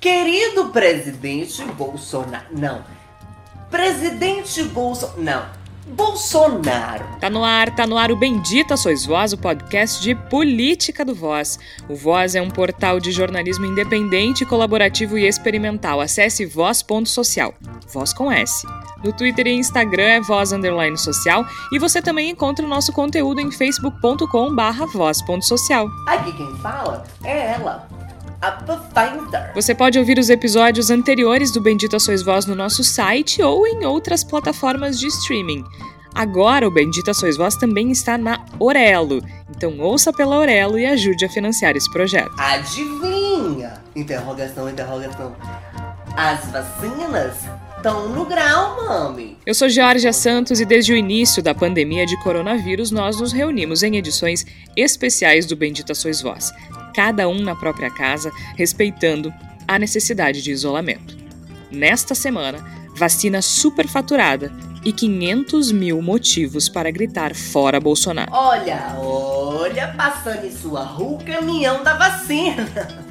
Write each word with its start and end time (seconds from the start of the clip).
Querido 0.00 0.70
presidente 0.70 1.62
Bolsonaro. 1.62 2.46
Não. 2.50 2.82
Presidente 3.70 4.62
Bolsonaro. 4.62 5.20
Não. 5.20 5.60
Bolsonaro. 5.88 7.04
Tá 7.20 7.28
no 7.28 7.44
ar, 7.44 7.74
tá 7.74 7.86
no 7.86 7.98
ar 7.98 8.10
o 8.10 8.16
Bendita 8.16 8.78
Sois 8.78 9.04
Voz, 9.04 9.34
o 9.34 9.38
podcast 9.38 10.00
de 10.00 10.14
política 10.14 11.04
do 11.04 11.14
Voz. 11.14 11.58
O 11.86 11.94
Voz 11.94 12.34
é 12.34 12.40
um 12.40 12.48
portal 12.48 12.98
de 12.98 13.12
jornalismo 13.12 13.66
independente, 13.66 14.46
colaborativo 14.46 15.18
e 15.18 15.26
experimental. 15.26 16.00
Acesse 16.00 16.46
voz.social. 16.46 17.54
Voz 17.92 18.14
com 18.14 18.32
S. 18.32 18.66
No 19.04 19.12
Twitter 19.12 19.48
e 19.48 19.52
Instagram 19.52 20.04
é 20.04 20.20
voz 20.20 20.52
underline 20.52 20.96
social 20.96 21.44
e 21.72 21.78
você 21.78 22.00
também 22.00 22.30
encontra 22.30 22.64
o 22.64 22.68
nosso 22.68 22.90
conteúdo 22.92 23.40
em 23.40 23.50
facebook.com 23.50 24.54
barra 24.54 24.86
voz.social. 24.86 25.88
Aqui 26.06 26.32
quem 26.32 26.56
fala 26.56 27.04
é 27.22 27.52
ela. 27.52 27.86
Você 29.54 29.74
pode 29.74 29.98
ouvir 29.98 30.18
os 30.18 30.30
episódios 30.30 30.90
anteriores 30.90 31.52
do 31.52 31.60
Bendita 31.60 31.98
Sois 31.98 32.22
Voz 32.22 32.46
no 32.46 32.54
nosso 32.54 32.82
site 32.82 33.42
ou 33.42 33.66
em 33.66 33.84
outras 33.84 34.24
plataformas 34.24 34.98
de 34.98 35.08
streaming. 35.08 35.64
Agora 36.14 36.66
o 36.66 36.70
Bendita 36.70 37.12
Sois 37.12 37.36
Voz 37.36 37.54
também 37.56 37.90
está 37.90 38.16
na 38.16 38.44
Orelo, 38.58 39.20
então 39.48 39.78
ouça 39.78 40.12
pela 40.12 40.38
Orelo 40.38 40.78
e 40.78 40.86
ajude 40.86 41.24
a 41.24 41.28
financiar 41.28 41.76
esse 41.76 41.90
projeto. 41.92 42.32
Adivinha? 42.38 43.74
Interrogação, 43.94 44.68
interrogação. 44.68 45.36
As 46.16 46.44
vacinas 46.50 47.36
estão 47.80 48.10
no 48.10 48.26
grau, 48.26 48.76
mami. 48.76 49.38
Eu 49.46 49.54
sou 49.54 49.66
Georgia 49.66 50.12
Santos 50.12 50.60
e 50.60 50.66
desde 50.66 50.92
o 50.92 50.96
início 50.96 51.42
da 51.42 51.54
pandemia 51.54 52.04
de 52.04 52.14
coronavírus 52.22 52.90
nós 52.90 53.18
nos 53.18 53.32
reunimos 53.32 53.82
em 53.82 53.96
edições 53.96 54.44
especiais 54.76 55.46
do 55.46 55.56
Bendita 55.56 55.94
Sois 55.94 56.20
Voz, 56.20 56.52
cada 56.94 57.26
um 57.26 57.40
na 57.40 57.56
própria 57.56 57.90
casa, 57.90 58.30
respeitando 58.54 59.32
a 59.66 59.78
necessidade 59.78 60.42
de 60.42 60.50
isolamento. 60.50 61.16
Nesta 61.70 62.14
semana, 62.14 62.58
vacina 62.94 63.40
superfaturada 63.40 64.52
e 64.84 64.92
500 64.92 65.72
mil 65.72 66.02
motivos 66.02 66.68
para 66.68 66.90
gritar 66.90 67.34
fora 67.34 67.80
Bolsonaro. 67.80 68.30
Olha, 68.30 68.94
olha, 68.98 69.94
passando 69.96 70.44
em 70.44 70.52
sua 70.52 70.82
rua 70.82 71.18
o 71.18 71.24
caminhão 71.24 71.82
da 71.82 71.94
vacina. 71.94 73.09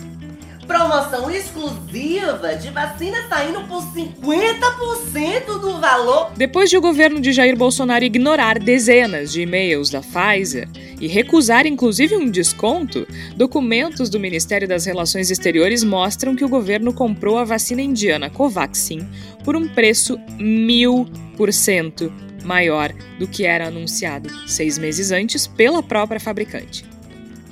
Promoção 0.70 1.32
exclusiva 1.32 2.56
de 2.56 2.70
vacina 2.70 3.18
saindo 3.28 3.62
por 3.62 3.82
50% 3.92 5.60
do 5.60 5.80
valor. 5.80 6.30
Depois 6.38 6.70
de 6.70 6.78
o 6.78 6.82
governo 6.82 7.20
de 7.20 7.34
Jair 7.34 7.58
Bolsonaro 7.58 8.06
ignorar 8.06 8.60
dezenas 8.60 9.32
de 9.32 9.42
e-mails 9.42 9.90
da 9.90 10.02
Pfizer 10.02 10.70
e 11.02 11.08
recusar 11.08 11.66
inclusive 11.66 12.16
um 12.16 12.30
desconto, 12.30 13.08
documentos 13.36 14.12
do 14.12 14.20
Ministério 14.20 14.68
das 14.68 14.86
Relações 14.86 15.32
Exteriores 15.32 15.84
mostram 15.84 16.36
que 16.36 16.46
o 16.46 16.50
governo 16.50 16.94
comprou 16.94 17.40
a 17.40 17.44
vacina 17.44 17.82
indiana 17.82 18.30
Covaxin 18.30 19.10
por 19.44 19.56
um 19.56 19.68
preço 19.68 20.20
mil 20.38 21.08
por 21.36 21.52
cento 21.52 22.14
maior 22.46 22.94
do 23.18 23.28
que 23.28 23.44
era 23.44 23.70
anunciado 23.70 24.30
seis 24.48 24.78
meses 24.78 25.12
antes 25.12 25.48
pela 25.48 25.82
própria 25.82 26.20
fabricante. 26.20 26.86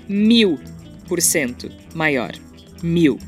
Mil 0.07 0.59
por 1.07 1.19
cento 1.19 1.71
maior 1.95 2.33
mil. 2.83 3.19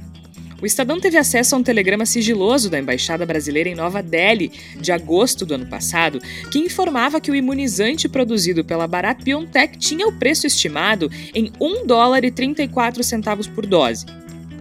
O 0.62 0.66
Estadão 0.66 1.00
teve 1.00 1.18
acesso 1.18 1.56
a 1.56 1.58
um 1.58 1.64
telegrama 1.64 2.06
sigiloso 2.06 2.70
da 2.70 2.78
Embaixada 2.78 3.26
Brasileira 3.26 3.70
em 3.70 3.76
Nova 3.76 4.04
Delhi, 4.04 4.52
de 4.80 4.92
agosto 4.92 5.46
do 5.46 5.54
ano 5.54 5.66
passado, 5.66 6.20
que 6.52 6.60
informava 6.60 7.22
que 7.22 7.32
o 7.32 7.36
imunizante 7.36 8.10
produzido 8.10 8.64
pela 8.66 8.88
Bharat 8.88 9.24
BioNTech 9.24 9.78
tinha 9.78 10.06
o 10.06 10.12
preço 10.12 10.46
estimado 10.46 11.10
em 11.34 11.52
1 11.62 11.88
dólar 11.88 12.26
e 12.26 12.32
34 12.32 13.02
centavos 13.04 13.48
por 13.48 13.66
dose. 13.66 14.06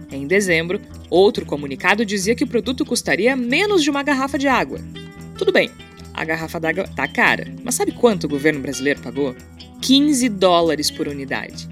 Em 0.09 0.25
dezembro, 0.25 0.79
outro 1.09 1.45
comunicado 1.45 2.05
dizia 2.05 2.33
que 2.33 2.45
o 2.45 2.47
produto 2.47 2.85
custaria 2.85 3.35
menos 3.35 3.83
de 3.83 3.89
uma 3.89 4.01
garrafa 4.01 4.39
de 4.39 4.47
água. 4.47 4.79
Tudo 5.37 5.51
bem, 5.51 5.69
a 6.13 6.23
garrafa 6.23 6.59
d'água 6.59 6.87
tá 6.95 7.07
cara, 7.07 7.47
mas 7.63 7.75
sabe 7.75 7.91
quanto 7.91 8.23
o 8.23 8.29
governo 8.29 8.61
brasileiro 8.61 9.01
pagou? 9.01 9.35
15 9.81 10.29
dólares 10.29 10.89
por 10.89 11.07
unidade. 11.07 11.67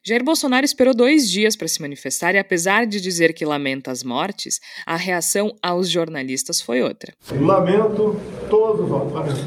Jair 0.03 0.23
Bolsonaro 0.23 0.65
esperou 0.65 0.93
dois 0.93 1.29
dias 1.29 1.55
para 1.55 1.67
se 1.67 1.81
manifestar 1.81 2.33
e, 2.33 2.37
apesar 2.37 2.85
de 2.85 3.01
dizer 3.01 3.33
que 3.33 3.45
lamenta 3.45 3.91
as 3.91 4.03
mortes, 4.03 4.59
a 4.85 4.95
reação 4.95 5.55
aos 5.61 5.89
jornalistas 5.89 6.61
foi 6.61 6.81
outra. 6.81 7.13
Lamento 7.31 8.19
todos 8.49 8.81
os 8.81 8.89
mortos, 8.89 9.39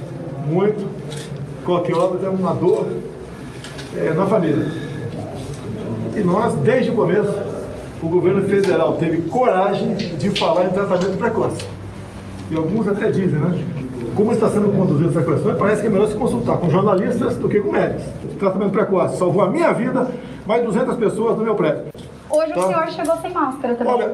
muito. 0.46 1.62
Qualquer 1.64 1.94
obra 1.94 2.26
é 2.26 2.30
uma 2.30 2.54
dor 2.54 2.86
é, 3.96 4.12
na 4.12 4.26
família. 4.26 4.66
E 6.14 6.20
nós, 6.20 6.54
desde 6.56 6.90
o 6.90 6.94
começo, 6.94 7.51
o 8.02 8.08
governo 8.08 8.42
federal 8.48 8.94
teve 8.94 9.22
coragem 9.22 9.94
de 9.94 10.30
falar 10.30 10.64
em 10.64 10.70
tratamento 10.70 11.16
precoce. 11.16 11.64
E 12.50 12.56
alguns 12.56 12.88
até 12.88 13.10
dizem, 13.10 13.38
né? 13.38 13.64
Como 14.16 14.32
está 14.32 14.50
sendo 14.50 14.76
conduzido 14.76 15.08
essa 15.08 15.22
questão, 15.22 15.54
parece 15.54 15.80
que 15.80 15.86
é 15.86 15.90
melhor 15.90 16.08
se 16.08 16.14
consultar 16.16 16.58
com 16.58 16.68
jornalistas 16.68 17.36
do 17.36 17.48
que 17.48 17.60
com 17.60 17.70
médicos. 17.70 18.04
Tratamento 18.38 18.72
precoce 18.72 19.16
salvou 19.16 19.42
a 19.42 19.48
minha 19.48 19.72
vida, 19.72 20.10
mais 20.44 20.62
200 20.64 20.96
pessoas 20.96 21.38
no 21.38 21.44
meu 21.44 21.54
prédio. 21.54 21.84
Hoje 22.28 22.52
tá? 22.52 22.60
o 22.60 22.66
senhor 22.66 22.88
chegou 22.90 23.16
sem 23.18 23.32
máscara 23.32 23.74
também. 23.74 23.94
Olha, 23.94 24.12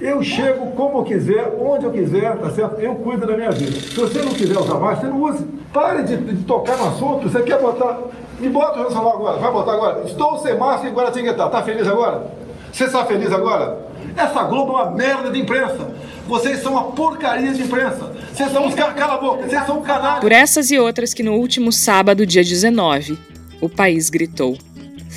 eu 0.00 0.22
chego 0.22 0.72
como 0.72 1.04
quiser, 1.04 1.54
onde 1.60 1.84
eu 1.84 1.90
quiser, 1.90 2.36
tá 2.38 2.50
certo? 2.50 2.80
Eu 2.80 2.94
cuido 2.94 3.26
da 3.26 3.36
minha 3.36 3.50
vida. 3.50 3.72
Se 3.72 4.00
você 4.00 4.22
não 4.22 4.32
quiser 4.32 4.58
usar 4.58 4.74
máscara, 4.74 5.12
você 5.12 5.18
não 5.18 5.22
use. 5.22 5.44
Pare 5.72 6.02
de, 6.04 6.16
de 6.16 6.44
tocar 6.44 6.76
no 6.76 6.88
assunto. 6.88 7.28
Você 7.28 7.42
quer 7.42 7.60
botar. 7.60 7.98
Me 8.40 8.48
bota 8.48 8.80
o 8.80 8.90
celular 8.90 9.14
agora. 9.14 9.38
Vai 9.38 9.52
botar 9.52 9.72
agora. 9.72 10.02
Estou 10.04 10.38
sem 10.38 10.56
máscara 10.56 10.88
em 10.88 10.94
Guaratinguetá. 10.94 11.48
Tá 11.48 11.62
feliz 11.62 11.86
agora? 11.86 12.41
Você 12.72 12.84
está 12.84 13.04
feliz 13.04 13.30
agora? 13.30 13.86
Essa 14.16 14.42
Globo 14.44 14.72
é 14.72 14.82
uma 14.82 14.90
merda 14.92 15.30
de 15.30 15.38
imprensa. 15.38 15.94
Vocês 16.26 16.62
são 16.62 16.72
uma 16.72 16.84
porcaria 16.92 17.52
de 17.52 17.62
imprensa. 17.62 18.12
Vocês 18.32 18.50
são 18.50 18.66
uns 18.66 18.74
cala 18.74 19.14
a 19.14 19.18
boca, 19.18 19.46
vocês 19.46 19.66
são 19.66 19.80
um 19.80 19.82
canalha. 19.82 20.20
Por 20.20 20.32
essas 20.32 20.70
e 20.70 20.78
outras 20.78 21.12
que 21.12 21.22
no 21.22 21.34
último 21.34 21.70
sábado, 21.70 22.24
dia 22.24 22.42
19, 22.42 23.18
o 23.60 23.68
país 23.68 24.08
gritou: 24.08 24.56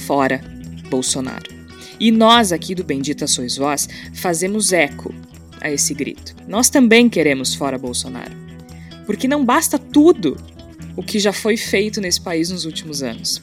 fora 0.06 0.42
Bolsonaro. 0.90 1.56
E 1.98 2.12
nós 2.12 2.52
aqui 2.52 2.75
do 2.75 2.84
Bendita 2.84 3.25
Sois 3.25 3.56
Vós 3.56 3.88
fazemos 4.13 4.74
eco 4.74 5.13
a 5.62 5.72
esse 5.72 5.94
grito. 5.94 6.36
Nós 6.46 6.69
também 6.69 7.07
queremos 7.07 7.56
fora 7.56 7.78
Bolsonaro. 7.78 8.34
Porque 9.06 9.30
não 9.30 9.46
basta 9.46 9.80
tudo 9.80 10.36
o 10.98 11.02
que 11.02 11.19
já 11.19 11.31
foi 11.31 11.56
feito 11.56 12.02
nesse 12.02 12.19
país 12.19 12.50
nos 12.50 12.66
últimos 12.66 13.02
anos. 13.02 13.42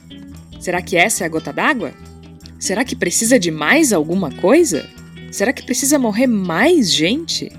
Será 0.60 0.82
que 0.82 0.96
essa 0.96 1.24
é 1.24 1.26
a 1.26 1.30
gota 1.30 1.52
d'água? 1.52 1.92
Será 2.62 2.84
que 2.84 2.94
precisa 2.94 3.40
de 3.40 3.50
mais 3.50 3.92
alguma 3.92 4.30
coisa? 4.30 4.88
Será 5.32 5.52
que 5.52 5.64
precisa 5.64 5.98
morrer 5.98 6.28
mais 6.28 6.92
gente? 6.92 7.50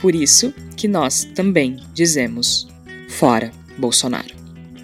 Por 0.00 0.14
isso 0.14 0.54
que 0.78 0.88
nós 0.88 1.24
também 1.24 1.76
dizemos: 1.92 2.66
fora 3.06 3.52
Bolsonaro. 3.76 4.34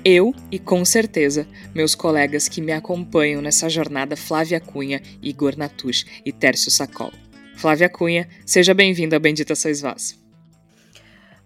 Eu 0.04 0.34
e 0.52 0.58
com 0.58 0.84
certeza 0.84 1.48
meus 1.74 1.94
colegas 1.94 2.50
que 2.50 2.60
me 2.60 2.70
acompanham 2.70 3.40
nessa 3.40 3.66
jornada 3.70 4.14
Flávia 4.14 4.60
Cunha, 4.60 5.00
Igor 5.22 5.56
Natush 5.56 6.04
e 6.22 6.30
Tércio 6.30 6.70
Sacol. 6.70 7.14
Flávia 7.56 7.88
Cunha, 7.88 8.28
seja 8.44 8.74
bem-vinda 8.74 9.16
ao 9.16 9.20
Bendita 9.20 9.54
Sois 9.54 9.80
Vós. 9.80 10.25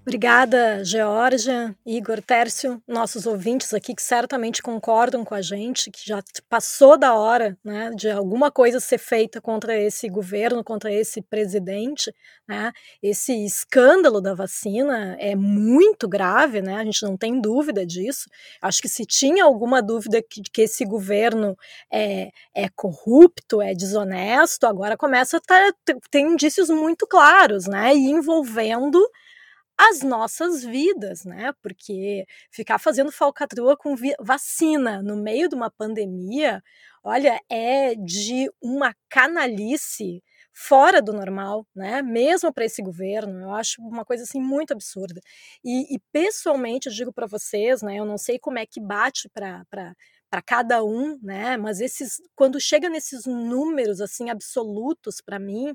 Obrigada, 0.03 0.83
Georgia, 0.83 1.77
Igor, 1.85 2.23
Tércio, 2.23 2.83
nossos 2.89 3.27
ouvintes 3.27 3.75
aqui 3.75 3.95
que 3.95 4.03
certamente 4.03 4.63
concordam 4.63 5.27
com 5.27 5.35
a 5.35 5.43
gente, 5.43 5.91
que 5.91 6.01
já 6.07 6.23
passou 6.49 6.97
da 6.97 7.15
hora 7.15 7.57
né, 7.63 7.91
de 7.95 8.09
alguma 8.09 8.51
coisa 8.51 8.81
ser 8.81 8.97
feita 8.97 9.43
contra 9.43 9.79
esse 9.79 10.09
governo, 10.09 10.65
contra 10.65 10.91
esse 10.91 11.21
presidente. 11.21 12.11
Né? 12.49 12.73
Esse 13.03 13.45
escândalo 13.45 14.23
da 14.23 14.33
vacina 14.33 15.17
é 15.21 15.37
muito 15.37 16.09
grave, 16.09 16.63
né? 16.63 16.77
a 16.77 16.85
gente 16.85 17.03
não 17.03 17.15
tem 17.15 17.39
dúvida 17.39 17.85
disso. 17.85 18.27
Acho 18.63 18.81
que 18.81 18.89
se 18.89 19.05
tinha 19.05 19.45
alguma 19.45 19.83
dúvida 19.83 20.23
que, 20.23 20.41
que 20.41 20.63
esse 20.63 20.83
governo 20.87 21.55
é, 21.93 22.31
é 22.55 22.71
corrupto, 22.71 23.61
é 23.61 23.75
desonesto, 23.75 24.67
agora 24.67 24.97
começa 24.97 25.37
a 25.37 25.41
ter, 25.85 25.99
ter 26.11 26.21
indícios 26.21 26.71
muito 26.71 27.07
claros, 27.07 27.67
né? 27.67 27.95
E 27.95 28.11
envolvendo 28.11 28.99
as 29.89 30.03
nossas 30.03 30.63
vidas, 30.65 31.25
né? 31.25 31.53
Porque 31.63 32.27
ficar 32.51 32.79
fazendo 32.79 33.11
falcatrua 33.13 33.77
com 33.77 33.95
vacina 34.21 35.03
no 35.03 35.17
meio 35.17 35.49
de 35.49 35.55
uma 35.55 35.71
pandemia, 35.71 36.63
olha, 37.03 37.41
é 37.51 37.95
de 37.95 38.51
uma 38.63 38.95
canalice 39.09 40.23
fora 40.53 41.01
do 41.01 41.13
normal, 41.13 41.67
né? 41.75 42.03
Mesmo 42.03 42.53
para 42.53 42.65
esse 42.67 42.83
governo, 42.83 43.41
eu 43.41 43.55
acho 43.55 43.81
uma 43.81 44.05
coisa 44.05 44.25
assim 44.25 44.41
muito 44.41 44.73
absurda. 44.73 45.21
E, 45.65 45.95
e 45.95 45.99
pessoalmente 46.13 46.89
eu 46.89 46.93
digo 46.93 47.13
para 47.13 47.27
vocês, 47.27 47.81
né? 47.83 47.97
Eu 47.97 48.05
não 48.05 48.19
sei 48.19 48.39
como 48.39 48.59
é 48.59 48.67
que 48.67 48.81
bate 48.81 49.29
para 49.31 49.65
para 50.31 50.41
cada 50.43 50.85
um, 50.85 51.19
né? 51.23 51.57
Mas 51.57 51.81
esses, 51.81 52.21
quando 52.37 52.61
chega 52.61 52.89
nesses 52.89 53.27
números 53.27 54.01
assim 54.01 54.31
absolutos 54.31 55.21
para 55.21 55.39
mim, 55.39 55.75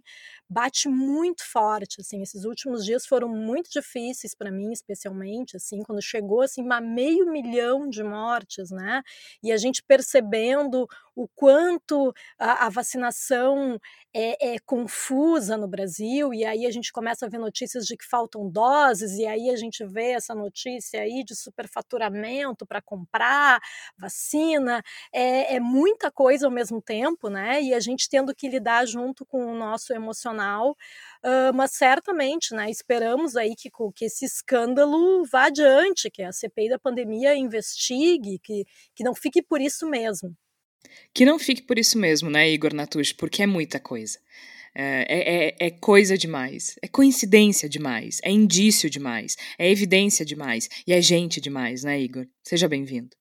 bate 0.49 0.87
muito 0.87 1.43
forte, 1.45 2.01
assim. 2.01 2.21
Esses 2.21 2.45
últimos 2.45 2.85
dias 2.85 3.05
foram 3.05 3.27
muito 3.27 3.69
difíceis 3.69 4.33
para 4.35 4.51
mim, 4.51 4.71
especialmente, 4.71 5.57
assim, 5.57 5.83
quando 5.83 6.01
chegou 6.01 6.41
assim 6.41 6.65
a 6.71 6.81
meio 6.81 7.29
milhão 7.31 7.89
de 7.89 8.03
mortes, 8.03 8.71
né? 8.71 9.01
E 9.43 9.51
a 9.51 9.57
gente 9.57 9.83
percebendo 9.83 10.87
o 11.15 11.27
quanto 11.29 12.13
a, 12.37 12.65
a 12.67 12.69
vacinação 12.69 13.79
é, 14.13 14.55
é, 14.55 14.59
confusa 14.65 15.57
no 15.57 15.67
Brasil, 15.67 16.33
e 16.33 16.45
aí 16.45 16.65
a 16.65 16.71
gente 16.71 16.91
começa 16.91 17.25
a 17.25 17.29
ver 17.29 17.37
notícias 17.37 17.85
de 17.85 17.95
que 17.97 18.05
faltam 18.05 18.49
doses, 18.49 19.13
e 19.17 19.25
aí 19.25 19.49
a 19.49 19.55
gente 19.55 19.83
vê 19.85 20.11
essa 20.11 20.35
notícia 20.35 21.01
aí 21.01 21.23
de 21.23 21.35
superfaturamento 21.35 22.65
para 22.65 22.81
comprar 22.81 23.59
vacina, 23.97 24.44
é, 25.13 25.55
é 25.55 25.59
muita 25.59 26.11
coisa 26.11 26.45
ao 26.45 26.51
mesmo 26.51 26.81
tempo, 26.81 27.29
né? 27.29 27.61
E 27.61 27.73
a 27.73 27.79
gente 27.79 28.09
tendo 28.09 28.33
que 28.35 28.47
lidar 28.47 28.85
junto 28.85 29.25
com 29.25 29.45
o 29.45 29.55
nosso 29.55 29.93
emocional, 29.93 30.71
uh, 31.23 31.53
mas 31.53 31.71
certamente, 31.71 32.53
né? 32.53 32.69
Esperamos 32.69 33.35
aí 33.35 33.55
que, 33.55 33.69
que 33.95 34.05
esse 34.05 34.25
escândalo 34.25 35.23
vá 35.25 35.45
adiante, 35.45 36.09
que 36.11 36.21
a 36.23 36.31
CPI 36.31 36.69
da 36.69 36.79
pandemia 36.79 37.35
investigue, 37.35 38.39
que, 38.43 38.65
que 38.95 39.03
não 39.03 39.15
fique 39.15 39.41
por 39.41 39.61
isso 39.61 39.87
mesmo. 39.87 40.35
Que 41.13 41.25
não 41.25 41.39
fique 41.39 41.63
por 41.63 41.79
isso 41.79 41.97
mesmo, 41.97 42.29
né, 42.29 42.49
Igor 42.49 42.73
Natush? 42.73 43.13
Porque 43.13 43.41
é 43.43 43.47
muita 43.47 43.79
coisa. 43.79 44.19
É, 44.77 45.05
é, 45.07 45.45
é, 45.47 45.67
é, 45.67 45.71
coisa 45.71 46.17
demais, 46.17 46.77
é 46.81 46.87
coincidência 46.89 47.69
demais, 47.69 48.19
é 48.21 48.29
indício 48.29 48.89
demais, 48.89 49.37
é 49.57 49.71
evidência 49.71 50.25
demais 50.25 50.67
e 50.85 50.91
é 50.91 51.01
gente 51.01 51.39
demais, 51.39 51.85
né, 51.85 51.97
Igor? 51.97 52.27
Seja 52.43 52.67
bem-vindo. 52.67 53.15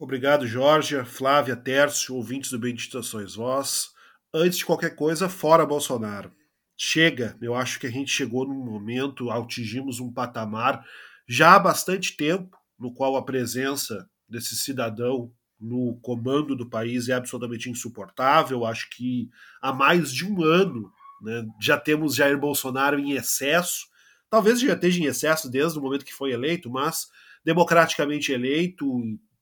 Obrigado, 0.00 0.46
Jorge, 0.46 1.04
Flávia, 1.04 1.56
Tércio, 1.56 2.14
ouvintes 2.14 2.52
do 2.52 2.58
Benditações 2.58 3.34
Voz. 3.34 3.90
Antes 4.32 4.58
de 4.58 4.64
qualquer 4.64 4.94
coisa, 4.94 5.28
fora 5.28 5.66
Bolsonaro. 5.66 6.30
Chega, 6.76 7.36
eu 7.42 7.52
acho 7.52 7.80
que 7.80 7.86
a 7.88 7.90
gente 7.90 8.08
chegou 8.08 8.46
num 8.46 8.64
momento, 8.64 9.28
atingimos 9.28 9.98
um 9.98 10.12
patamar 10.12 10.84
já 11.28 11.56
há 11.56 11.58
bastante 11.58 12.16
tempo, 12.16 12.56
no 12.78 12.94
qual 12.94 13.16
a 13.16 13.24
presença 13.24 14.08
desse 14.28 14.54
cidadão 14.54 15.32
no 15.58 15.98
comando 16.00 16.54
do 16.54 16.70
país 16.70 17.08
é 17.08 17.14
absolutamente 17.14 17.68
insuportável. 17.68 18.64
Acho 18.64 18.88
que 18.90 19.28
há 19.60 19.72
mais 19.72 20.12
de 20.12 20.24
um 20.24 20.44
ano 20.44 20.92
né, 21.20 21.44
já 21.60 21.76
temos 21.76 22.14
Jair 22.14 22.38
Bolsonaro 22.38 23.00
em 23.00 23.14
excesso. 23.14 23.88
Talvez 24.30 24.60
já 24.60 24.74
esteja 24.74 25.00
em 25.02 25.06
excesso 25.06 25.50
desde 25.50 25.76
o 25.76 25.82
momento 25.82 26.04
que 26.04 26.14
foi 26.14 26.30
eleito, 26.30 26.70
mas 26.70 27.08
democraticamente 27.44 28.30
eleito, 28.30 28.86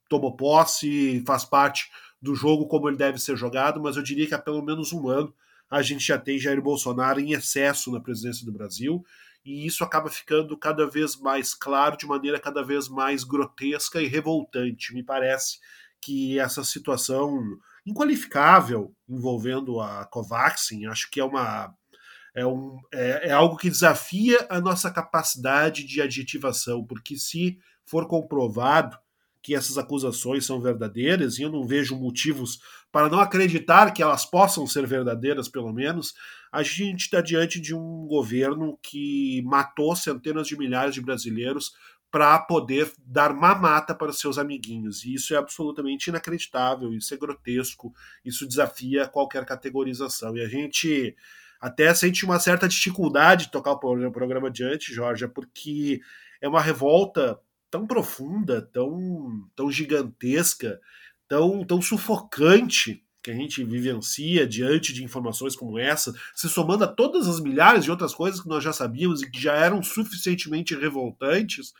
tomou 0.07 0.35
posse, 0.35 1.23
faz 1.25 1.45
parte 1.45 1.89
do 2.21 2.35
jogo 2.35 2.67
como 2.67 2.89
ele 2.89 2.97
deve 2.97 3.19
ser 3.19 3.35
jogado, 3.35 3.79
mas 3.81 3.95
eu 3.95 4.03
diria 4.03 4.27
que 4.27 4.33
há 4.33 4.39
pelo 4.39 4.61
menos 4.61 4.91
um 4.91 5.07
ano 5.07 5.33
a 5.69 5.81
gente 5.81 6.05
já 6.05 6.17
tem 6.17 6.39
Jair 6.39 6.61
Bolsonaro 6.61 7.19
em 7.19 7.33
excesso 7.33 7.91
na 7.91 7.99
presidência 7.99 8.45
do 8.45 8.51
Brasil, 8.51 9.05
e 9.45 9.65
isso 9.65 9.83
acaba 9.83 10.09
ficando 10.09 10.57
cada 10.57 10.87
vez 10.87 11.15
mais 11.15 11.53
claro 11.53 11.97
de 11.97 12.05
maneira 12.05 12.39
cada 12.39 12.63
vez 12.63 12.87
mais 12.87 13.23
grotesca 13.23 14.01
e 14.01 14.07
revoltante. 14.07 14.93
Me 14.93 15.03
parece 15.03 15.59
que 16.01 16.39
essa 16.39 16.63
situação 16.63 17.41
inqualificável 17.85 18.93
envolvendo 19.07 19.79
a 19.79 20.05
Covaxin, 20.05 20.85
acho 20.87 21.09
que 21.09 21.19
é 21.19 21.23
uma 21.23 21.73
é, 22.35 22.45
um, 22.45 22.77
é, 22.93 23.29
é, 23.29 23.31
algo 23.31 23.57
que 23.57 23.69
desafia 23.69 24.45
a 24.49 24.61
nossa 24.61 24.91
capacidade 24.91 25.83
de 25.83 26.01
adjetivação, 26.01 26.85
porque 26.85 27.17
se 27.17 27.57
for 27.83 28.07
comprovado 28.07 28.97
que 29.47 29.55
essas 29.55 29.77
acusações 29.77 30.45
são 30.45 30.59
verdadeiras, 30.59 31.39
e 31.39 31.43
eu 31.43 31.49
não 31.49 31.65
vejo 31.65 31.95
motivos 31.95 32.59
para 32.91 33.07
não 33.07 33.17
acreditar 33.17 33.93
que 33.93 34.03
elas 34.03 34.25
possam 34.25 34.67
ser 34.67 34.85
verdadeiras, 34.85 35.47
pelo 35.47 35.71
menos, 35.71 36.13
a 36.51 36.61
gente 36.61 37.03
está 37.03 37.21
diante 37.21 37.57
de 37.57 37.73
um 37.73 38.05
governo 38.07 38.77
que 38.83 39.41
matou 39.45 39.95
centenas 39.95 40.49
de 40.49 40.57
milhares 40.57 40.93
de 40.93 40.99
brasileiros 40.99 41.71
para 42.11 42.37
poder 42.39 42.91
dar 43.05 43.33
mamata 43.33 43.95
para 43.95 44.09
os 44.09 44.19
seus 44.19 44.37
amiguinhos. 44.37 45.05
E 45.05 45.13
isso 45.13 45.33
é 45.33 45.37
absolutamente 45.37 46.09
inacreditável, 46.09 46.93
isso 46.93 47.13
é 47.13 47.17
grotesco, 47.17 47.93
isso 48.25 48.45
desafia 48.45 49.07
qualquer 49.07 49.45
categorização. 49.45 50.35
E 50.35 50.41
a 50.41 50.49
gente 50.49 51.15
até 51.57 51.93
sente 51.93 52.25
uma 52.25 52.37
certa 52.37 52.67
dificuldade 52.67 53.45
de 53.45 53.51
tocar 53.53 53.71
o 53.71 54.11
programa 54.11 54.49
adiante, 54.49 54.93
Jorge, 54.93 55.25
porque 55.29 56.01
é 56.41 56.49
uma 56.49 56.59
revolta 56.59 57.39
tão 57.69 57.85
profunda, 57.85 58.61
tão, 58.61 59.47
tão 59.55 59.71
gigantesca, 59.71 60.79
tão, 61.27 61.63
tão 61.65 61.81
sufocante 61.81 63.03
que 63.21 63.31
a 63.31 63.35
gente 63.35 63.63
vivencia 63.63 64.47
diante 64.47 64.93
de 64.93 65.03
informações 65.03 65.55
como 65.55 65.77
essa, 65.77 66.13
se 66.33 66.47
somando 66.47 66.85
a 66.85 66.87
todas 66.87 67.27
as 67.27 67.41
milhares 67.41 67.83
de 67.83 67.91
outras 67.91 68.15
coisas 68.15 68.39
que 68.39 68.47
nós 68.47 68.63
já 68.63 68.71
sabíamos 68.71 69.21
e 69.21 69.29
que 69.29 69.41
já 69.41 69.53
eram 69.53 69.83
suficientemente 69.83 70.73
revoltantes, 70.73 71.73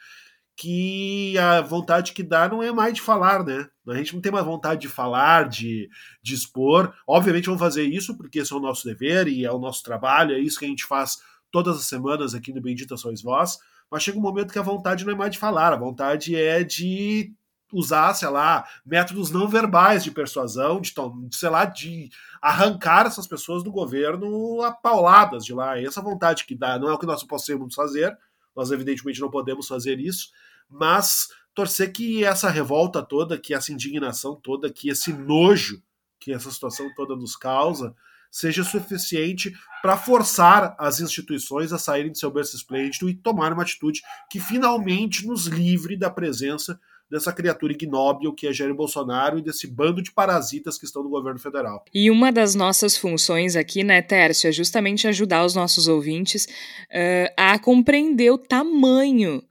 que 0.57 1.37
a 1.37 1.61
vontade 1.61 2.13
que 2.13 2.23
dá 2.23 2.49
não 2.49 2.63
é 2.63 2.71
mais 2.71 2.93
de 2.95 3.01
falar, 3.01 3.45
né? 3.45 3.69
A 3.87 3.95
gente 3.95 4.13
não 4.13 4.21
tem 4.21 4.31
mais 4.31 4.43
vontade 4.43 4.81
de 4.81 4.89
falar, 4.89 5.47
de, 5.47 5.87
de 6.21 6.33
expor. 6.33 6.93
Obviamente 7.07 7.45
vamos 7.45 7.61
fazer 7.61 7.83
isso 7.83 8.17
porque 8.17 8.39
esse 8.39 8.51
é 8.51 8.55
o 8.55 8.59
nosso 8.59 8.83
dever 8.83 9.27
e 9.27 9.45
é 9.45 9.51
o 9.51 9.59
nosso 9.59 9.83
trabalho, 9.83 10.35
é 10.35 10.39
isso 10.39 10.59
que 10.59 10.65
a 10.65 10.67
gente 10.67 10.83
faz 10.83 11.19
todas 11.51 11.77
as 11.77 11.85
semanas 11.85 12.33
aqui 12.33 12.51
no 12.51 12.59
Bendita 12.59 12.97
Sois 12.97 13.21
Vós, 13.21 13.59
mas 13.89 14.03
chega 14.03 14.17
um 14.17 14.21
momento 14.21 14.51
que 14.51 14.59
a 14.59 14.63
vontade 14.63 15.05
não 15.05 15.13
é 15.13 15.15
mais 15.15 15.31
de 15.31 15.37
falar, 15.37 15.73
a 15.73 15.77
vontade 15.77 16.35
é 16.35 16.63
de 16.63 17.33
usar, 17.71 18.13
sei 18.13 18.29
lá, 18.29 18.65
métodos 18.85 19.29
não 19.29 19.47
verbais 19.47 20.03
de 20.03 20.11
persuasão, 20.11 20.79
de, 20.79 20.93
sei 21.31 21.49
lá, 21.49 21.65
de 21.65 22.09
arrancar 22.41 23.05
essas 23.05 23.27
pessoas 23.27 23.63
do 23.63 23.71
governo 23.71 24.61
a 24.61 24.71
pauladas 24.71 25.43
de 25.43 25.53
lá. 25.53 25.77
Essa 25.79 26.01
vontade 26.01 26.45
que 26.45 26.55
dá 26.55 26.79
não 26.79 26.89
é 26.89 26.93
o 26.93 26.97
que 26.97 27.05
nós 27.05 27.23
possamos 27.23 27.75
fazer, 27.75 28.17
nós 28.55 28.71
evidentemente 28.71 29.19
não 29.19 29.29
podemos 29.29 29.67
fazer 29.67 29.99
isso, 29.99 30.29
mas 30.69 31.27
torcer 31.53 31.91
que 31.91 32.23
essa 32.23 32.49
revolta 32.49 33.03
toda, 33.03 33.37
que 33.37 33.53
essa 33.53 33.73
indignação 33.73 34.35
toda, 34.35 34.71
que 34.71 34.89
esse 34.89 35.11
nojo 35.11 35.81
que 36.19 36.33
essa 36.33 36.51
situação 36.51 36.93
toda 36.93 37.15
nos 37.15 37.35
causa, 37.35 37.95
seja 38.31 38.63
suficiente 38.63 39.53
para 39.81 39.97
forçar 39.97 40.75
as 40.79 40.99
instituições 40.99 41.71
a 41.71 41.77
saírem 41.77 42.11
de 42.11 42.19
seu 42.19 42.31
berço 42.31 42.55
esplêndido 42.55 43.09
e 43.09 43.15
tomar 43.15 43.53
uma 43.53 43.63
atitude 43.63 44.01
que 44.29 44.39
finalmente 44.39 45.25
nos 45.25 45.45
livre 45.45 45.95
da 45.97 46.09
presença 46.09 46.79
dessa 47.09 47.31
criatura 47.31 47.73
ignóbil 47.73 48.33
que 48.33 48.47
é 48.47 48.53
Jair 48.53 48.73
Bolsonaro 48.73 49.39
e 49.39 49.41
desse 49.41 49.67
bando 49.67 50.01
de 50.01 50.11
parasitas 50.11 50.77
que 50.77 50.85
estão 50.85 51.03
no 51.03 51.09
governo 51.09 51.39
federal. 51.39 51.85
E 51.93 52.11
uma 52.11 52.31
das 52.31 52.53
nossas 52.53 52.97
funções 52.97 53.55
aqui, 53.55 53.83
né, 53.83 54.01
Tércio, 54.01 54.49
é 54.49 54.51
justamente 54.51 55.07
ajudar 55.07 55.45
os 55.45 55.55
nossos 55.55 55.87
ouvintes 55.87 56.45
uh, 56.45 57.33
a 57.37 57.57
compreender 57.59 58.31
o 58.31 58.37
tamanho 58.37 59.41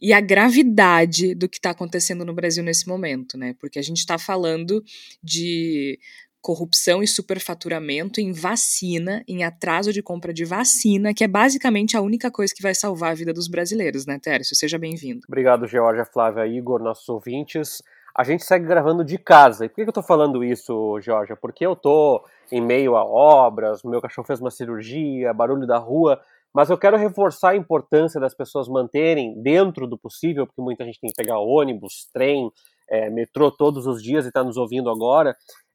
e 0.00 0.12
a 0.12 0.20
gravidade 0.20 1.34
do 1.34 1.48
que 1.48 1.56
está 1.56 1.70
acontecendo 1.70 2.24
no 2.24 2.34
Brasil 2.34 2.62
nesse 2.62 2.86
momento, 2.86 3.38
né? 3.38 3.54
Porque 3.58 3.78
a 3.78 3.82
gente 3.82 3.98
está 3.98 4.18
falando 4.18 4.84
de 5.22 5.98
corrupção 6.44 7.02
e 7.02 7.06
superfaturamento 7.06 8.20
em 8.20 8.30
vacina, 8.30 9.24
em 9.26 9.44
atraso 9.44 9.90
de 9.94 10.02
compra 10.02 10.30
de 10.30 10.44
vacina, 10.44 11.14
que 11.14 11.24
é 11.24 11.26
basicamente 11.26 11.96
a 11.96 12.02
única 12.02 12.30
coisa 12.30 12.52
que 12.54 12.62
vai 12.62 12.74
salvar 12.74 13.12
a 13.12 13.14
vida 13.14 13.32
dos 13.32 13.48
brasileiros, 13.48 14.04
né, 14.04 14.18
Tércio? 14.22 14.54
Seja 14.54 14.78
bem-vindo. 14.78 15.22
Obrigado, 15.26 15.66
Georgia, 15.66 16.04
Flávia, 16.04 16.46
Igor, 16.46 16.82
nossos 16.82 17.08
ouvintes. 17.08 17.82
A 18.14 18.22
gente 18.24 18.44
segue 18.44 18.66
gravando 18.66 19.02
de 19.02 19.16
casa. 19.16 19.64
E 19.64 19.70
por 19.70 19.76
que 19.76 19.88
eu 19.88 19.92
tô 19.92 20.02
falando 20.02 20.44
isso, 20.44 21.00
Georgia? 21.00 21.34
Porque 21.34 21.64
eu 21.64 21.74
tô 21.74 22.22
em 22.52 22.60
meio 22.60 22.94
a 22.94 23.02
obras, 23.02 23.82
meu 23.82 24.02
cachorro 24.02 24.26
fez 24.26 24.38
uma 24.38 24.50
cirurgia, 24.50 25.32
barulho 25.32 25.66
da 25.66 25.78
rua, 25.78 26.20
mas 26.52 26.68
eu 26.68 26.76
quero 26.76 26.98
reforçar 26.98 27.52
a 27.52 27.56
importância 27.56 28.20
das 28.20 28.34
pessoas 28.34 28.68
manterem, 28.68 29.42
dentro 29.42 29.86
do 29.86 29.96
possível, 29.96 30.46
porque 30.46 30.60
muita 30.60 30.84
gente 30.84 31.00
tem 31.00 31.08
que 31.08 31.16
pegar 31.16 31.38
ônibus, 31.38 32.06
trem, 32.12 32.50
é, 32.88 33.08
metrô 33.10 33.50
todos 33.50 33.86
os 33.86 34.02
dias 34.02 34.24
e 34.24 34.28
está 34.28 34.44
nos 34.44 34.56
ouvindo 34.56 34.90
agora, 34.90 35.34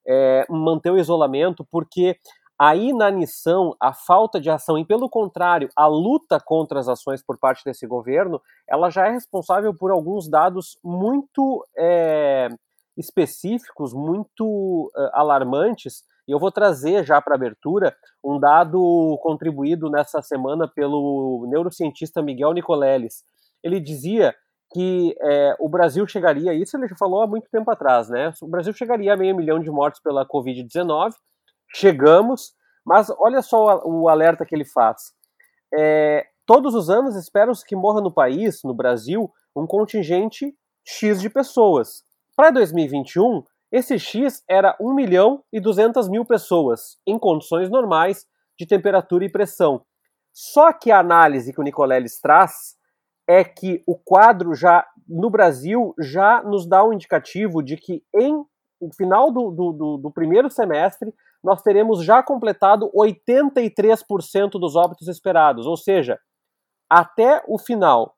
é, 0.09 0.45
manter 0.49 0.91
o 0.91 0.97
isolamento, 0.97 1.63
porque 1.69 2.17
a 2.59 2.75
inanição, 2.75 3.73
a 3.79 3.93
falta 3.93 4.41
de 4.41 4.49
ação 4.49 4.77
e, 4.77 4.83
pelo 4.83 5.09
contrário, 5.09 5.69
a 5.75 5.87
luta 5.87 6.39
contra 6.43 6.79
as 6.79 6.89
ações 6.89 7.23
por 7.23 7.37
parte 7.37 7.63
desse 7.63 7.87
governo, 7.87 8.41
ela 8.67 8.89
já 8.89 9.07
é 9.07 9.11
responsável 9.11 9.73
por 9.73 9.91
alguns 9.91 10.27
dados 10.27 10.77
muito 10.83 11.65
é, 11.77 12.49
específicos, 12.97 13.93
muito 13.93 14.91
uh, 14.93 15.09
alarmantes. 15.13 16.03
E 16.27 16.31
eu 16.31 16.39
vou 16.39 16.51
trazer 16.51 17.05
já 17.05 17.21
para 17.21 17.35
abertura 17.35 17.95
um 18.21 18.37
dado 18.37 19.17
contribuído 19.23 19.89
nessa 19.89 20.21
semana 20.21 20.67
pelo 20.67 21.47
neurocientista 21.49 22.21
Miguel 22.21 22.51
Nicoleles. 22.51 23.23
Ele 23.63 23.79
dizia 23.79 24.35
que 24.71 25.15
é, 25.19 25.55
o 25.59 25.67
Brasil 25.67 26.07
chegaria, 26.07 26.53
isso 26.53 26.77
ele 26.77 26.87
já 26.87 26.95
falou 26.95 27.21
há 27.21 27.27
muito 27.27 27.49
tempo 27.49 27.69
atrás, 27.71 28.09
né? 28.09 28.31
O 28.41 28.47
Brasil 28.47 28.71
chegaria 28.73 29.13
a 29.13 29.17
meio 29.17 29.35
milhão 29.35 29.59
de 29.59 29.69
mortes 29.71 30.01
pela 30.01 30.27
Covid-19, 30.27 31.13
chegamos, 31.73 32.53
mas 32.85 33.09
olha 33.17 33.41
só 33.41 33.81
o, 33.83 34.03
o 34.03 34.09
alerta 34.09 34.45
que 34.45 34.53
ele 34.53 34.65
faz. 34.65 35.11
É, 35.73 36.25
todos 36.45 36.75
os 36.75 36.89
anos 36.89 37.15
esperam-se 37.15 37.65
que 37.65 37.75
morra 37.75 38.01
no 38.01 38.13
país, 38.13 38.61
no 38.63 38.73
Brasil, 38.73 39.31
um 39.55 39.65
contingente 39.65 40.53
X 40.85 41.19
de 41.19 41.29
pessoas. 41.29 42.03
Para 42.35 42.51
2021, 42.51 43.43
esse 43.71 43.99
X 43.99 44.43
era 44.47 44.75
1 44.79 44.93
milhão 44.93 45.43
e 45.51 45.59
200 45.59 46.07
mil 46.07 46.25
pessoas, 46.25 46.97
em 47.05 47.19
condições 47.19 47.69
normais 47.69 48.25
de 48.57 48.65
temperatura 48.65 49.25
e 49.25 49.31
pressão. 49.31 49.81
Só 50.33 50.71
que 50.73 50.91
a 50.91 50.99
análise 50.99 51.53
que 51.53 51.59
o 51.59 51.63
Nicoleles 51.63 52.19
traz 52.19 52.77
é 53.29 53.43
que 53.43 53.83
o 53.85 53.95
quadro 53.95 54.55
já 54.55 54.83
no 55.07 55.29
Brasil 55.29 55.93
já 55.99 56.41
nos 56.41 56.67
dá 56.67 56.83
um 56.83 56.91
indicativo 56.91 57.61
de 57.61 57.77
que 57.77 58.03
em 58.15 58.43
no 58.81 58.91
final 58.95 59.31
do, 59.31 59.51
do, 59.51 59.97
do 59.97 60.11
primeiro 60.11 60.49
semestre 60.49 61.13
nós 61.43 61.61
teremos 61.61 62.03
já 62.03 62.23
completado 62.23 62.89
83% 62.91 64.51
dos 64.51 64.75
óbitos 64.75 65.07
esperados, 65.07 65.67
ou 65.67 65.77
seja, 65.77 66.19
até 66.89 67.43
o 67.47 67.59
final 67.59 68.15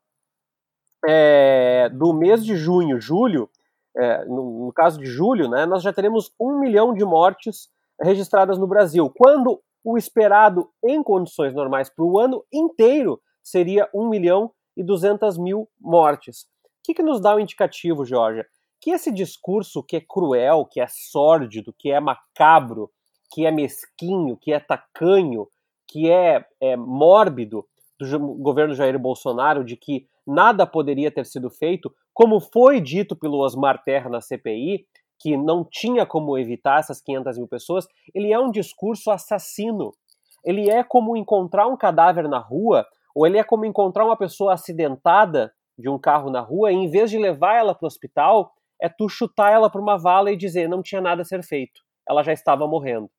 é, 1.06 1.90
do 1.90 2.14
mês 2.14 2.46
de 2.46 2.56
junho, 2.56 3.02
julho, 3.02 3.50
é, 3.98 4.24
no, 4.26 4.68
no, 4.68 4.74
caso 4.74 4.98
de 4.98 5.06
julho, 5.06 5.50
né, 5.50 5.66
nós 5.66 5.84
já 5.84 5.92
teremos 5.92 6.32
um 6.40 6.58
milhão 6.58 6.94
de 6.94 7.04
mortes 7.04 7.70
registradas 8.02 8.58
no 8.58 8.68
Brasil, 8.68 9.12
quando 9.16 9.62
o 9.84 9.98
esperado 9.98 10.70
em 10.84 11.04
condições 11.04 11.54
normais 11.54 11.90
para 11.90 12.06
o 12.06 12.18
ano 12.18 12.46
inteiro 12.52 13.22
seria 13.44 13.90
um 13.94 14.08
milhão 14.08 14.52
e 14.76 14.84
200 14.84 15.38
mil 15.38 15.70
mortes. 15.80 16.44
O 16.44 16.84
que, 16.84 16.94
que 16.94 17.04
nos 17.04 17.22
dá 17.22 17.34
o 17.34 17.38
um 17.38 17.40
indicativo, 17.40 18.06
Georgia? 18.06 18.46
Que 18.80 18.92
esse 18.92 19.12
discurso 19.12 19.84
que 19.84 19.98
é 19.98 20.02
cruel, 20.02 20.66
que 20.66 20.82
é 20.82 20.88
sórdido, 20.88 21.74
que 21.78 21.92
é 21.92 22.00
macabro, 22.00 22.90
que 23.32 23.46
é 23.46 23.52
mesquinho, 23.52 24.38
que 24.38 24.52
é 24.52 24.60
tacanho, 24.60 25.48
que 25.88 26.10
é, 26.10 26.46
é 26.60 26.76
mórbido 26.76 27.66
do 28.00 28.20
governo 28.38 28.74
Jair 28.74 28.98
Bolsonaro 28.98 29.64
de 29.64 29.76
que 29.76 30.08
nada 30.26 30.66
poderia 30.66 31.12
ter 31.12 31.26
sido 31.26 31.50
feito, 31.50 31.94
como 32.14 32.40
foi 32.40 32.82
dito 32.82 33.16
pelo 33.16 33.40
Osmar 33.40 33.84
Terra 33.84 34.10
na 34.10 34.22
CPI, 34.22 34.86
que 35.20 35.38
não 35.38 35.64
tinha 35.64 36.06
como 36.06 36.38
evitar 36.38 36.80
essas 36.80 37.00
500 37.00 37.38
mil 37.38 37.48
pessoas, 37.48 37.88
ele 38.14 38.34
é 38.34 38.40
um 38.40 38.50
discurso 38.50 39.12
assassino. 39.12 39.94
Ele 40.44 40.70
é 40.70 40.84
como 40.84 41.16
encontrar 41.16 41.68
um 41.68 41.78
cadáver 41.78 42.28
na 42.28 42.40
rua 42.40 42.88
ou 43.16 43.26
ele 43.26 43.38
é 43.38 43.44
como 43.44 43.66
encontrar 43.66 44.06
uma 44.06 44.18
pessoa 44.18 44.54
acidentada 44.54 45.54
de 45.78 45.90
um 45.90 45.98
carro 45.98 46.30
na 46.30 46.42
rua 46.42 46.72
e 46.72 46.76
em 46.76 46.90
vez 46.90 47.10
de 47.10 47.18
levar 47.18 47.56
ela 47.56 47.74
para 47.74 47.86
o 47.86 47.88
hospital, 47.88 48.54
é 48.82 48.90
tu 48.90 49.08
chutar 49.10 49.52
ela 49.52 49.70
para 49.70 49.82
uma 49.82 49.98
vala 49.98 50.32
e 50.32 50.38
dizer 50.38 50.68
não 50.68 50.82
tinha 50.82 51.02
nada 51.02 51.22
a 51.22 51.26
ser 51.26 51.44
feito, 51.44 51.82
ela 52.08 52.24
já 52.24 52.34
estava 52.34 52.68
morrendo. 52.68 53.10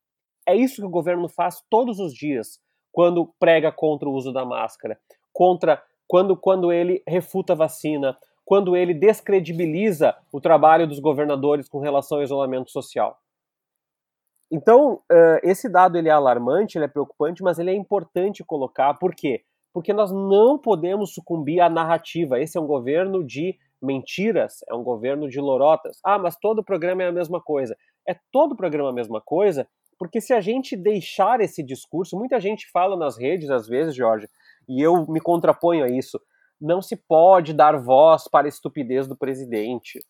É 0.46 0.54
isso 0.54 0.80
que 0.80 0.86
o 0.86 0.90
governo 0.90 1.28
faz 1.28 1.62
todos 1.70 1.98
os 1.98 2.12
dias 2.12 2.60
quando 2.90 3.32
prega 3.38 3.70
contra 3.72 4.08
o 4.08 4.12
uso 4.12 4.32
da 4.32 4.44
máscara, 4.44 4.98
contra 5.32 5.82
quando, 6.06 6.36
quando 6.36 6.72
ele 6.72 7.02
refuta 7.08 7.54
a 7.54 7.56
vacina, 7.56 8.18
quando 8.44 8.76
ele 8.76 8.92
descredibiliza 8.92 10.14
o 10.32 10.40
trabalho 10.40 10.86
dos 10.86 10.98
governadores 10.98 11.68
com 11.68 11.78
relação 11.78 12.18
ao 12.18 12.24
isolamento 12.24 12.70
social. 12.70 13.18
Então, 14.50 15.00
esse 15.42 15.70
dado 15.70 15.96
ele 15.96 16.10
é 16.10 16.12
alarmante, 16.12 16.76
ele 16.76 16.84
é 16.84 16.88
preocupante, 16.88 17.42
mas 17.42 17.58
ele 17.58 17.70
é 17.70 17.74
importante 17.74 18.44
colocar, 18.44 18.92
por 18.94 19.14
quê? 19.14 19.44
Porque 19.72 19.92
nós 19.92 20.12
não 20.12 20.58
podemos 20.58 21.14
sucumbir 21.14 21.60
à 21.60 21.68
narrativa. 21.68 22.38
Esse 22.38 22.58
é 22.58 22.60
um 22.60 22.66
governo 22.66 23.24
de 23.24 23.58
mentiras, 23.80 24.58
é 24.68 24.74
um 24.74 24.82
governo 24.82 25.28
de 25.28 25.40
lorotas. 25.40 25.98
Ah, 26.04 26.18
mas 26.18 26.36
todo 26.36 26.62
programa 26.62 27.02
é 27.02 27.08
a 27.08 27.12
mesma 27.12 27.40
coisa. 27.40 27.76
É 28.06 28.16
todo 28.30 28.56
programa 28.56 28.90
a 28.90 28.92
mesma 28.92 29.20
coisa, 29.20 29.66
porque 29.98 30.20
se 30.20 30.32
a 30.32 30.40
gente 30.40 30.76
deixar 30.76 31.40
esse 31.40 31.62
discurso, 31.62 32.16
muita 32.16 32.40
gente 32.40 32.70
fala 32.70 32.96
nas 32.96 33.16
redes 33.16 33.50
às 33.50 33.66
vezes, 33.66 33.94
Jorge, 33.94 34.28
e 34.68 34.80
eu 34.80 35.06
me 35.06 35.20
contraponho 35.20 35.84
a 35.84 35.88
isso, 35.88 36.20
não 36.60 36.80
se 36.80 36.96
pode 36.96 37.52
dar 37.52 37.76
voz 37.76 38.28
para 38.28 38.46
a 38.46 38.48
estupidez 38.48 39.06
do 39.06 39.16
presidente. 39.16 40.00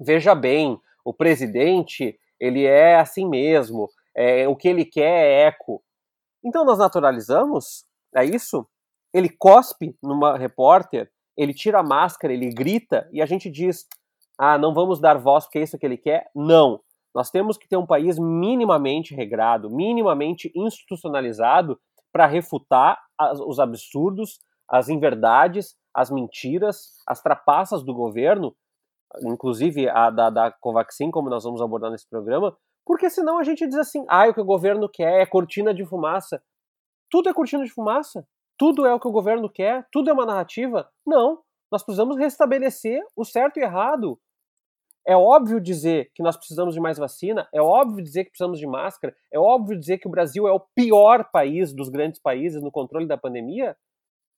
Veja 0.00 0.34
bem, 0.34 0.78
o 1.04 1.12
presidente, 1.12 2.18
ele 2.38 2.64
é 2.64 2.96
assim 2.96 3.28
mesmo, 3.28 3.88
é, 4.16 4.46
o 4.48 4.56
que 4.56 4.68
ele 4.68 4.84
quer 4.84 5.26
é 5.26 5.46
eco. 5.46 5.82
Então 6.44 6.64
nós 6.64 6.78
naturalizamos? 6.78 7.84
É 8.14 8.24
isso? 8.24 8.66
Ele 9.12 9.28
cospe 9.28 9.96
numa 10.02 10.36
repórter, 10.36 11.10
ele 11.36 11.52
tira 11.52 11.80
a 11.80 11.82
máscara, 11.82 12.32
ele 12.32 12.50
grita 12.50 13.08
e 13.12 13.20
a 13.20 13.26
gente 13.26 13.50
diz: 13.50 13.86
ah, 14.38 14.58
não 14.58 14.72
vamos 14.72 15.00
dar 15.00 15.18
voz 15.18 15.44
porque 15.44 15.58
é 15.58 15.62
isso 15.62 15.78
que 15.78 15.86
ele 15.86 15.96
quer. 15.96 16.30
Não. 16.34 16.80
Nós 17.14 17.30
temos 17.30 17.58
que 17.58 17.68
ter 17.68 17.76
um 17.76 17.86
país 17.86 18.18
minimamente 18.18 19.14
regrado, 19.14 19.70
minimamente 19.70 20.50
institucionalizado 20.54 21.78
para 22.10 22.26
refutar 22.26 22.98
as, 23.18 23.38
os 23.38 23.60
absurdos, 23.60 24.40
as 24.68 24.88
inverdades, 24.88 25.76
as 25.94 26.10
mentiras, 26.10 27.02
as 27.06 27.22
trapaças 27.22 27.82
do 27.82 27.92
governo, 27.92 28.54
inclusive 29.22 29.90
a 29.90 30.08
da, 30.08 30.30
da 30.30 30.50
Covaxin, 30.50 31.10
como 31.10 31.28
nós 31.28 31.44
vamos 31.44 31.60
abordar 31.60 31.90
nesse 31.90 32.08
programa, 32.08 32.56
porque 32.86 33.10
senão 33.10 33.38
a 33.38 33.42
gente 33.42 33.66
diz 33.66 33.76
assim: 33.76 34.04
ah, 34.08 34.26
o 34.28 34.34
que 34.34 34.40
o 34.40 34.44
governo 34.44 34.88
quer 34.88 35.20
é 35.20 35.26
cortina 35.26 35.74
de 35.74 35.84
fumaça. 35.84 36.42
Tudo 37.10 37.28
é 37.28 37.34
cortina 37.34 37.62
de 37.62 37.70
fumaça 37.70 38.26
tudo 38.62 38.86
é 38.86 38.94
o 38.94 39.00
que 39.00 39.08
o 39.08 39.10
governo 39.10 39.50
quer, 39.50 39.84
tudo 39.90 40.08
é 40.08 40.12
uma 40.12 40.24
narrativa. 40.24 40.88
Não, 41.04 41.40
nós 41.68 41.82
precisamos 41.82 42.16
restabelecer 42.16 43.02
o 43.16 43.24
certo 43.24 43.58
e 43.58 43.60
errado. 43.60 44.16
É 45.04 45.16
óbvio 45.16 45.60
dizer 45.60 46.12
que 46.14 46.22
nós 46.22 46.36
precisamos 46.36 46.72
de 46.72 46.80
mais 46.80 46.96
vacina, 46.96 47.48
é 47.52 47.60
óbvio 47.60 48.04
dizer 48.04 48.22
que 48.22 48.30
precisamos 48.30 48.60
de 48.60 48.66
máscara, 48.68 49.16
é 49.32 49.36
óbvio 49.36 49.76
dizer 49.76 49.98
que 49.98 50.06
o 50.06 50.10
Brasil 50.12 50.46
é 50.46 50.52
o 50.52 50.60
pior 50.76 51.28
país 51.32 51.74
dos 51.74 51.88
grandes 51.88 52.20
países 52.20 52.62
no 52.62 52.70
controle 52.70 53.04
da 53.04 53.18
pandemia. 53.18 53.76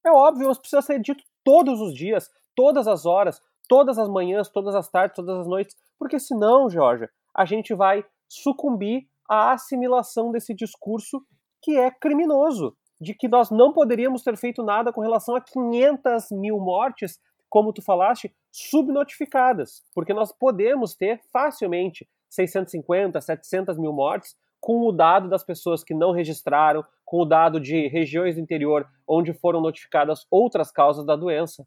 É 0.07 0.11
óbvio, 0.11 0.49
mas 0.49 0.57
precisa 0.57 0.81
ser 0.81 1.03
dito 1.03 1.23
todos 1.45 1.79
os 1.83 1.95
dias, 1.95 2.31
todas 2.57 2.89
as 2.89 3.05
horas, 3.05 3.43
todas 3.69 3.99
as 3.99 4.09
manhãs, 4.09 4.49
todas 4.49 4.75
as 4.75 4.89
tardes, 4.89 5.17
todas 5.17 5.41
as 5.41 5.47
noites, 5.47 5.77
porque 5.99 6.19
senão, 6.19 6.71
Georgia, 6.71 7.11
a 7.37 7.45
gente 7.45 7.75
vai 7.75 8.03
sucumbir 8.27 9.07
à 9.29 9.53
assimilação 9.53 10.33
desse 10.33 10.55
discurso 10.55 11.23
que 11.61 11.77
é 11.77 11.91
criminoso 11.91 12.75
de 13.01 13.15
que 13.15 13.29
nós 13.29 13.51
não 13.51 13.73
poderíamos 13.73 14.23
ter 14.23 14.37
feito 14.37 14.63
nada 14.63 14.93
com 14.93 15.01
relação 15.01 15.37
a 15.37 15.41
500 15.41 16.31
mil 16.33 16.59
mortes, 16.59 17.19
como 17.49 17.73
tu 17.73 17.83
falaste, 17.83 18.35
subnotificadas, 18.53 19.83
porque 19.95 20.15
nós 20.15 20.33
podemos 20.33 20.95
ter 20.95 21.21
facilmente 21.33 22.09
650, 22.31 23.21
700 23.21 23.79
mil 23.79 23.93
mortes 23.93 24.37
com 24.61 24.81
o 24.89 24.93
dado 24.93 25.29
das 25.29 25.45
pessoas 25.45 25.85
que 25.85 25.93
não 25.93 26.11
registraram, 26.11 26.85
com 27.05 27.21
o 27.21 27.25
dado 27.25 27.61
de 27.61 27.87
regiões 27.89 28.37
do 28.37 28.41
interior 28.41 28.89
onde 29.07 29.35
foram 29.35 29.61
notificadas 29.61 30.27
outras 30.31 30.71
causas 30.73 31.05
da 31.05 31.15
doença. 31.15 31.67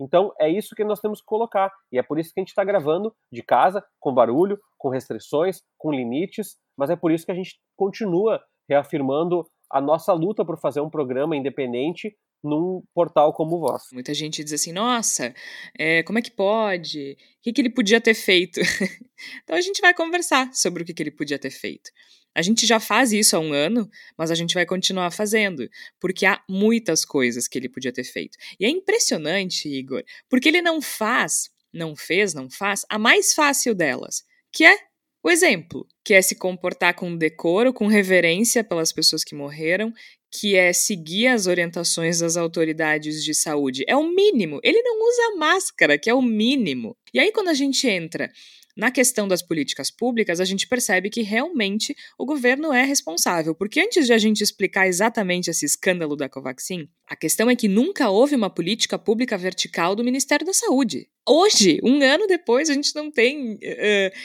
Então 0.00 0.32
é 0.40 0.48
isso 0.48 0.74
que 0.74 0.84
nós 0.84 1.00
temos 1.00 1.20
que 1.20 1.26
colocar. 1.26 1.72
E 1.92 1.98
é 1.98 2.02
por 2.02 2.18
isso 2.18 2.32
que 2.32 2.40
a 2.40 2.42
gente 2.42 2.50
está 2.50 2.64
gravando 2.64 3.14
de 3.30 3.42
casa, 3.42 3.84
com 4.00 4.14
barulho, 4.14 4.58
com 4.78 4.88
restrições, 4.88 5.62
com 5.76 5.90
limites, 5.90 6.56
mas 6.76 6.88
é 6.88 6.96
por 6.96 7.10
isso 7.10 7.26
que 7.26 7.32
a 7.32 7.34
gente 7.34 7.60
continua 7.76 8.40
reafirmando 8.68 9.46
a 9.70 9.80
nossa 9.80 10.12
luta 10.12 10.44
por 10.44 10.58
fazer 10.58 10.80
um 10.80 10.90
programa 10.90 11.36
independente 11.36 12.16
num 12.42 12.82
portal 12.94 13.32
como 13.32 13.56
o 13.56 13.60
vosso. 13.60 13.92
Muita 13.92 14.14
gente 14.14 14.44
diz 14.44 14.52
assim, 14.52 14.72
nossa, 14.72 15.34
é, 15.76 16.02
como 16.04 16.18
é 16.18 16.22
que 16.22 16.30
pode? 16.30 17.16
O 17.38 17.42
que, 17.42 17.52
que 17.52 17.60
ele 17.60 17.70
podia 17.70 18.00
ter 18.00 18.14
feito? 18.14 18.60
então 19.42 19.56
a 19.56 19.60
gente 19.60 19.80
vai 19.80 19.92
conversar 19.92 20.52
sobre 20.54 20.82
o 20.82 20.86
que, 20.86 20.94
que 20.94 21.02
ele 21.02 21.10
podia 21.10 21.38
ter 21.38 21.50
feito. 21.50 21.90
A 22.34 22.42
gente 22.42 22.66
já 22.66 22.78
faz 22.78 23.12
isso 23.12 23.36
há 23.36 23.40
um 23.40 23.52
ano, 23.52 23.90
mas 24.16 24.30
a 24.30 24.34
gente 24.34 24.54
vai 24.54 24.64
continuar 24.64 25.10
fazendo, 25.10 25.68
porque 25.98 26.24
há 26.24 26.40
muitas 26.48 27.04
coisas 27.04 27.48
que 27.48 27.58
ele 27.58 27.68
podia 27.68 27.92
ter 27.92 28.04
feito. 28.04 28.38
E 28.60 28.64
é 28.64 28.68
impressionante, 28.68 29.68
Igor, 29.68 30.04
porque 30.28 30.48
ele 30.48 30.62
não 30.62 30.80
faz, 30.80 31.50
não 31.72 31.96
fez, 31.96 32.34
não 32.34 32.48
faz, 32.48 32.86
a 32.88 32.98
mais 32.98 33.34
fácil 33.34 33.74
delas, 33.74 34.22
que 34.52 34.64
é 34.64 34.87
o 35.22 35.30
exemplo, 35.30 35.86
que 36.04 36.14
é 36.14 36.22
se 36.22 36.36
comportar 36.36 36.94
com 36.94 37.16
decoro, 37.16 37.72
com 37.72 37.86
reverência 37.86 38.62
pelas 38.62 38.92
pessoas 38.92 39.24
que 39.24 39.34
morreram, 39.34 39.92
que 40.30 40.56
é 40.56 40.72
seguir 40.72 41.28
as 41.28 41.46
orientações 41.46 42.20
das 42.20 42.36
autoridades 42.36 43.24
de 43.24 43.34
saúde. 43.34 43.84
É 43.88 43.96
o 43.96 44.08
mínimo. 44.08 44.60
Ele 44.62 44.80
não 44.82 45.08
usa 45.08 45.36
máscara, 45.36 45.98
que 45.98 46.08
é 46.08 46.14
o 46.14 46.22
mínimo. 46.22 46.96
E 47.12 47.18
aí, 47.18 47.32
quando 47.32 47.48
a 47.48 47.54
gente 47.54 47.88
entra 47.88 48.30
na 48.76 48.92
questão 48.92 49.26
das 49.26 49.42
políticas 49.42 49.90
públicas, 49.90 50.40
a 50.40 50.44
gente 50.44 50.68
percebe 50.68 51.10
que 51.10 51.22
realmente 51.22 51.96
o 52.16 52.24
governo 52.24 52.72
é 52.72 52.84
responsável. 52.84 53.54
Porque 53.54 53.80
antes 53.80 54.06
de 54.06 54.12
a 54.12 54.18
gente 54.18 54.42
explicar 54.42 54.86
exatamente 54.86 55.50
esse 55.50 55.66
escândalo 55.66 56.14
da 56.14 56.28
Covaxin, 56.28 56.88
a 57.08 57.16
questão 57.16 57.48
é 57.48 57.56
que 57.56 57.68
nunca 57.68 58.10
houve 58.10 58.34
uma 58.34 58.50
política 58.50 58.98
pública 58.98 59.38
vertical 59.38 59.96
do 59.96 60.04
Ministério 60.04 60.44
da 60.44 60.52
Saúde. 60.52 61.08
Hoje, 61.30 61.78
um 61.84 62.02
ano 62.02 62.26
depois, 62.26 62.70
a 62.70 62.74
gente 62.74 62.94
não 62.94 63.10
tem 63.10 63.54
uh, 63.54 63.58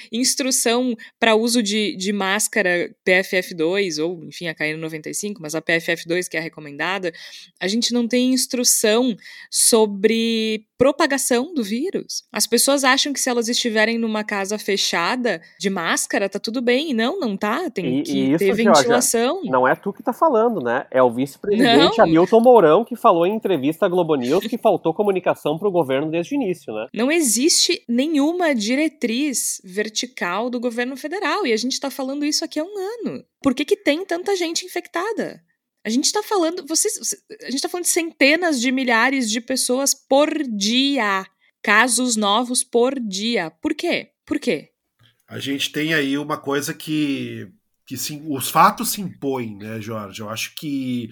instrução 0.10 0.96
para 1.20 1.36
uso 1.36 1.62
de, 1.62 1.98
de 1.98 2.13
máscara 2.13 2.96
PFF2, 3.06 4.02
ou 4.02 4.24
enfim, 4.24 4.48
a 4.48 4.56
KN95, 4.56 5.36
mas 5.42 5.54
a 5.54 5.62
PFF2 5.62 6.30
que 6.30 6.38
é 6.38 6.40
a 6.40 6.44
recomendada, 6.44 7.12
a 7.60 7.68
gente 7.68 7.94
não 7.94 8.08
tem 8.08 8.32
instrução 8.32 9.16
sobre 9.52 10.66
propagação 10.78 11.54
do 11.54 11.63
vírus. 11.63 12.24
As 12.32 12.48
pessoas 12.48 12.84
acham 12.86 13.12
que 13.12 13.20
se 13.20 13.30
elas 13.30 13.50
estiverem 13.50 13.98
numa 13.98 14.24
casa 14.24 14.58
fechada 14.58 15.42
de 15.60 15.70
máscara, 15.70 16.30
tá 16.30 16.40
tudo 16.40 16.62
bem. 16.62 16.94
Não, 16.94 17.20
não 17.20 17.36
tá. 17.36 17.70
Tem 17.70 18.00
E- 18.00 18.04
que 18.04 18.12
e 18.12 18.30
isso, 18.30 18.40
ter 18.40 18.46
Georgia, 18.48 18.72
ventilação. 18.72 19.42
Não 19.44 19.68
é 19.68 19.75
tu 19.75 19.92
que 19.92 20.02
tá 20.04 20.13
falando, 20.13 20.62
né? 20.62 20.86
É 20.90 21.04
o 21.04 21.12
vice-presidente. 21.12 22.00
Hamilton 22.00 22.40
Mourão 22.40 22.73
que 22.82 22.96
falou 22.96 23.25
em 23.25 23.36
entrevista 23.36 23.86
à 23.86 23.89
Globo 23.89 24.15
News 24.15 24.48
que 24.48 24.58
faltou 24.58 24.94
comunicação 24.96 25.60
pro 25.60 25.70
governo 25.70 26.10
desde 26.10 26.34
o 26.34 26.38
início, 26.38 26.74
né? 26.74 26.88
Não 26.94 27.12
existe 27.12 27.84
nenhuma 27.89 28.56
diretriz 28.56 29.60
vertical 29.65 30.50
do 30.50 30.62
governo 30.62 30.96
federal. 30.96 31.46
E 31.46 31.51
a 31.51 31.58
gente 31.58 31.74
está 31.74 31.92
falando 31.92 32.24
isso 32.24 32.46
aqui 32.46 32.62
há 32.62 32.63
um 32.63 32.77
ano. 32.77 33.25
Por 33.42 33.53
que, 33.53 33.65
que 33.65 33.75
tem 33.75 34.06
tanta 34.06 34.34
gente 34.38 34.65
infectada? 34.65 35.44
A 35.86 35.89
gente 35.89 36.06
está 36.06 36.24
falando. 36.24 36.65
Vocês, 36.65 36.96
a 37.42 37.46
gente 37.46 37.56
está 37.56 37.68
falando 37.68 37.84
de 37.84 37.92
centenas 37.92 38.62
de 38.62 38.72
milhares 38.72 39.30
de 39.30 39.42
pessoas 39.42 39.94
por 39.94 40.30
dia. 40.48 41.25
Casos 41.62 42.15
novos 42.15 42.63
por 42.63 42.98
dia. 42.98 43.51
Por 43.62 43.74
quê? 43.74 44.12
Por 44.25 44.39
quê? 44.39 44.70
A 45.27 45.39
gente 45.39 45.72
tem 45.72 45.94
aí 45.94 46.18
uma 46.18 46.38
coisa 46.38 46.74
que, 46.74 47.50
que 47.86 47.98
sim, 47.98 48.24
os 48.30 48.50
fatos 48.50 48.92
se 48.92 49.01
impõem, 49.01 49.58
né, 49.58 49.82
Jorge? 49.82 50.22
Eu 50.22 50.30
acho 50.30 50.53
que 50.56 51.10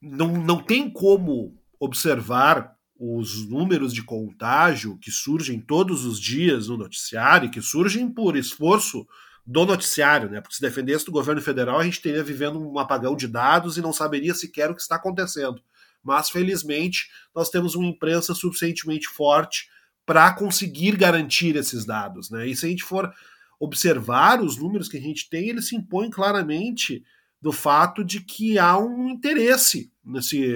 não, 0.00 0.28
não 0.28 0.62
tem 0.62 0.88
como 0.90 1.56
observar 1.78 2.76
os 2.98 3.48
números 3.48 3.94
de 3.94 4.02
contágio 4.02 4.98
que 4.98 5.10
surgem 5.10 5.58
todos 5.58 6.04
os 6.04 6.20
dias 6.20 6.68
no 6.68 6.76
noticiário, 6.76 7.46
e 7.46 7.50
que 7.50 7.62
surgem 7.62 8.10
por 8.10 8.36
esforço 8.36 9.06
do 9.46 9.64
noticiário, 9.64 10.28
né? 10.28 10.40
Porque 10.40 10.54
se 10.54 10.60
defendesse 10.60 11.06
do 11.06 11.12
governo 11.12 11.40
federal, 11.40 11.80
a 11.80 11.84
gente 11.84 11.94
estaria 11.94 12.22
vivendo 12.22 12.60
um 12.60 12.78
apagão 12.78 13.16
de 13.16 13.26
dados 13.26 13.78
e 13.78 13.80
não 13.80 13.92
saberia 13.92 14.34
sequer 14.34 14.70
o 14.70 14.74
que 14.74 14.82
está 14.82 14.96
acontecendo. 14.96 15.62
Mas, 16.02 16.30
felizmente, 16.30 17.08
nós 17.34 17.48
temos 17.48 17.74
uma 17.74 17.86
imprensa 17.86 18.34
suficientemente 18.34 19.08
forte 19.08 19.68
para 20.04 20.32
conseguir 20.34 20.96
garantir 20.96 21.56
esses 21.56 21.86
dados, 21.86 22.30
né? 22.30 22.46
E 22.46 22.54
se 22.54 22.66
a 22.66 22.68
gente 22.68 22.84
for 22.84 23.12
observar 23.58 24.42
os 24.42 24.56
números 24.56 24.88
que 24.88 24.98
a 24.98 25.00
gente 25.00 25.28
tem, 25.28 25.48
eles 25.48 25.68
se 25.68 25.76
impõem 25.76 26.10
claramente 26.10 27.02
do 27.40 27.52
fato 27.52 28.04
de 28.04 28.20
que 28.20 28.58
há 28.58 28.78
um 28.78 29.08
interesse 29.08 29.90
nesse, 30.04 30.52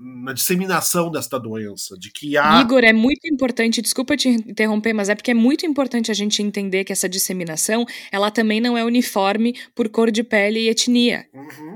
na 0.00 0.32
disseminação 0.32 1.10
desta 1.10 1.38
doença, 1.38 1.96
de 1.98 2.10
que 2.10 2.36
há 2.36 2.60
Igor, 2.60 2.84
é 2.84 2.92
muito 2.92 3.26
importante, 3.26 3.82
desculpa 3.82 4.16
te 4.16 4.28
interromper, 4.28 4.92
mas 4.92 5.08
é 5.08 5.14
porque 5.14 5.30
é 5.30 5.34
muito 5.34 5.66
importante 5.66 6.10
a 6.10 6.14
gente 6.14 6.42
entender 6.42 6.84
que 6.84 6.92
essa 6.92 7.08
disseminação, 7.08 7.84
ela 8.10 8.30
também 8.30 8.60
não 8.60 8.76
é 8.76 8.84
uniforme 8.84 9.54
por 9.74 9.88
cor 9.88 10.10
de 10.10 10.22
pele 10.22 10.60
e 10.60 10.68
etnia. 10.68 11.26
Uhum. 11.34 11.71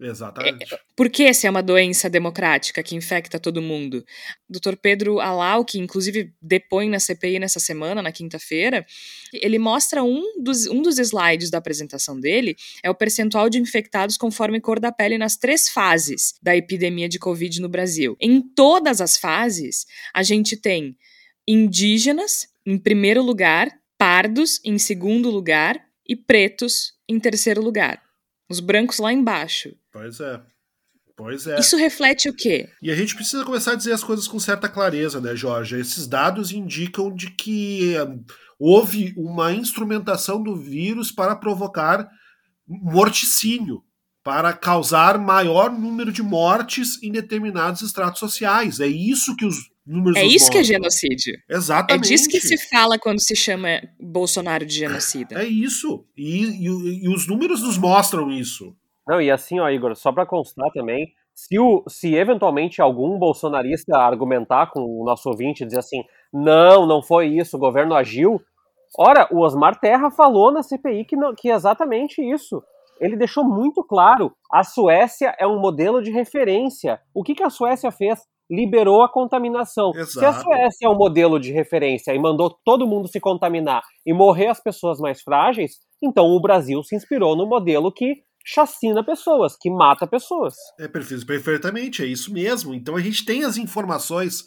Exatamente. 0.00 0.66
Porque 0.96 1.32
se 1.34 1.46
é 1.46 1.50
uma 1.50 1.62
doença 1.62 2.08
democrática 2.08 2.82
que 2.82 2.96
infecta 2.96 3.38
todo 3.38 3.60
mundo. 3.60 4.04
Dr. 4.48 4.74
Pedro 4.80 5.20
Alau, 5.20 5.64
que 5.64 5.78
inclusive 5.78 6.32
depõe 6.40 6.88
na 6.88 6.98
CPI 6.98 7.38
nessa 7.38 7.60
semana, 7.60 8.00
na 8.00 8.10
quinta-feira, 8.10 8.86
ele 9.32 9.58
mostra 9.58 10.02
um 10.02 10.40
dos, 10.42 10.66
um 10.66 10.80
dos 10.80 10.98
slides 10.98 11.50
da 11.50 11.58
apresentação 11.58 12.18
dele, 12.18 12.56
é 12.82 12.88
o 12.88 12.94
percentual 12.94 13.50
de 13.50 13.58
infectados 13.58 14.16
conforme 14.16 14.60
cor 14.60 14.80
da 14.80 14.90
pele 14.90 15.18
nas 15.18 15.36
três 15.36 15.68
fases 15.68 16.34
da 16.42 16.56
epidemia 16.56 17.08
de 17.08 17.18
Covid 17.18 17.60
no 17.60 17.68
Brasil. 17.68 18.16
Em 18.18 18.40
todas 18.40 19.00
as 19.00 19.18
fases, 19.18 19.86
a 20.14 20.22
gente 20.22 20.56
tem 20.56 20.96
indígenas 21.46 22.48
em 22.64 22.78
primeiro 22.78 23.22
lugar, 23.22 23.70
pardos 23.98 24.60
em 24.64 24.78
segundo 24.78 25.30
lugar 25.30 25.84
e 26.06 26.16
pretos 26.16 26.94
em 27.08 27.18
terceiro 27.20 27.62
lugar. 27.62 28.09
Os 28.50 28.60
brancos 28.60 28.98
lá 28.98 29.12
embaixo. 29.12 29.70
Pois 29.92 30.18
é. 30.20 30.40
Pois 31.16 31.46
é. 31.46 31.60
Isso 31.60 31.76
reflete 31.76 32.28
o 32.28 32.34
quê? 32.34 32.68
E 32.82 32.90
a 32.90 32.96
gente 32.96 33.14
precisa 33.14 33.44
começar 33.44 33.72
a 33.72 33.74
dizer 33.74 33.92
as 33.92 34.02
coisas 34.02 34.26
com 34.26 34.40
certa 34.40 34.68
clareza, 34.68 35.20
né, 35.20 35.36
Jorge? 35.36 35.78
Esses 35.78 36.06
dados 36.06 36.50
indicam 36.50 37.14
de 37.14 37.30
que 37.30 37.94
eh, 37.94 38.06
houve 38.58 39.12
uma 39.16 39.52
instrumentação 39.52 40.42
do 40.42 40.56
vírus 40.56 41.12
para 41.12 41.36
provocar 41.36 42.08
morticínio, 42.66 43.82
para 44.24 44.52
causar 44.52 45.18
maior 45.18 45.70
número 45.70 46.10
de 46.10 46.22
mortes 46.22 47.02
em 47.02 47.12
determinados 47.12 47.82
estratos 47.82 48.18
sociais. 48.18 48.80
É 48.80 48.86
isso 48.86 49.36
que 49.36 49.44
os 49.44 49.56
números 49.86 50.16
É 50.18 50.24
isso 50.24 50.50
que 50.50 50.58
é 50.58 50.62
genocídio. 50.64 51.34
É 51.48 51.54
Exatamente. 51.56 52.08
disso 52.08 52.28
que 52.28 52.40
se 52.40 52.56
fala 52.68 52.98
quando 52.98 53.20
se 53.20 53.34
chama 53.34 53.80
Bolsonaro 53.98 54.64
de 54.64 54.74
genocida. 54.74 55.40
É 55.42 55.44
isso. 55.46 56.04
E, 56.16 56.44
e- 56.44 57.04
e 57.04 57.08
os 57.08 57.26
números 57.26 57.62
nos 57.62 57.78
mostram 57.78 58.30
isso. 58.30 58.74
Não, 59.06 59.20
e 59.20 59.30
assim, 59.30 59.58
ó, 59.58 59.68
Igor, 59.68 59.94
só 59.96 60.12
pra 60.12 60.26
constar 60.26 60.70
também, 60.72 61.12
se, 61.34 61.58
o, 61.58 61.82
se 61.88 62.14
eventualmente 62.14 62.80
algum 62.82 63.18
bolsonarista 63.18 63.96
argumentar 63.96 64.70
com 64.70 64.80
o 64.80 65.04
nosso 65.04 65.28
ouvinte 65.28 65.62
e 65.62 65.66
dizer 65.66 65.78
assim, 65.80 66.02
não, 66.32 66.86
não 66.86 67.02
foi 67.02 67.26
isso, 67.26 67.56
o 67.56 67.60
governo 67.60 67.94
agiu, 67.94 68.40
ora, 68.96 69.26
o 69.32 69.40
Osmar 69.40 69.80
Terra 69.80 70.10
falou 70.10 70.52
na 70.52 70.62
CPI 70.62 71.04
que, 71.06 71.16
não, 71.16 71.34
que 71.34 71.50
é 71.50 71.54
exatamente 71.54 72.20
isso. 72.22 72.62
Ele 73.00 73.16
deixou 73.16 73.42
muito 73.42 73.82
claro, 73.82 74.30
a 74.52 74.62
Suécia 74.62 75.34
é 75.38 75.46
um 75.46 75.58
modelo 75.58 76.02
de 76.02 76.10
referência. 76.10 77.00
O 77.14 77.22
que, 77.24 77.34
que 77.34 77.42
a 77.42 77.48
Suécia 77.50 77.90
fez? 77.90 78.20
Liberou 78.50 79.02
a 79.02 79.08
contaminação. 79.08 79.92
Se 79.92 79.98
a 79.98 80.02
Exato. 80.02 80.42
Suécia 80.42 80.86
é 80.86 80.88
um 80.88 80.96
modelo 80.96 81.38
de 81.38 81.52
referência 81.52 82.12
e 82.12 82.18
mandou 82.18 82.58
todo 82.64 82.86
mundo 82.86 83.06
se 83.06 83.20
contaminar 83.20 83.82
e 84.04 84.12
morrer 84.12 84.48
as 84.48 84.60
pessoas 84.60 84.98
mais 84.98 85.22
frágeis, 85.22 85.76
então 86.02 86.26
o 86.26 86.40
Brasil 86.40 86.82
se 86.82 86.96
inspirou 86.96 87.36
no 87.36 87.46
modelo 87.46 87.92
que 87.92 88.24
chacina 88.44 89.04
pessoas, 89.04 89.56
que 89.60 89.70
mata 89.70 90.06
pessoas. 90.06 90.54
É 90.78 90.88
perfeito, 90.88 91.26
perfeitamente, 91.26 92.02
é 92.02 92.06
isso 92.06 92.32
mesmo. 92.32 92.74
Então 92.74 92.96
a 92.96 93.00
gente 93.00 93.24
tem 93.24 93.44
as 93.44 93.56
informações 93.56 94.44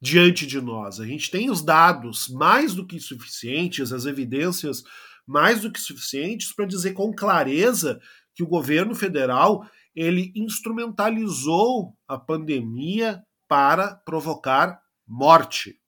diante 0.00 0.46
de 0.46 0.60
nós, 0.60 1.00
a 1.00 1.06
gente 1.06 1.30
tem 1.30 1.50
os 1.50 1.62
dados 1.62 2.28
mais 2.28 2.74
do 2.74 2.86
que 2.86 3.00
suficientes, 3.00 3.92
as 3.92 4.06
evidências 4.06 4.82
mais 5.26 5.60
do 5.60 5.72
que 5.72 5.80
suficientes 5.80 6.54
para 6.54 6.66
dizer 6.66 6.92
com 6.92 7.12
clareza 7.12 7.98
que 8.34 8.42
o 8.42 8.48
governo 8.48 8.94
federal 8.94 9.64
ele 9.94 10.32
instrumentalizou 10.36 11.92
a 12.06 12.16
pandemia 12.16 13.20
para 13.48 13.96
provocar 13.96 14.80
morte. 15.06 15.80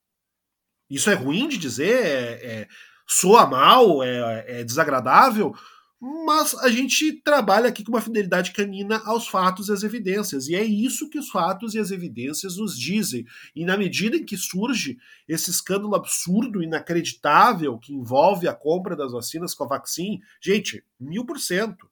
Isso 0.89 1.11
é 1.11 1.15
ruim 1.15 1.47
de 1.47 1.59
dizer, 1.59 2.05
é, 2.05 2.61
é- 2.63 2.69
soa 3.07 3.47
mal, 3.47 4.03
é, 4.03 4.61
é 4.61 4.65
desagradável, 4.65 5.53
mas 6.01 6.55
a 6.55 6.71
gente 6.71 7.21
trabalha 7.21 7.69
aqui 7.69 7.85
com 7.85 7.93
uma 7.93 8.01
fidelidade 8.01 8.53
canina 8.53 9.03
aos 9.05 9.29
fatos 9.29 9.69
e 9.69 9.73
às 9.73 9.83
evidências. 9.83 10.49
E 10.49 10.55
é 10.55 10.65
isso 10.65 11.11
que 11.11 11.19
os 11.19 11.29
fatos 11.29 11.75
e 11.75 11.79
as 11.79 11.91
evidências 11.91 12.57
nos 12.57 12.79
dizem. 12.79 13.27
E 13.55 13.67
na 13.67 13.77
medida 13.77 14.17
em 14.17 14.25
que 14.25 14.37
surge 14.37 14.97
esse 15.29 15.51
escândalo 15.51 15.95
absurdo, 15.95 16.63
inacreditável, 16.63 17.79
que 17.79 17.93
envolve 17.93 18.49
a 18.49 18.55
compra 18.55 18.97
das 18.97 19.13
vacinas 19.13 19.55
com 19.55 19.65
a 19.65 19.69
Covaxin, 19.69 20.21
gente, 20.41 20.83
mil 20.99 21.27
por 21.27 21.39
cento. 21.39 21.90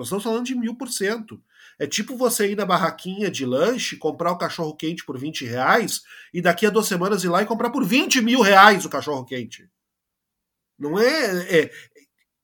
Nós 0.00 0.06
estamos 0.08 0.24
falando 0.24 0.46
de 0.46 0.54
mil 0.54 0.74
por 0.74 0.88
cento. 0.88 1.42
É 1.78 1.86
tipo 1.86 2.16
você 2.16 2.50
ir 2.50 2.56
na 2.56 2.64
barraquinha 2.64 3.30
de 3.30 3.44
lanche, 3.44 3.96
comprar 3.96 4.32
o 4.32 4.38
cachorro 4.38 4.74
quente 4.74 5.04
por 5.04 5.18
20 5.18 5.44
reais 5.44 6.02
e 6.32 6.40
daqui 6.40 6.64
a 6.64 6.70
duas 6.70 6.86
semanas 6.86 7.22
ir 7.22 7.28
lá 7.28 7.42
e 7.42 7.46
comprar 7.46 7.68
por 7.70 7.84
20 7.84 8.22
mil 8.22 8.40
reais 8.40 8.84
o 8.84 8.90
cachorro 8.90 9.24
quente. 9.24 9.68
Não 10.78 10.98
é. 10.98 11.60
É, 11.60 11.70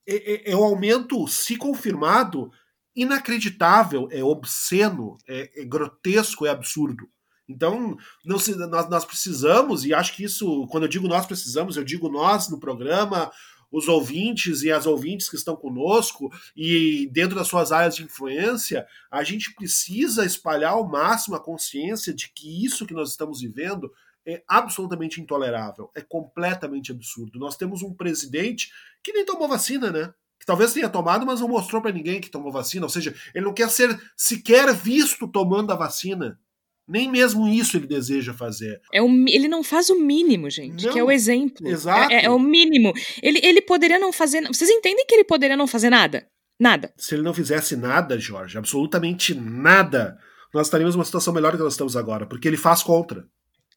é, 0.07 0.53
é 0.53 0.57
um 0.57 0.63
aumento, 0.63 1.27
se 1.27 1.57
confirmado, 1.57 2.51
inacreditável, 2.95 4.07
é 4.11 4.23
obsceno, 4.23 5.17
é, 5.27 5.63
é 5.63 5.65
grotesco, 5.65 6.47
é 6.47 6.51
absurdo. 6.51 7.09
Então, 7.49 7.97
se, 8.39 8.55
nós, 8.57 8.89
nós 8.91 9.05
precisamos, 9.05 9.85
e 9.85 9.95
acho 9.95 10.15
que 10.15 10.25
isso, 10.25 10.67
quando 10.67 10.85
eu 10.85 10.89
digo 10.89 11.09
nós 11.09 11.27
precisamos, 11.27 11.77
eu 11.77 11.85
digo 11.85 12.09
nós 12.09 12.49
no 12.49 12.59
programa, 12.59 13.31
os 13.71 13.89
ouvintes 13.89 14.63
e 14.63 14.71
as 14.71 14.87
ouvintes 14.87 15.29
que 15.29 15.37
estão 15.37 15.57
conosco 15.57 16.31
e 16.57 17.09
dentro 17.13 17.37
das 17.37 17.49
suas 17.49 17.73
áreas 17.73 17.97
de 17.97 18.05
influência, 18.05 18.87
a 19.11 19.23
gente 19.23 19.55
precisa 19.55 20.25
espalhar 20.25 20.73
ao 20.73 20.89
máximo 20.89 21.37
a 21.37 21.43
consciência 21.43 22.15
de 22.15 22.29
que 22.33 22.65
isso 22.65 22.87
que 22.87 22.95
nós 22.95 23.11
estamos 23.11 23.41
vivendo 23.41 23.93
é 24.27 24.43
absolutamente 24.49 25.21
intolerável, 25.21 25.91
é 25.95 26.01
completamente 26.01 26.91
absurdo. 26.91 27.39
Nós 27.39 27.57
temos 27.57 27.83
um 27.83 27.95
presidente 27.95 28.73
que 29.03 29.13
nem 29.13 29.25
tomou 29.25 29.47
vacina, 29.47 29.91
né? 29.91 30.13
Que 30.39 30.45
talvez 30.45 30.73
tenha 30.73 30.89
tomado, 30.89 31.25
mas 31.25 31.41
não 31.41 31.49
mostrou 31.49 31.81
para 31.81 31.93
ninguém 31.93 32.21
que 32.21 32.29
tomou 32.29 32.51
vacina, 32.51 32.85
ou 32.85 32.91
seja, 32.91 33.15
ele 33.35 33.45
não 33.45 33.55
quer 33.55 33.71
ser 33.71 33.99
sequer 34.17 34.75
visto 34.75 35.29
tomando 35.29 35.73
a 35.73 35.77
vacina. 35.77 36.39
Nem 36.89 37.11
mesmo 37.11 37.49
isso 37.49 37.77
ele 37.77 37.87
deseja 37.87 38.33
fazer. 38.33 38.81
É 38.93 39.03
o, 39.03 39.09
ele 39.29 39.49
não 39.49 39.63
faz 39.63 39.91
o 39.91 39.99
mínimo, 39.99 40.49
gente, 40.49 40.87
não, 40.87 40.93
que 40.93 40.99
é 40.99 41.03
o 41.03 41.11
exemplo. 41.11 41.67
Exato. 41.67 42.13
É, 42.13 42.27
é, 42.27 42.31
o 42.31 42.39
mínimo. 42.39 42.93
Ele, 43.23 43.41
ele 43.43 43.61
poderia 43.61 43.99
não 43.99 44.13
fazer. 44.13 44.47
Vocês 44.47 44.71
entendem 44.71 45.05
que 45.05 45.15
ele 45.15 45.25
poderia 45.25 45.57
não 45.57 45.67
fazer 45.67 45.91
nada? 45.91 46.27
Nada. 46.59 46.93
Se 46.97 47.15
ele 47.15 47.23
não 47.23 47.35
fizesse 47.35 47.77
nada, 47.77 48.19
Jorge, 48.19 48.57
absolutamente 48.57 49.35
nada, 49.35 50.17
nós 50.55 50.69
estaríamos 50.69 50.95
numa 50.95 51.05
situação 51.05 51.35
melhor 51.35 51.53
do 51.53 51.59
que 51.59 51.65
nós 51.65 51.75
estamos 51.75 51.97
agora, 51.97 52.25
porque 52.25 52.49
ele 52.49 52.57
faz 52.57 52.83
contra. 52.83 53.27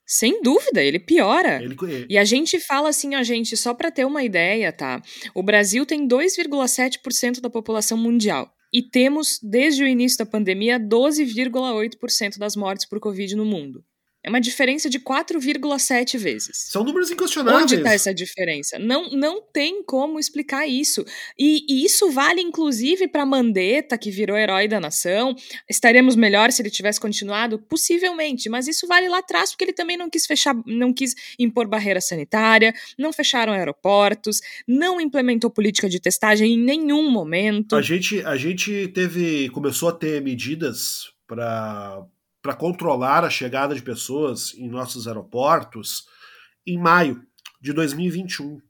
Sem 0.05 0.41
dúvida, 0.41 0.81
ele 0.81 0.97
piora. 0.97 1.61
Ele... 1.61 1.75
E 2.09 2.17
a 2.17 2.23
gente 2.23 2.59
fala 2.59 2.89
assim, 2.89 3.15
ó, 3.15 3.21
gente, 3.21 3.55
só 3.55 3.75
para 3.75 3.91
ter 3.91 4.05
uma 4.05 4.23
ideia, 4.23 4.71
tá? 4.71 5.01
O 5.35 5.43
Brasil 5.43 5.85
tem 5.85 6.07
2,7% 6.07 7.41
da 7.41 7.49
população 7.49 7.97
mundial. 7.97 8.51
E 8.71 8.82
temos, 8.82 9.39
desde 9.41 9.84
o 9.84 9.88
início 9.88 10.19
da 10.19 10.25
pandemia, 10.25 10.79
12,8% 10.79 12.38
das 12.38 12.55
mortes 12.55 12.88
por 12.88 12.99
Covid 12.99 13.36
no 13.36 13.45
mundo. 13.45 13.84
É 14.21 14.29
uma 14.29 14.41
diferença 14.41 14.89
de 14.89 14.99
4,7 14.99 16.17
vezes. 16.17 16.67
São 16.71 16.84
números 16.84 17.10
inquestionáveis. 17.10 17.63
Onde 17.63 17.75
está 17.75 17.93
essa 17.93 18.13
diferença? 18.13 18.77
Não, 18.77 19.10
não 19.12 19.41
tem 19.41 19.82
como 19.82 20.19
explicar 20.19 20.67
isso. 20.67 21.05
E, 21.38 21.65
e 21.69 21.86
isso 21.86 22.12
vale, 22.12 22.41
inclusive, 22.41 23.08
para 23.08 23.25
Mandetta, 23.25 23.97
que 23.97 24.12
virou 24.12 24.38
herói 24.38 24.67
da 24.67 24.77
nação. 24.77 25.34
Estaremos 25.69 26.17
melhor 26.17 26.51
se 26.51 26.62
ele 26.62 26.69
tivesse 26.69 26.99
continuado? 26.99 27.60
Possivelmente, 27.60 28.49
mas 28.49 28.67
isso 28.67 28.86
vale 28.88 29.08
lá 29.08 29.19
atrás, 29.19 29.51
porque 29.51 29.63
ele 29.63 29.73
também 29.73 29.95
não 29.95 30.10
quis 30.10 30.25
fechar, 30.25 30.53
não 30.65 30.91
quis 30.91 31.15
impor 31.39 31.67
barreira 31.67 32.01
sanitária, 32.01 32.73
não 32.97 33.13
fecharam 33.13 33.53
aeroportos, 33.53 34.41
não 34.67 34.99
implementou 34.99 35.49
política 35.49 35.88
de 35.88 35.99
testagem 35.99 36.55
em 36.55 36.60
nenhum 36.60 37.10
momento. 37.10 37.73
A 37.73 37.82
gente, 37.82 38.21
a 38.25 38.36
gente 38.36 38.89
teve. 38.89 39.49
começou 39.49 39.88
a 39.88 39.93
ter 39.93 40.21
medidas 40.21 41.13
para 41.25 42.03
para 42.41 42.54
controlar 42.54 43.23
a 43.23 43.30
chegada 43.30 43.75
de 43.75 43.82
pessoas 43.82 44.54
em 44.56 44.69
nossos 44.69 45.08
aeroportos 45.08 46.06
em 46.65 46.78
maio 46.78 47.21
de 47.62 47.73
2021. 47.73 48.62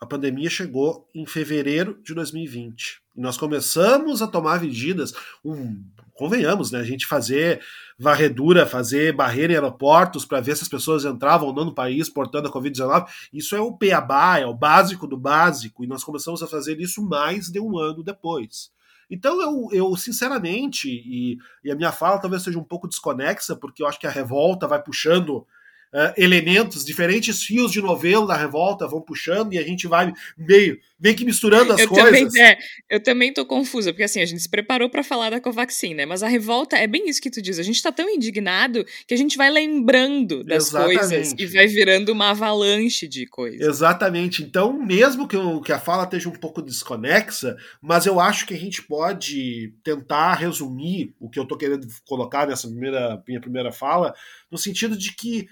A 0.00 0.06
pandemia 0.06 0.48
chegou 0.48 1.08
em 1.14 1.26
fevereiro 1.26 2.00
de 2.04 2.14
2020. 2.14 3.00
E 3.16 3.20
nós 3.20 3.36
começamos 3.36 4.22
a 4.22 4.28
tomar 4.28 4.60
medidas, 4.60 5.12
um, 5.44 5.84
convenhamos, 6.14 6.70
né? 6.70 6.78
A 6.78 6.84
gente 6.84 7.04
fazer 7.04 7.60
varredura, 7.98 8.64
fazer 8.64 9.12
barreira 9.12 9.52
em 9.52 9.56
aeroportos 9.56 10.24
para 10.24 10.40
ver 10.40 10.56
se 10.56 10.62
as 10.62 10.68
pessoas 10.68 11.04
entravam 11.04 11.48
ou 11.48 11.54
não 11.54 11.64
no 11.64 11.74
país 11.74 12.08
portando 12.08 12.46
a 12.46 12.52
Covid-19. 12.52 13.08
Isso 13.32 13.56
é 13.56 13.60
o 13.60 13.76
peabá, 13.76 14.38
é 14.38 14.46
o 14.46 14.54
básico 14.54 15.04
do 15.04 15.16
básico. 15.16 15.82
E 15.82 15.88
nós 15.88 16.04
começamos 16.04 16.44
a 16.44 16.46
fazer 16.46 16.80
isso 16.80 17.02
mais 17.02 17.46
de 17.46 17.58
um 17.58 17.76
ano 17.76 18.04
depois. 18.04 18.70
Então, 19.10 19.40
eu, 19.40 19.68
eu 19.72 19.96
sinceramente, 19.96 20.88
e, 20.88 21.38
e, 21.64 21.70
a 21.70 21.74
minha 21.74 21.92
fala 21.92 22.20
talvez 22.20 22.42
seja 22.42 22.58
um 22.58 22.64
pouco 22.64 22.88
desconexa, 22.88 23.56
porque 23.56 23.82
eu 23.82 23.86
acho 23.86 23.98
que 23.98 24.06
a 24.06 24.10
revolta 24.10 24.66
vai 24.66 24.82
puxando 24.82 25.46
uh, 25.92 26.12
elementos, 26.16 26.84
diferentes 26.84 27.42
fios 27.42 27.72
de 27.72 27.80
novelo 27.80 28.26
da 28.26 28.36
revolta 28.36 28.86
vão 28.86 29.00
puxando 29.00 29.52
e 29.52 29.58
a 29.58 29.62
gente 29.62 29.86
vai 29.86 30.12
meio, 30.36 30.78
meio 31.00 31.16
que 31.16 31.24
misturando 31.24 31.72
as 31.72 31.80
eu 31.80 31.88
coisas. 31.88 32.32
Também, 32.32 32.42
é, 32.42 32.58
eu 32.90 33.00
também 33.00 33.32
tô 33.32 33.44
confusa, 33.44 33.92
porque 33.92 34.02
assim, 34.02 34.20
a 34.20 34.26
gente 34.26 34.42
se 34.42 34.48
preparou 34.48 34.88
para 34.88 35.02
falar 35.02 35.30
da 35.30 35.40
Covaxin, 35.40 35.94
né? 35.94 36.06
Mas 36.06 36.22
a 36.22 36.28
revolta 36.28 36.76
é 36.76 36.86
bem 36.86 37.08
isso 37.08 37.20
que 37.20 37.30
tu 37.30 37.40
diz. 37.40 37.58
A 37.58 37.62
gente 37.62 37.82
tá 37.82 37.92
tão 37.92 38.08
indignado 38.08 38.84
que 39.06 39.14
a 39.14 39.16
gente 39.16 39.36
vai 39.36 39.50
lembrando 39.50 40.44
das 40.44 40.68
Exatamente. 40.68 40.98
coisas 40.98 41.34
e 41.38 41.46
vai 41.46 41.66
virando 41.66 42.12
uma 42.12 42.30
avalanche 42.30 43.06
de 43.06 43.26
coisas. 43.26 43.66
Exatamente. 43.66 44.42
Então, 44.42 44.72
mesmo 44.72 45.26
que, 45.26 45.36
eu, 45.36 45.60
que 45.60 45.72
a 45.72 45.78
fala 45.78 46.04
esteja 46.04 46.28
um 46.28 46.32
pouco 46.32 46.62
desconexa, 46.62 47.56
mas 47.80 48.06
eu 48.06 48.20
acho 48.20 48.46
que 48.46 48.54
a 48.54 48.58
gente 48.58 48.82
pode 48.82 49.72
tentar 49.82 50.34
resumir 50.34 51.14
o 51.20 51.28
que 51.28 51.38
eu 51.38 51.44
tô 51.44 51.56
querendo 51.56 51.86
colocar 52.06 52.46
nessa 52.46 52.68
primeira, 52.68 53.22
minha 53.26 53.40
primeira 53.40 53.72
fala, 53.72 54.14
no 54.50 54.58
sentido 54.58 54.96
de 54.96 55.14
que 55.14 55.46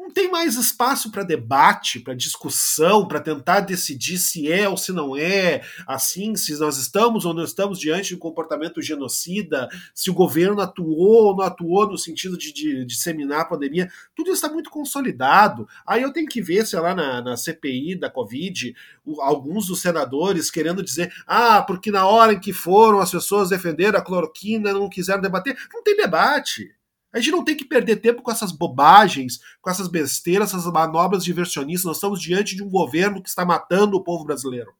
não 0.00 0.10
tem 0.10 0.30
mais 0.30 0.56
espaço 0.56 1.10
para 1.10 1.22
debate, 1.22 2.00
para 2.00 2.14
discussão, 2.14 3.06
para 3.06 3.20
tentar 3.20 3.60
decidir 3.60 4.18
se 4.18 4.50
é 4.50 4.66
ou 4.66 4.76
se 4.76 4.92
não 4.92 5.14
é 5.14 5.60
assim, 5.86 6.34
se 6.36 6.58
nós 6.58 6.78
estamos 6.78 7.26
ou 7.26 7.34
não 7.34 7.44
estamos 7.44 7.78
diante 7.78 8.08
de 8.08 8.14
um 8.14 8.18
comportamento 8.18 8.80
genocida, 8.80 9.68
se 9.94 10.10
o 10.10 10.14
governo 10.14 10.60
atuou 10.60 11.26
ou 11.26 11.36
não 11.36 11.44
atuou 11.44 11.86
no 11.86 11.98
sentido 11.98 12.38
de, 12.38 12.50
de, 12.50 12.84
disseminar 12.86 13.42
a 13.42 13.44
pandemia. 13.44 13.90
Tudo 14.16 14.28
isso 14.28 14.36
está 14.42 14.48
muito 14.48 14.70
consolidado. 14.70 15.68
Aí 15.86 16.02
eu 16.02 16.12
tenho 16.12 16.26
que 16.26 16.40
ver, 16.40 16.66
sei 16.66 16.80
lá, 16.80 16.94
na, 16.94 17.20
na 17.20 17.36
CPI 17.36 17.94
da 17.94 18.08
Covid, 18.08 18.74
o, 19.04 19.20
alguns 19.20 19.66
dos 19.66 19.82
senadores 19.82 20.50
querendo 20.50 20.82
dizer: 20.82 21.12
ah, 21.26 21.62
porque 21.62 21.90
na 21.90 22.06
hora 22.06 22.32
em 22.32 22.40
que 22.40 22.54
foram 22.54 23.00
as 23.00 23.10
pessoas 23.10 23.50
defender 23.50 23.94
a 23.94 24.00
cloroquina 24.00 24.72
não 24.72 24.88
quiseram 24.88 25.20
debater. 25.20 25.56
Não 25.72 25.82
tem 25.82 25.94
debate. 25.94 26.74
A 27.12 27.18
gente 27.18 27.32
não 27.32 27.44
tem 27.44 27.56
que 27.56 27.64
perder 27.64 27.96
tempo 27.96 28.22
com 28.22 28.30
essas 28.30 28.52
bobagens, 28.52 29.40
com 29.60 29.68
essas 29.68 29.88
besteiras, 29.88 30.50
essas 30.54 30.72
manobras 30.72 31.24
diversionistas. 31.24 31.84
Nós 31.84 31.96
estamos 31.96 32.20
diante 32.20 32.54
de 32.54 32.62
um 32.62 32.70
governo 32.70 33.22
que 33.22 33.28
está 33.28 33.44
matando 33.44 33.96
o 33.96 34.04
povo 34.04 34.24
brasileiro. 34.24 34.72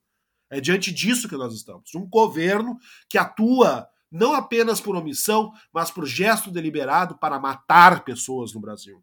É 0.49 0.61
diante 0.61 0.93
disso 0.93 1.29
que 1.29 1.37
nós 1.37 1.55
estamos. 1.55 1.95
Um 1.95 2.07
governo 2.07 2.79
que 3.09 3.19
atua 3.19 3.89
não 4.11 4.35
apenas 4.35 4.81
por 4.81 4.97
omissão, 4.97 5.53
mas 5.73 5.91
por 5.91 6.05
gesto 6.05 6.51
deliberado 6.51 7.17
para 7.17 7.39
matar 7.39 8.05
pessoas 8.05 8.53
no 8.53 8.61
Brasil. 8.61 9.03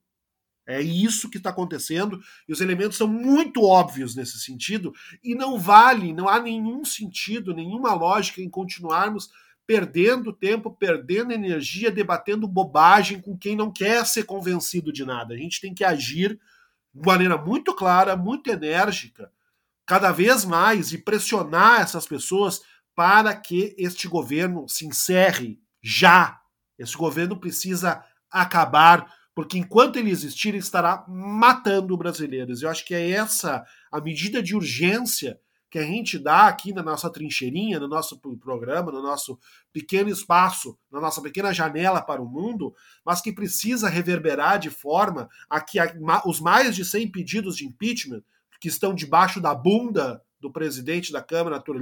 É 0.67 0.81
isso 0.81 1.29
que 1.29 1.37
está 1.37 1.49
acontecendo 1.49 2.19
e 2.45 2.51
os 2.51 2.59
elementos 2.59 2.97
são 2.97 3.07
muito 3.07 3.63
óbvios 3.63 4.15
nesse 4.15 4.37
sentido 4.37 4.93
e 5.23 5.33
não 5.33 5.57
vale, 5.57 6.11
não 6.11 6.27
há 6.27 6.41
nenhum 6.41 6.83
sentido, 6.83 7.53
nenhuma 7.53 7.93
lógica 7.93 8.41
em 8.41 8.49
continuarmos 8.49 9.29
perdendo 9.67 10.31
tempo, 10.31 10.71
perdendo 10.71 11.33
energia, 11.33 11.91
debatendo 11.91 12.47
bobagem 12.47 13.19
com 13.19 13.37
quem 13.37 13.53
não 13.53 13.69
quer 13.69 14.05
ser 14.05 14.23
convencido 14.23 14.93
de 14.93 15.03
nada. 15.03 15.33
A 15.33 15.37
gente 15.37 15.59
tem 15.59 15.73
que 15.73 15.83
agir 15.83 16.39
de 16.93 17.05
maneira 17.05 17.37
muito 17.37 17.75
clara, 17.75 18.15
muito 18.15 18.49
enérgica, 18.49 19.29
cada 19.85 20.13
vez 20.13 20.45
mais 20.45 20.93
e 20.93 20.97
pressionar 20.97 21.81
essas 21.81 22.07
pessoas 22.07 22.61
para 22.95 23.35
que 23.35 23.75
este 23.77 24.07
governo 24.07 24.67
se 24.69 24.85
encerre 24.85 25.59
já. 25.83 26.39
Esse 26.79 26.95
governo 26.95 27.37
precisa 27.37 28.03
acabar, 28.31 29.13
porque 29.35 29.57
enquanto 29.57 29.97
ele 29.97 30.09
existir, 30.09 30.49
ele 30.49 30.57
estará 30.59 31.05
matando 31.07 31.95
brasileiros. 31.97 32.61
Eu 32.61 32.69
acho 32.69 32.85
que 32.85 32.95
é 32.95 33.11
essa 33.11 33.65
a 33.91 33.99
medida 33.99 34.41
de 34.41 34.55
urgência 34.55 35.39
que 35.77 35.83
a 35.83 35.85
gente 35.85 36.17
dá 36.17 36.47
aqui 36.47 36.73
na 36.73 36.81
nossa 36.81 37.07
trincheirinha, 37.07 37.79
no 37.79 37.87
nosso 37.87 38.19
programa, 38.39 38.91
no 38.91 38.99
nosso 38.99 39.37
pequeno 39.71 40.09
espaço, 40.09 40.75
na 40.91 40.99
nossa 40.99 41.21
pequena 41.21 41.53
janela 41.53 42.01
para 42.01 42.19
o 42.19 42.27
mundo, 42.27 42.73
mas 43.05 43.21
que 43.21 43.31
precisa 43.31 43.87
reverberar 43.87 44.57
de 44.57 44.71
forma 44.71 45.29
a 45.47 45.61
que 45.61 45.77
os 46.25 46.39
mais 46.41 46.75
de 46.75 46.83
100 46.83 47.11
pedidos 47.11 47.55
de 47.55 47.67
impeachment 47.67 48.23
que 48.59 48.67
estão 48.67 48.95
debaixo 48.95 49.39
da 49.39 49.53
bunda 49.53 50.19
do 50.39 50.51
presidente 50.51 51.11
da 51.11 51.21
Câmara, 51.21 51.57
Arthur 51.57 51.77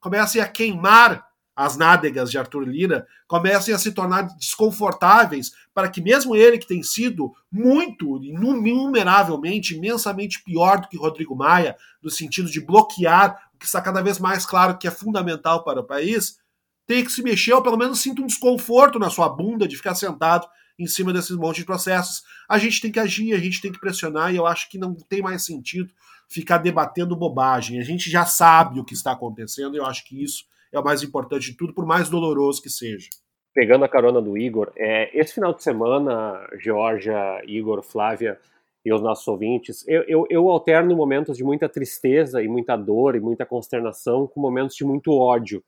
comecem 0.00 0.42
a 0.42 0.46
queimar 0.46 1.26
as 1.60 1.76
nádegas 1.76 2.30
de 2.30 2.38
Arthur 2.38 2.66
Lira 2.66 3.06
comecem 3.28 3.74
a 3.74 3.78
se 3.78 3.92
tornar 3.92 4.22
desconfortáveis 4.38 5.52
para 5.74 5.90
que 5.90 6.00
mesmo 6.00 6.34
ele 6.34 6.56
que 6.56 6.66
tem 6.66 6.82
sido 6.82 7.34
muito, 7.52 8.16
inumeravelmente, 8.24 9.76
imensamente 9.76 10.42
pior 10.42 10.80
do 10.80 10.88
que 10.88 10.96
Rodrigo 10.96 11.36
Maia, 11.36 11.76
no 12.02 12.08
sentido 12.08 12.50
de 12.50 12.62
bloquear 12.62 13.50
o 13.54 13.58
que 13.58 13.66
está 13.66 13.78
cada 13.82 14.00
vez 14.00 14.18
mais 14.18 14.46
claro 14.46 14.78
que 14.78 14.88
é 14.88 14.90
fundamental 14.90 15.62
para 15.62 15.80
o 15.80 15.84
país, 15.84 16.38
tenha 16.86 17.04
que 17.04 17.12
se 17.12 17.22
mexer 17.22 17.52
ou 17.52 17.62
pelo 17.62 17.76
menos 17.76 18.00
sinta 18.00 18.22
um 18.22 18.26
desconforto 18.26 18.98
na 18.98 19.10
sua 19.10 19.28
bunda 19.28 19.68
de 19.68 19.76
ficar 19.76 19.94
sentado 19.94 20.48
em 20.78 20.86
cima 20.86 21.12
desses 21.12 21.36
monte 21.36 21.56
de 21.56 21.66
processos. 21.66 22.22
A 22.48 22.56
gente 22.56 22.80
tem 22.80 22.90
que 22.90 22.98
agir, 22.98 23.34
a 23.34 23.38
gente 23.38 23.60
tem 23.60 23.70
que 23.70 23.78
pressionar 23.78 24.32
e 24.32 24.36
eu 24.38 24.46
acho 24.46 24.70
que 24.70 24.78
não 24.78 24.94
tem 24.94 25.20
mais 25.20 25.44
sentido 25.44 25.92
ficar 26.26 26.56
debatendo 26.56 27.14
bobagem. 27.14 27.78
A 27.78 27.84
gente 27.84 28.10
já 28.10 28.24
sabe 28.24 28.80
o 28.80 28.84
que 28.84 28.94
está 28.94 29.12
acontecendo 29.12 29.74
e 29.74 29.78
eu 29.78 29.84
acho 29.84 30.06
que 30.06 30.24
isso 30.24 30.48
é 30.72 30.78
o 30.78 30.84
mais 30.84 31.02
importante 31.02 31.50
de 31.50 31.56
tudo, 31.56 31.74
por 31.74 31.86
mais 31.86 32.08
doloroso 32.08 32.62
que 32.62 32.70
seja. 32.70 33.08
Pegando 33.52 33.84
a 33.84 33.88
carona 33.88 34.22
do 34.22 34.38
Igor, 34.38 34.72
é, 34.76 35.10
esse 35.18 35.34
final 35.34 35.52
de 35.52 35.62
semana, 35.62 36.46
Georgia, 36.58 37.42
Igor, 37.44 37.82
Flávia 37.82 38.38
e 38.84 38.92
os 38.92 39.02
nossos 39.02 39.26
ouvintes, 39.26 39.86
eu, 39.88 40.02
eu, 40.06 40.26
eu 40.30 40.48
alterno 40.48 40.96
momentos 40.96 41.36
de 41.36 41.44
muita 41.44 41.68
tristeza 41.68 42.42
e 42.42 42.48
muita 42.48 42.76
dor 42.76 43.16
e 43.16 43.20
muita 43.20 43.44
consternação 43.44 44.26
com 44.26 44.40
momentos 44.40 44.76
de 44.76 44.84
muito 44.84 45.12
ódio. 45.12 45.62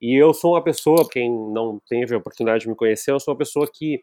E 0.00 0.20
eu 0.20 0.34
sou 0.34 0.54
uma 0.54 0.62
pessoa, 0.64 1.08
quem 1.08 1.30
não 1.30 1.80
teve 1.88 2.12
a 2.12 2.18
oportunidade 2.18 2.64
de 2.64 2.68
me 2.68 2.74
conhecer, 2.74 3.12
eu 3.12 3.20
sou 3.20 3.32
uma 3.32 3.38
pessoa 3.38 3.68
que 3.72 4.02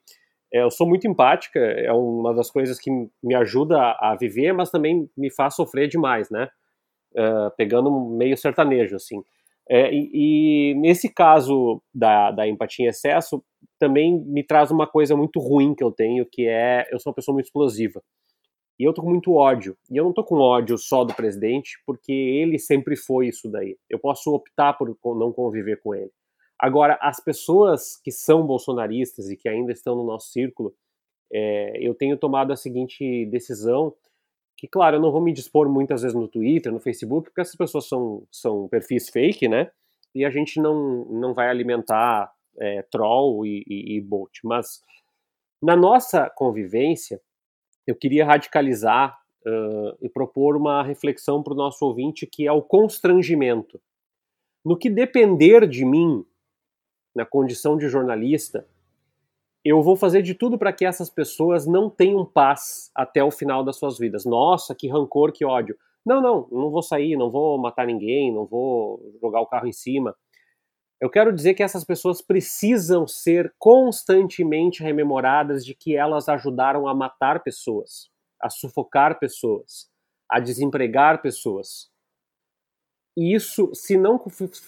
é, 0.52 0.64
eu 0.64 0.72
sou 0.72 0.88
muito 0.88 1.08
empática, 1.08 1.60
é 1.60 1.92
uma 1.92 2.34
das 2.34 2.50
coisas 2.50 2.80
que 2.80 2.90
me 3.22 3.36
ajuda 3.36 3.78
a, 4.00 4.16
viver, 4.20 4.54
mas 4.54 4.72
também 4.72 5.10
me 5.16 5.30
faz 5.30 5.56
sofrer 5.56 5.88
demais, 5.88 6.30
né? 6.30 6.50
Uh, 7.14 7.52
pegando 7.58 7.92
meio 7.92 8.38
sertanejo, 8.38 8.96
assim. 8.96 9.24
É, 9.70 9.94
e, 9.94 10.72
e, 10.72 10.76
nesse 10.76 11.14
caso 11.14 11.82
da, 11.94 12.32
da 12.32 12.48
empatia 12.48 12.86
em 12.86 12.90
excesso, 12.90 13.44
também 13.78 14.20
me 14.20 14.44
traz 14.44 14.72
uma 14.72 14.88
coisa 14.88 15.16
muito 15.16 15.40
ruim 15.40 15.76
que 15.76 15.84
eu 15.84 15.92
tenho, 15.92 16.26
que 16.26 16.48
é 16.48 16.88
eu 16.92 17.00
sou 17.00 17.12
uma 17.12 17.16
pessoa 17.16 17.34
muito 17.34 17.46
explosiva. 17.46 18.02
E 18.80 18.84
eu 18.84 18.94
tô 18.94 19.02
com 19.02 19.10
muito 19.10 19.34
ódio. 19.34 19.78
E 19.92 19.98
eu 19.98 20.06
não 20.06 20.14
tô 20.14 20.24
com 20.24 20.36
ódio 20.36 20.78
só 20.78 21.04
do 21.04 21.14
presidente, 21.14 21.72
porque 21.86 22.12
ele 22.12 22.58
sempre 22.58 22.96
foi 22.96 23.28
isso 23.28 23.50
daí. 23.50 23.78
Eu 23.90 24.00
posso 24.00 24.34
optar 24.34 24.74
por 24.74 24.98
não 25.16 25.32
conviver 25.32 25.82
com 25.82 25.94
ele. 25.94 26.12
Agora, 26.58 26.98
as 27.02 27.24
pessoas 27.24 27.98
que 28.04 28.12
são 28.12 28.46
bolsonaristas 28.46 29.30
e 29.30 29.38
que 29.38 29.48
ainda 29.48 29.72
estão 29.72 29.96
no 29.96 30.04
nosso 30.04 30.32
círculo, 30.32 30.74
é, 31.32 31.78
eu 31.80 31.94
tenho 31.94 32.18
tomado 32.18 32.52
a 32.52 32.56
seguinte 32.56 33.26
decisão, 33.28 33.94
que, 34.60 34.68
claro, 34.68 34.98
eu 34.98 35.02
não 35.02 35.12
vou 35.12 35.22
me 35.22 35.32
dispor 35.32 35.70
muitas 35.70 36.02
vezes 36.02 36.16
no 36.16 36.28
Twitter, 36.28 36.72
no 36.72 36.82
Facebook, 36.82 37.30
porque 37.30 37.40
essas 37.40 37.56
pessoas 37.56 37.88
são, 37.88 38.24
são 38.30 38.68
perfis 38.68 39.08
fake, 39.08 39.48
né? 39.48 39.72
E 40.14 40.26
a 40.26 40.30
gente 40.30 40.60
não, 40.60 41.06
não 41.06 41.34
vai 41.34 41.48
alimentar 41.48 42.30
é, 42.60 42.82
troll 42.92 43.46
e, 43.46 43.64
e, 43.66 43.96
e 43.96 44.02
bot. 44.02 44.42
Mas 44.44 44.82
na 45.62 45.78
nossa 45.78 46.30
convivência, 46.30 47.22
eu 47.88 47.96
queria 47.96 48.26
radicalizar 48.26 49.18
uh, 49.46 49.98
e 50.02 50.10
propor 50.10 50.58
uma 50.58 50.84
reflexão 50.84 51.42
para 51.42 51.54
o 51.54 51.58
nosso 51.58 51.86
ouvinte 51.86 52.28
que 52.28 52.46
é 52.46 52.52
o 52.52 52.62
constrangimento. 52.62 53.80
No 54.64 54.78
que 54.78 54.90
depender 54.90 55.68
de 55.68 55.86
mim, 55.86 56.26
na 57.16 57.26
condição 57.26 57.78
de 57.78 57.88
jornalista, 57.88 58.68
eu 59.64 59.82
vou 59.82 59.96
fazer 59.96 60.22
de 60.22 60.34
tudo 60.34 60.58
para 60.58 60.72
que 60.72 60.86
essas 60.86 61.10
pessoas 61.10 61.68
não 61.68 61.90
tenham 61.90 62.26
paz 62.26 62.90
até 62.96 63.24
o 63.24 63.32
final 63.32 63.64
das 63.64 63.78
suas 63.78 63.98
vidas. 63.98 64.26
Nossa, 64.26 64.74
que 64.74 64.88
rancor, 64.88 65.32
que 65.32 65.46
ódio. 65.46 65.78
Não, 66.06 66.22
não, 66.22 66.48
não 66.50 66.70
vou 66.70 66.82
sair, 66.82 67.18
não 67.18 67.30
vou 67.30 67.58
matar 67.58 67.86
ninguém, 67.86 68.34
não 68.34 68.46
vou 68.46 69.02
jogar 69.22 69.42
o 69.42 69.48
carro 69.48 69.68
em 69.68 69.74
cima. 69.74 70.16
Eu 71.02 71.10
quero 71.10 71.34
dizer 71.34 71.54
que 71.54 71.64
essas 71.64 71.84
pessoas 71.84 72.22
precisam 72.22 73.08
ser 73.08 73.54
constantemente 73.58 74.84
rememoradas 74.84 75.66
de 75.66 75.74
que 75.74 75.96
elas 75.96 76.28
ajudaram 76.28 76.88
a 76.88 76.94
matar 76.94 77.42
pessoas, 77.42 78.10
a 78.42 78.50
sufocar 78.50 79.20
pessoas, 79.20 79.90
a 80.30 80.40
desempregar 80.40 81.22
pessoas. 81.22 81.90
E 83.18 83.34
isso, 83.34 83.74
se 83.74 83.98
não 83.98 84.20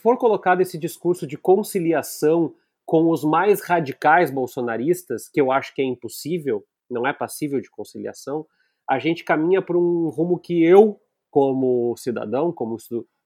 for 0.01 0.17
colocado 0.17 0.61
esse 0.61 0.77
discurso 0.77 1.27
de 1.27 1.37
conciliação 1.37 2.53
com 2.91 3.09
os 3.09 3.23
mais 3.23 3.61
radicais 3.61 4.29
bolsonaristas, 4.29 5.29
que 5.29 5.39
eu 5.39 5.49
acho 5.49 5.73
que 5.73 5.81
é 5.81 5.85
impossível, 5.85 6.61
não 6.89 7.07
é 7.07 7.13
passível 7.13 7.61
de 7.61 7.71
conciliação, 7.71 8.45
a 8.85 8.99
gente 8.99 9.23
caminha 9.23 9.61
por 9.61 9.77
um 9.77 10.09
rumo 10.09 10.37
que 10.37 10.61
eu, 10.61 10.99
como 11.29 11.95
cidadão, 11.95 12.51
como 12.51 12.75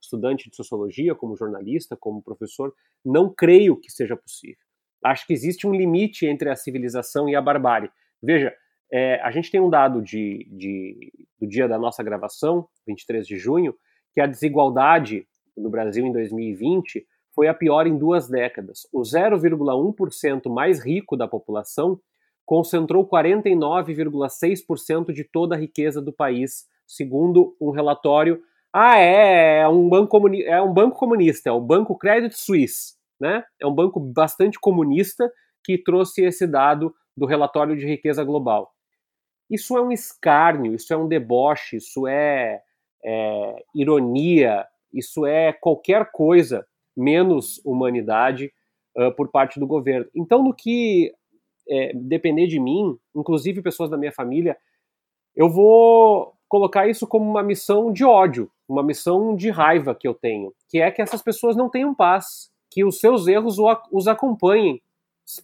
estudante 0.00 0.48
de 0.48 0.54
sociologia, 0.54 1.16
como 1.16 1.34
jornalista, 1.34 1.96
como 1.96 2.22
professor, 2.22 2.72
não 3.04 3.28
creio 3.28 3.76
que 3.76 3.90
seja 3.90 4.16
possível. 4.16 4.62
Acho 5.02 5.26
que 5.26 5.32
existe 5.32 5.66
um 5.66 5.74
limite 5.74 6.26
entre 6.26 6.48
a 6.48 6.54
civilização 6.54 7.28
e 7.28 7.34
a 7.34 7.42
barbárie. 7.42 7.90
Veja, 8.22 8.54
é, 8.92 9.20
a 9.20 9.32
gente 9.32 9.50
tem 9.50 9.60
um 9.60 9.68
dado 9.68 10.00
de, 10.00 10.46
de, 10.48 11.12
do 11.40 11.48
dia 11.48 11.66
da 11.66 11.76
nossa 11.76 12.04
gravação, 12.04 12.68
23 12.86 13.26
de 13.26 13.36
junho, 13.36 13.74
que 14.14 14.20
a 14.20 14.28
desigualdade 14.28 15.26
no 15.56 15.68
Brasil 15.68 16.06
em 16.06 16.12
2020 16.12 17.04
foi 17.36 17.46
a 17.48 17.54
pior 17.54 17.86
em 17.86 17.98
duas 17.98 18.28
décadas. 18.28 18.88
O 18.90 19.02
0,1% 19.02 20.48
mais 20.48 20.82
rico 20.82 21.14
da 21.16 21.28
população 21.28 22.00
concentrou 22.46 23.06
49,6% 23.06 25.12
de 25.12 25.22
toda 25.22 25.54
a 25.54 25.58
riqueza 25.58 26.00
do 26.00 26.12
país, 26.12 26.66
segundo 26.86 27.54
um 27.60 27.70
relatório 27.70 28.42
ah, 28.72 28.98
é, 28.98 29.60
é 29.60 29.68
um 29.68 29.88
banco, 29.88 30.08
comuni 30.08 30.42
é 30.42 30.60
um 30.60 30.72
banco 30.72 30.98
comunista, 30.98 31.48
é 31.48 31.52
o 31.52 31.60
Banco 31.60 31.96
Credit 31.96 32.36
Suisse, 32.36 32.94
né? 33.18 33.42
É 33.58 33.66
um 33.66 33.74
banco 33.74 33.98
bastante 33.98 34.60
comunista 34.60 35.32
que 35.64 35.78
trouxe 35.78 36.22
esse 36.22 36.46
dado 36.46 36.94
do 37.16 37.24
relatório 37.24 37.74
de 37.74 37.86
riqueza 37.86 38.22
global. 38.22 38.74
Isso 39.48 39.78
é 39.78 39.80
um 39.80 39.90
escárnio, 39.90 40.74
isso 40.74 40.92
é 40.92 40.96
um 40.96 41.08
deboche, 41.08 41.76
isso 41.76 42.06
é, 42.06 42.60
é 43.02 43.64
ironia, 43.74 44.66
isso 44.92 45.24
é 45.24 45.54
qualquer 45.54 46.10
coisa 46.12 46.66
menos 46.96 47.60
humanidade 47.64 48.52
uh, 48.96 49.12
por 49.14 49.28
parte 49.28 49.60
do 49.60 49.66
governo. 49.66 50.06
Então, 50.14 50.42
no 50.42 50.54
que 50.54 51.12
é, 51.68 51.92
depender 51.94 52.46
de 52.46 52.60
mim, 52.60 52.96
inclusive 53.14 53.62
pessoas 53.62 53.90
da 53.90 53.96
minha 53.96 54.12
família, 54.12 54.56
eu 55.34 55.50
vou 55.50 56.32
colocar 56.48 56.88
isso 56.88 57.06
como 57.06 57.28
uma 57.28 57.42
missão 57.42 57.92
de 57.92 58.04
ódio, 58.04 58.50
uma 58.68 58.82
missão 58.82 59.34
de 59.34 59.50
raiva 59.50 59.94
que 59.94 60.06
eu 60.06 60.14
tenho, 60.14 60.52
que 60.68 60.80
é 60.80 60.90
que 60.90 61.02
essas 61.02 61.22
pessoas 61.22 61.56
não 61.56 61.68
tenham 61.68 61.94
paz, 61.94 62.50
que 62.70 62.84
os 62.84 62.98
seus 62.98 63.26
erros 63.26 63.56
os 63.92 64.08
acompanhem 64.08 64.80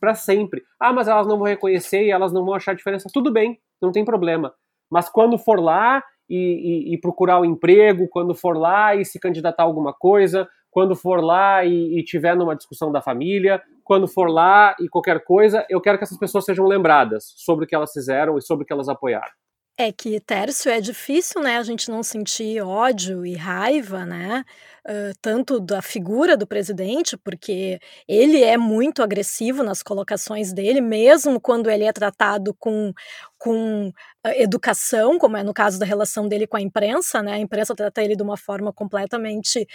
para 0.00 0.14
sempre. 0.14 0.62
Ah, 0.78 0.92
mas 0.92 1.08
elas 1.08 1.26
não 1.26 1.38
vão 1.38 1.46
reconhecer 1.46 2.04
e 2.04 2.10
elas 2.10 2.32
não 2.32 2.44
vão 2.44 2.54
achar 2.54 2.74
diferença. 2.74 3.08
Tudo 3.12 3.32
bem, 3.32 3.58
não 3.80 3.90
tem 3.90 4.04
problema. 4.04 4.54
Mas 4.90 5.08
quando 5.08 5.38
for 5.38 5.58
lá 5.58 6.02
e, 6.28 6.36
e, 6.36 6.94
e 6.94 6.98
procurar 6.98 7.38
o 7.38 7.42
um 7.42 7.44
emprego, 7.44 8.08
quando 8.08 8.34
for 8.34 8.56
lá 8.56 8.94
e 8.94 9.04
se 9.04 9.18
candidatar 9.18 9.64
a 9.64 9.66
alguma 9.66 9.92
coisa, 9.92 10.48
quando 10.72 10.96
for 10.96 11.22
lá 11.22 11.62
e, 11.66 11.98
e 11.98 12.02
tiver 12.02 12.34
numa 12.34 12.56
discussão 12.56 12.90
da 12.90 13.02
família, 13.02 13.62
quando 13.84 14.08
for 14.08 14.30
lá 14.30 14.74
e 14.80 14.88
qualquer 14.88 15.22
coisa, 15.22 15.66
eu 15.68 15.82
quero 15.82 15.98
que 15.98 16.04
essas 16.04 16.16
pessoas 16.16 16.46
sejam 16.46 16.66
lembradas 16.66 17.34
sobre 17.36 17.66
o 17.66 17.68
que 17.68 17.74
elas 17.74 17.92
fizeram 17.92 18.38
e 18.38 18.42
sobre 18.42 18.64
o 18.64 18.66
que 18.66 18.72
elas 18.72 18.88
apoiaram. 18.88 19.41
É 19.78 19.90
que, 19.90 20.20
Tércio, 20.20 20.70
é 20.70 20.82
difícil, 20.82 21.40
né, 21.40 21.56
a 21.56 21.62
gente 21.62 21.90
não 21.90 22.02
sentir 22.02 22.60
ódio 22.60 23.24
e 23.24 23.34
raiva, 23.34 24.04
né, 24.04 24.44
uh, 24.86 25.12
tanto 25.22 25.58
da 25.58 25.80
figura 25.80 26.36
do 26.36 26.46
presidente, 26.46 27.16
porque 27.16 27.80
ele 28.06 28.42
é 28.42 28.58
muito 28.58 29.02
agressivo 29.02 29.62
nas 29.62 29.82
colocações 29.82 30.52
dele, 30.52 30.82
mesmo 30.82 31.40
quando 31.40 31.70
ele 31.70 31.84
é 31.84 31.92
tratado 31.92 32.54
com, 32.60 32.92
com 33.38 33.90
educação, 34.36 35.18
como 35.18 35.38
é 35.38 35.42
no 35.42 35.54
caso 35.54 35.78
da 35.78 35.86
relação 35.86 36.28
dele 36.28 36.46
com 36.46 36.58
a 36.58 36.60
imprensa, 36.60 37.22
né, 37.22 37.32
a 37.32 37.38
imprensa 37.38 37.74
trata 37.74 38.02
ele 38.02 38.14
de 38.14 38.22
uma 38.22 38.36
forma 38.36 38.74
completamente 38.74 39.66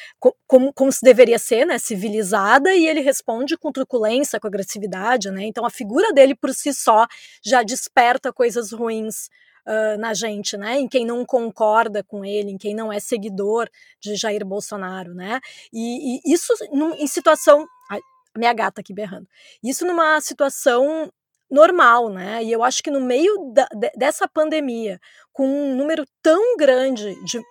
como, 0.47 0.71
como 0.73 0.91
se 0.91 0.99
deveria 1.03 1.39
ser, 1.39 1.65
né, 1.65 1.79
civilizada, 1.79 2.71
e 2.75 2.86
ele 2.88 3.01
responde 3.01 3.57
com 3.57 3.71
truculência, 3.71 4.39
com 4.39 4.45
agressividade, 4.47 5.31
né, 5.31 5.43
então 5.45 5.65
a 5.65 5.71
figura 5.71 6.13
dele 6.13 6.36
por 6.36 6.53
si 6.53 6.71
só 6.71 7.07
já 7.43 7.63
desperta 7.63 8.31
coisas 8.31 8.71
ruins 8.71 9.27
uh, 9.67 9.97
na 9.99 10.13
gente, 10.13 10.56
né? 10.58 10.80
Em 10.80 10.88
quem 10.88 11.06
não 11.06 11.25
concorda 11.25 12.03
com 12.03 12.23
ele, 12.23 12.51
em 12.51 12.58
quem 12.58 12.73
não 12.73 12.91
é 12.91 12.99
seguidor 12.99 13.69
de 13.99 14.15
Jair 14.15 14.45
Bolsonaro, 14.45 15.13
né? 15.13 15.39
E, 15.73 16.17
e 16.17 16.34
isso 16.34 16.53
num, 16.71 16.95
em 16.95 17.08
situação. 17.08 17.67
Ai, 17.91 17.99
minha 18.36 18.53
gata 18.53 18.82
aqui 18.82 18.93
berrando. 18.93 19.27
Isso 19.63 19.86
numa 19.86 20.19
situação 20.21 21.12
normal, 21.49 22.10
né? 22.10 22.43
E 22.43 22.51
eu 22.51 22.63
acho 22.63 22.82
que 22.82 22.91
no 22.91 23.01
meio 23.01 23.51
da, 23.53 23.67
dessa 23.95 24.27
pandemia, 24.27 24.99
com 25.34 25.47
um 25.47 25.75
número 25.75 26.06
tão 26.21 26.58
grande 26.58 27.15
de 27.23 27.41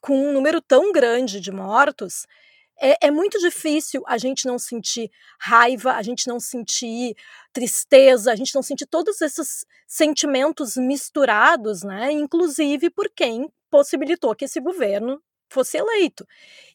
com 0.00 0.16
um 0.16 0.32
número 0.32 0.62
tão 0.62 0.92
grande 0.92 1.40
de 1.40 1.50
mortos, 1.50 2.24
é, 2.80 3.08
é, 3.08 3.10
muito 3.10 3.38
difícil 3.38 4.02
a 4.06 4.18
gente 4.18 4.46
não 4.46 4.58
sentir 4.58 5.10
raiva, 5.38 5.92
a 5.92 6.02
gente 6.02 6.28
não 6.28 6.38
sentir 6.38 7.16
tristeza, 7.52 8.32
a 8.32 8.36
gente 8.36 8.54
não 8.54 8.62
sentir 8.62 8.86
todos 8.86 9.20
esses 9.20 9.64
sentimentos 9.86 10.76
misturados, 10.76 11.82
né? 11.82 12.12
Inclusive 12.12 12.90
por 12.90 13.10
quem 13.10 13.50
possibilitou 13.70 14.34
que 14.34 14.44
esse 14.44 14.60
governo 14.60 15.20
fosse 15.48 15.76
eleito. 15.76 16.26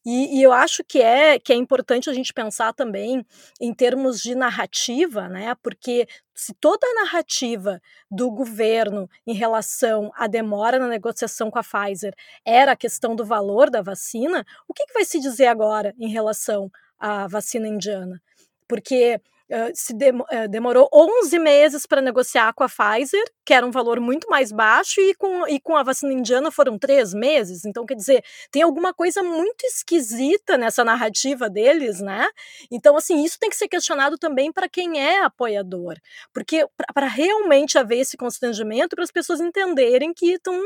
E, 0.05 0.39
e, 0.39 0.43
eu 0.43 0.51
acho 0.51 0.83
que 0.83 1.01
é, 1.01 1.39
que 1.39 1.53
é 1.53 1.55
importante 1.55 2.09
a 2.09 2.13
gente 2.13 2.33
pensar 2.33 2.73
também 2.73 3.25
em 3.59 3.73
termos 3.73 4.21
de 4.21 4.35
narrativa, 4.35 5.29
né? 5.29 5.55
Porque 5.61 6.07
se 6.35 6.53
toda 6.53 6.85
a 6.85 7.03
narrativa 7.05 7.81
do 8.11 8.29
governo 8.29 9.09
em 9.25 9.33
relação 9.33 10.11
à 10.15 10.27
demora 10.27 10.79
na 10.79 10.87
negociação 10.87 11.49
com 11.49 11.59
a 11.59 11.63
Pfizer 11.63 12.13
era 12.45 12.73
a 12.73 12.75
questão 12.75 13.15
do 13.15 13.25
valor 13.25 13.69
da 13.69 13.81
vacina, 13.81 14.45
o 14.67 14.73
que, 14.73 14.85
que 14.85 14.93
vai 14.93 15.05
se 15.05 15.19
dizer 15.19 15.47
agora 15.47 15.93
em 15.97 16.09
relação 16.09 16.69
à 16.99 17.27
vacina 17.27 17.67
indiana? 17.67 18.21
Porque 18.67 19.21
uh, 19.51 19.71
se 19.73 19.93
uh, 19.93 20.49
demorou 20.49 20.89
11 20.93 21.39
meses 21.39 21.85
para 21.85 22.01
negociar 22.01 22.53
com 22.53 22.63
a 22.63 22.67
Pfizer, 22.69 23.23
que 23.45 23.53
era 23.53 23.65
um 23.65 23.71
valor 23.71 23.99
muito 23.99 24.29
mais 24.29 24.51
baixo, 24.51 25.01
e 25.01 25.13
com, 25.15 25.47
e 25.47 25.59
com 25.59 25.75
a 25.75 25.83
vacina 25.83 26.13
indiana 26.13 26.49
foram 26.51 26.77
três 26.77 27.13
meses. 27.13 27.65
Então, 27.65 27.85
quer 27.85 27.95
dizer, 27.95 28.23
tem 28.51 28.61
alguma 28.61 28.93
coisa 28.93 29.21
muito 29.21 29.65
esquisita 29.65 30.57
nessa 30.57 30.83
narrativa 30.83 31.49
deles, 31.49 31.99
né? 31.99 32.27
Então, 32.71 32.95
assim, 32.95 33.23
isso 33.23 33.37
tem 33.39 33.49
que 33.49 33.55
ser 33.55 33.67
questionado 33.67 34.17
também 34.17 34.51
para 34.51 34.69
quem 34.69 34.99
é 34.99 35.23
apoiador, 35.23 35.95
porque 36.33 36.65
para 36.93 37.07
realmente 37.07 37.77
haver 37.77 37.99
esse 37.99 38.15
constrangimento, 38.15 38.95
para 38.95 39.03
as 39.03 39.11
pessoas 39.11 39.41
entenderem 39.41 40.13
que 40.13 40.33
estão 40.33 40.59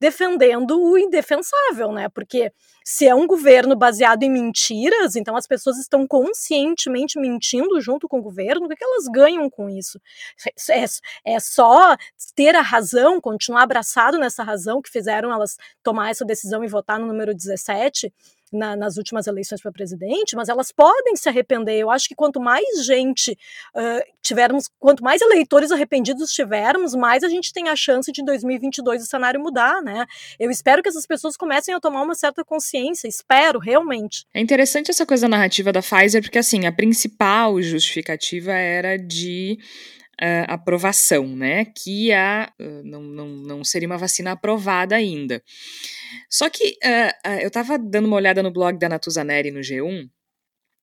defendendo 0.00 0.80
o 0.80 0.98
indefensável, 0.98 1.92
né? 1.92 2.08
Porque 2.08 2.52
se 2.84 3.06
é 3.06 3.14
um 3.14 3.26
governo 3.26 3.76
baseado 3.76 4.22
em 4.22 4.30
mentiras, 4.30 5.16
então 5.16 5.36
as 5.36 5.46
pessoas 5.46 5.78
estão 5.78 6.06
conscientemente 6.06 7.18
mentindo 7.18 7.80
junto 7.80 8.08
com 8.10 8.18
o 8.18 8.22
governo, 8.22 8.66
o 8.66 8.68
que, 8.68 8.84
elas 8.84 9.06
ganham 9.06 9.48
com 9.48 9.70
isso? 9.70 10.00
É, 10.68 10.84
é 11.34 11.40
só 11.40 11.96
ter 12.34 12.54
a 12.56 12.60
razão, 12.60 13.20
continuar 13.20 13.62
abraçado 13.62 14.18
nessa 14.18 14.42
razão 14.42 14.82
que 14.82 14.90
fizeram 14.90 15.32
elas 15.32 15.56
tomar 15.82 16.10
essa 16.10 16.24
decisão 16.24 16.64
e 16.64 16.68
votar 16.68 16.98
no 16.98 17.06
número 17.06 17.32
17? 17.32 18.12
Na, 18.52 18.76
nas 18.76 18.96
últimas 18.96 19.26
eleições 19.26 19.60
para 19.60 19.72
presidente, 19.72 20.34
mas 20.34 20.48
elas 20.48 20.72
podem 20.72 21.16
se 21.16 21.28
arrepender. 21.28 21.78
Eu 21.78 21.90
acho 21.90 22.08
que 22.08 22.14
quanto 22.14 22.40
mais 22.40 22.84
gente 22.84 23.32
uh, 23.32 24.12
tivermos, 24.22 24.68
quanto 24.78 25.02
mais 25.02 25.20
eleitores 25.20 25.70
arrependidos 25.70 26.30
tivermos, 26.32 26.94
mais 26.94 27.22
a 27.22 27.28
gente 27.28 27.52
tem 27.52 27.68
a 27.68 27.76
chance 27.76 28.10
de 28.10 28.20
em 28.20 28.24
2022 28.24 29.02
o 29.02 29.06
cenário 29.06 29.40
mudar, 29.40 29.82
né? 29.82 30.06
Eu 30.38 30.50
espero 30.50 30.82
que 30.82 30.88
essas 30.88 31.06
pessoas 31.06 31.36
comecem 31.36 31.74
a 31.74 31.80
tomar 31.80 32.02
uma 32.02 32.14
certa 32.14 32.44
consciência, 32.44 33.08
espero, 33.08 33.58
realmente. 33.58 34.26
É 34.34 34.40
interessante 34.40 34.90
essa 34.90 35.06
coisa 35.06 35.28
narrativa 35.28 35.72
da 35.72 35.82
Pfizer, 35.82 36.22
porque 36.22 36.38
assim, 36.38 36.66
a 36.66 36.72
principal 36.72 37.60
justificativa 37.62 38.52
era 38.52 38.96
de 38.96 39.58
aprovação, 40.48 41.26
né? 41.26 41.64
Que 41.64 42.12
a, 42.12 42.52
uh, 42.60 42.82
não, 42.84 43.02
não, 43.02 43.28
não 43.28 43.64
seria 43.64 43.88
uma 43.88 43.98
vacina 43.98 44.32
aprovada 44.32 44.94
ainda. 44.94 45.42
Só 46.28 46.48
que 46.50 46.76
uh, 46.84 47.28
eu 47.40 47.48
estava 47.48 47.78
dando 47.78 48.06
uma 48.06 48.16
olhada 48.16 48.42
no 48.42 48.52
blog 48.52 48.78
da 48.78 48.88
Natuza 48.88 49.24
Neri 49.24 49.50
no 49.50 49.60
G1 49.60 50.08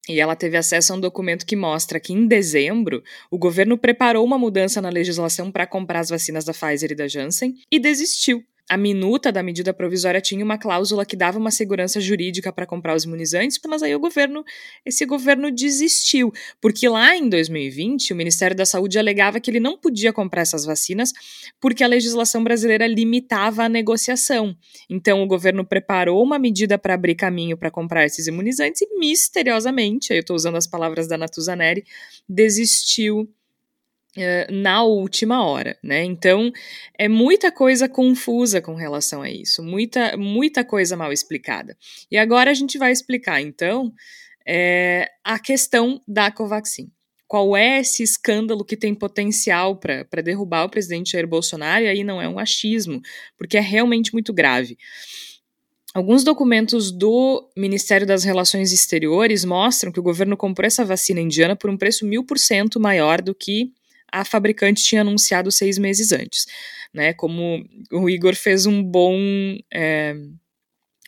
e 0.09 0.19
ela 0.19 0.35
teve 0.35 0.57
acesso 0.57 0.93
a 0.93 0.95
um 0.95 0.99
documento 0.99 1.45
que 1.45 1.55
mostra 1.55 1.99
que 1.99 2.13
em 2.13 2.27
dezembro 2.27 3.03
o 3.29 3.37
governo 3.37 3.77
preparou 3.77 4.25
uma 4.25 4.37
mudança 4.37 4.81
na 4.81 4.89
legislação 4.89 5.51
para 5.51 5.67
comprar 5.67 5.99
as 5.99 6.09
vacinas 6.09 6.45
da 6.45 6.53
Pfizer 6.53 6.91
e 6.91 6.95
da 6.95 7.07
Janssen 7.07 7.55
e 7.71 7.79
desistiu 7.79 8.43
a 8.69 8.75
minuta 8.75 9.31
da 9.31 9.41
medida 9.41 9.73
provisória 9.73 10.19
tinha 10.19 10.43
uma 10.43 10.57
cláusula 10.57 11.05
que 11.05 11.15
dava 11.15 11.39
uma 11.39 11.51
segurança 11.51 12.01
jurídica 12.01 12.51
para 12.51 12.65
comprar 12.65 12.95
os 12.95 13.05
imunizantes, 13.05 13.59
mas 13.65 13.81
aí 13.81 13.95
o 13.95 13.99
governo, 13.99 14.43
esse 14.85 15.05
governo 15.05 15.49
desistiu, 15.49 16.33
porque 16.59 16.89
lá 16.89 17.15
em 17.15 17.29
2020 17.29 18.11
o 18.11 18.15
Ministério 18.15 18.55
da 18.55 18.65
Saúde 18.65 18.99
alegava 18.99 19.39
que 19.39 19.49
ele 19.49 19.59
não 19.59 19.77
podia 19.77 20.11
comprar 20.11 20.41
essas 20.41 20.65
vacinas 20.65 21.13
porque 21.61 21.83
a 21.83 21.87
legislação 21.87 22.43
brasileira 22.43 22.85
limitava 22.87 23.63
a 23.63 23.69
negociação. 23.69 24.55
Então 24.89 25.23
o 25.23 25.27
governo 25.27 25.65
preparou 25.65 26.21
uma 26.21 26.37
medida 26.37 26.77
para 26.77 26.93
abrir 26.93 27.15
caminho 27.15 27.57
para 27.57 27.71
comprar 27.71 28.05
esses 28.05 28.27
imunizantes 28.27 28.81
e 28.81 28.99
misteriosamente, 28.99 30.11
aí 30.11 30.19
eu 30.19 30.21
estou 30.21 30.35
usando 30.35 30.57
as 30.57 30.67
palavras 30.67 31.07
da 31.07 31.17
Natuzaneri, 31.17 31.85
desistiu 32.27 33.29
na 34.49 34.83
última 34.83 35.45
hora, 35.45 35.77
né? 35.83 36.03
Então 36.03 36.51
é 36.97 37.07
muita 37.07 37.51
coisa 37.51 37.87
confusa 37.87 38.61
com 38.61 38.75
relação 38.75 39.21
a 39.21 39.29
isso, 39.29 39.63
muita, 39.63 40.17
muita 40.17 40.63
coisa 40.63 40.95
mal 40.95 41.11
explicada. 41.11 41.77
E 42.11 42.17
agora 42.17 42.51
a 42.51 42.53
gente 42.53 42.77
vai 42.77 42.91
explicar, 42.91 43.41
então, 43.41 43.93
é, 44.45 45.09
a 45.23 45.37
questão 45.39 46.01
da 46.07 46.31
Covaxin. 46.31 46.91
Qual 47.27 47.57
é 47.57 47.81
esse 47.81 48.03
escândalo 48.03 48.63
que 48.63 48.77
tem 48.77 48.95
potencial 48.95 49.75
para 49.75 50.21
derrubar 50.23 50.63
o 50.63 50.69
presidente 50.69 51.11
Jair 51.11 51.27
Bolsonaro? 51.27 51.83
E 51.83 51.89
aí 51.89 52.01
não 52.01 52.21
é 52.21 52.29
um 52.29 52.39
achismo, 52.39 53.01
porque 53.37 53.57
é 53.57 53.59
realmente 53.59 54.13
muito 54.13 54.31
grave. 54.31 54.77
Alguns 55.93 56.23
documentos 56.23 56.89
do 56.89 57.49
Ministério 57.57 58.07
das 58.07 58.23
Relações 58.23 58.71
Exteriores 58.71 59.43
mostram 59.43 59.91
que 59.91 59.99
o 59.99 60.03
governo 60.03 60.37
comprou 60.37 60.65
essa 60.65 60.85
vacina 60.85 61.19
indiana 61.19 61.55
por 61.55 61.69
um 61.69 61.75
preço 61.75 62.05
mil 62.05 62.23
por 62.23 62.37
cento 62.37 62.79
maior 62.79 63.21
do 63.21 63.35
que 63.35 63.73
a 64.11 64.23
fabricante 64.25 64.83
tinha 64.83 65.01
anunciado 65.01 65.51
seis 65.51 65.77
meses 65.77 66.11
antes, 66.11 66.45
né? 66.93 67.13
Como 67.13 67.65
o 67.91 68.09
Igor 68.09 68.35
fez 68.35 68.65
um 68.65 68.83
bom, 68.83 69.15
é, 69.73 70.15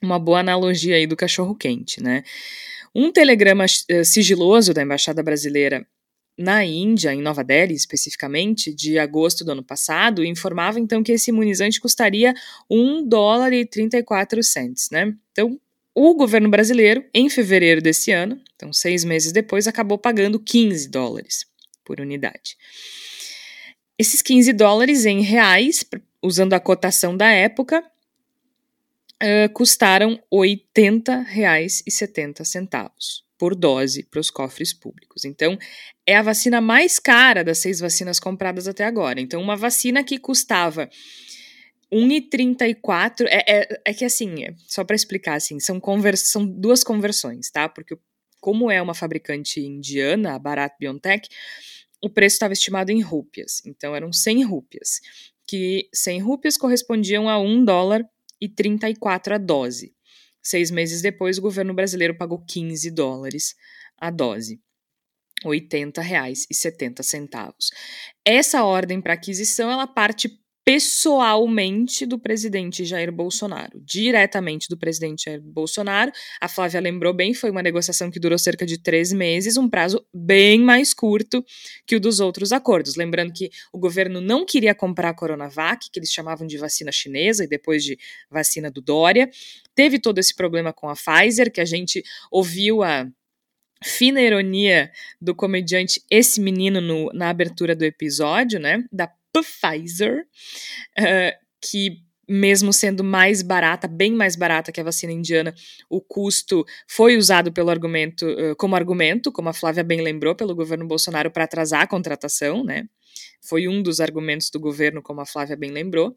uma 0.01 0.19
boa 0.19 0.39
analogia 0.39 0.95
aí 0.95 1.07
do 1.07 1.15
cachorro 1.15 1.55
quente, 1.55 2.01
né? 2.01 2.23
Um 2.93 3.11
telegrama 3.11 3.65
eh, 3.87 4.03
sigiloso 4.03 4.73
da 4.73 4.81
embaixada 4.81 5.21
brasileira 5.21 5.85
na 6.37 6.63
Índia, 6.63 7.13
em 7.13 7.21
Nova 7.21 7.43
Delhi 7.43 7.75
especificamente, 7.75 8.73
de 8.73 8.97
agosto 8.97 9.43
do 9.43 9.51
ano 9.51 9.63
passado, 9.63 10.23
informava 10.23 10.79
então 10.79 11.03
que 11.03 11.11
esse 11.11 11.29
imunizante 11.31 11.81
custaria 11.81 12.33
1 12.69 13.07
dólar 13.07 13.53
e 13.53 13.65
34 13.65 14.41
cents, 14.41 14.89
né? 14.91 15.13
Então, 15.31 15.59
o 15.93 16.15
governo 16.15 16.49
brasileiro, 16.49 17.03
em 17.13 17.29
fevereiro 17.29 17.81
desse 17.81 18.11
ano, 18.11 18.41
então 18.55 18.71
seis 18.71 19.03
meses 19.03 19.31
depois, 19.31 19.67
acabou 19.67 19.97
pagando 19.97 20.39
15 20.39 20.89
dólares 20.89 21.49
por 21.89 21.99
unidade. 21.99 22.55
Esses 23.97 24.21
15 24.21 24.53
dólares 24.53 25.07
em 25.07 25.23
reais, 25.23 25.83
usando 26.21 26.53
a 26.53 26.59
cotação 26.59 27.17
da 27.17 27.31
época, 27.31 27.83
uh, 29.23 29.49
custaram 29.53 30.21
R$ 30.31 30.61
80,70 30.69 32.91
por 33.39 33.55
dose 33.55 34.03
para 34.03 34.19
os 34.19 34.29
cofres 34.29 34.71
públicos. 34.71 35.25
Então, 35.25 35.57
é 36.05 36.15
a 36.15 36.21
vacina 36.21 36.61
mais 36.61 36.99
cara 36.99 37.43
das 37.43 37.57
seis 37.57 37.79
vacinas 37.79 38.19
compradas 38.19 38.67
até 38.67 38.85
agora. 38.85 39.19
Então, 39.19 39.41
uma 39.41 39.55
vacina 39.55 40.03
que 40.03 40.19
custava 40.19 40.87
1,34 41.91 43.25
é, 43.27 43.43
é, 43.47 43.81
é 43.83 43.93
que 43.95 44.05
assim, 44.05 44.43
é, 44.43 44.53
só 44.67 44.83
para 44.83 44.95
explicar 44.95 45.33
assim, 45.33 45.59
são, 45.59 45.81
são 46.17 46.45
duas 46.45 46.83
conversões, 46.83 47.49
tá? 47.49 47.67
Porque 47.67 47.97
como 48.39 48.71
é 48.71 48.81
uma 48.81 48.93
fabricante 48.93 49.59
indiana, 49.59 50.35
a 50.35 50.39
Bharat 50.39 50.75
Biotech, 50.79 51.27
o 52.01 52.09
preço 52.09 52.35
estava 52.35 52.53
estimado 52.53 52.91
em 52.91 53.01
rúpias, 53.01 53.61
então 53.65 53.95
eram 53.95 54.11
100 54.11 54.43
rúpias, 54.43 54.99
que 55.45 55.89
100 55.93 56.19
rúpias 56.19 56.57
correspondiam 56.57 57.27
a 57.27 57.39
1 57.39 57.65
dólar 57.65 58.07
e 58.39 58.47
34 58.47 59.35
a 59.35 59.37
dose. 59.37 59.93
Seis 60.41 60.71
meses 60.71 61.01
depois, 61.01 61.37
o 61.37 61.41
governo 61.41 61.73
brasileiro 61.73 62.15
pagou 62.15 62.43
15 62.45 62.89
dólares 62.91 63.55
a 63.97 64.09
dose. 64.09 64.61
R$ 65.43 65.51
80,70. 65.51 67.53
Essa 68.25 68.63
ordem 68.63 69.01
para 69.01 69.13
aquisição 69.13 69.71
ela 69.71 69.87
parte 69.87 70.29
pessoalmente 70.63 72.05
do 72.05 72.19
presidente 72.19 72.85
Jair 72.85 73.11
Bolsonaro, 73.11 73.81
diretamente 73.83 74.67
do 74.69 74.77
presidente 74.77 75.25
Jair 75.25 75.41
Bolsonaro. 75.41 76.11
A 76.39 76.47
Flávia 76.47 76.79
lembrou 76.79 77.13
bem, 77.13 77.33
foi 77.33 77.49
uma 77.49 77.63
negociação 77.63 78.11
que 78.11 78.19
durou 78.19 78.37
cerca 78.37 78.65
de 78.65 78.77
três 78.77 79.11
meses, 79.11 79.57
um 79.57 79.67
prazo 79.67 80.05
bem 80.13 80.59
mais 80.59 80.93
curto 80.93 81.43
que 81.87 81.95
o 81.95 81.99
dos 81.99 82.19
outros 82.19 82.51
acordos. 82.51 82.95
Lembrando 82.95 83.33
que 83.33 83.49
o 83.73 83.79
governo 83.79 84.21
não 84.21 84.45
queria 84.45 84.75
comprar 84.75 85.09
a 85.09 85.13
Coronavac, 85.13 85.89
que 85.91 85.99
eles 85.99 86.11
chamavam 86.11 86.45
de 86.45 86.57
vacina 86.57 86.91
chinesa, 86.91 87.43
e 87.43 87.47
depois 87.47 87.83
de 87.83 87.97
vacina 88.29 88.69
do 88.69 88.81
Dória. 88.81 89.29
Teve 89.73 89.99
todo 89.99 90.19
esse 90.19 90.35
problema 90.35 90.71
com 90.71 90.87
a 90.87 90.93
Pfizer, 90.93 91.51
que 91.51 91.61
a 91.61 91.65
gente 91.65 92.03
ouviu 92.31 92.83
a 92.83 93.07
fina 93.83 94.21
ironia 94.21 94.91
do 95.21 95.33
comediante 95.33 96.03
esse 96.09 96.41
menino 96.41 96.81
no, 96.81 97.11
na 97.13 97.29
abertura 97.29 97.75
do 97.75 97.85
episódio, 97.85 98.59
né? 98.59 98.83
Da 98.91 99.09
Pfizer, 99.43 100.25
uh, 100.99 101.45
que 101.61 101.97
mesmo 102.29 102.71
sendo 102.71 103.03
mais 103.03 103.41
barata, 103.41 103.87
bem 103.87 104.11
mais 104.11 104.35
barata 104.35 104.71
que 104.71 104.79
a 104.79 104.83
vacina 104.83 105.11
indiana, 105.11 105.53
o 105.89 105.99
custo 105.99 106.63
foi 106.87 107.17
usado 107.17 107.51
pelo 107.51 107.71
argumento, 107.71 108.23
uh, 108.27 108.55
como 108.55 108.75
argumento, 108.75 109.31
como 109.31 109.49
a 109.49 109.53
Flávia 109.53 109.83
bem 109.83 110.01
lembrou, 110.01 110.35
pelo 110.35 110.55
governo 110.55 110.87
Bolsonaro 110.87 111.31
para 111.31 111.45
atrasar 111.45 111.81
a 111.81 111.87
contratação, 111.87 112.63
né? 112.63 112.85
Foi 113.41 113.67
um 113.67 113.81
dos 113.81 113.99
argumentos 113.99 114.51
do 114.51 114.59
governo, 114.59 115.01
como 115.01 115.21
a 115.21 115.25
Flávia 115.25 115.57
bem 115.57 115.71
lembrou. 115.71 116.15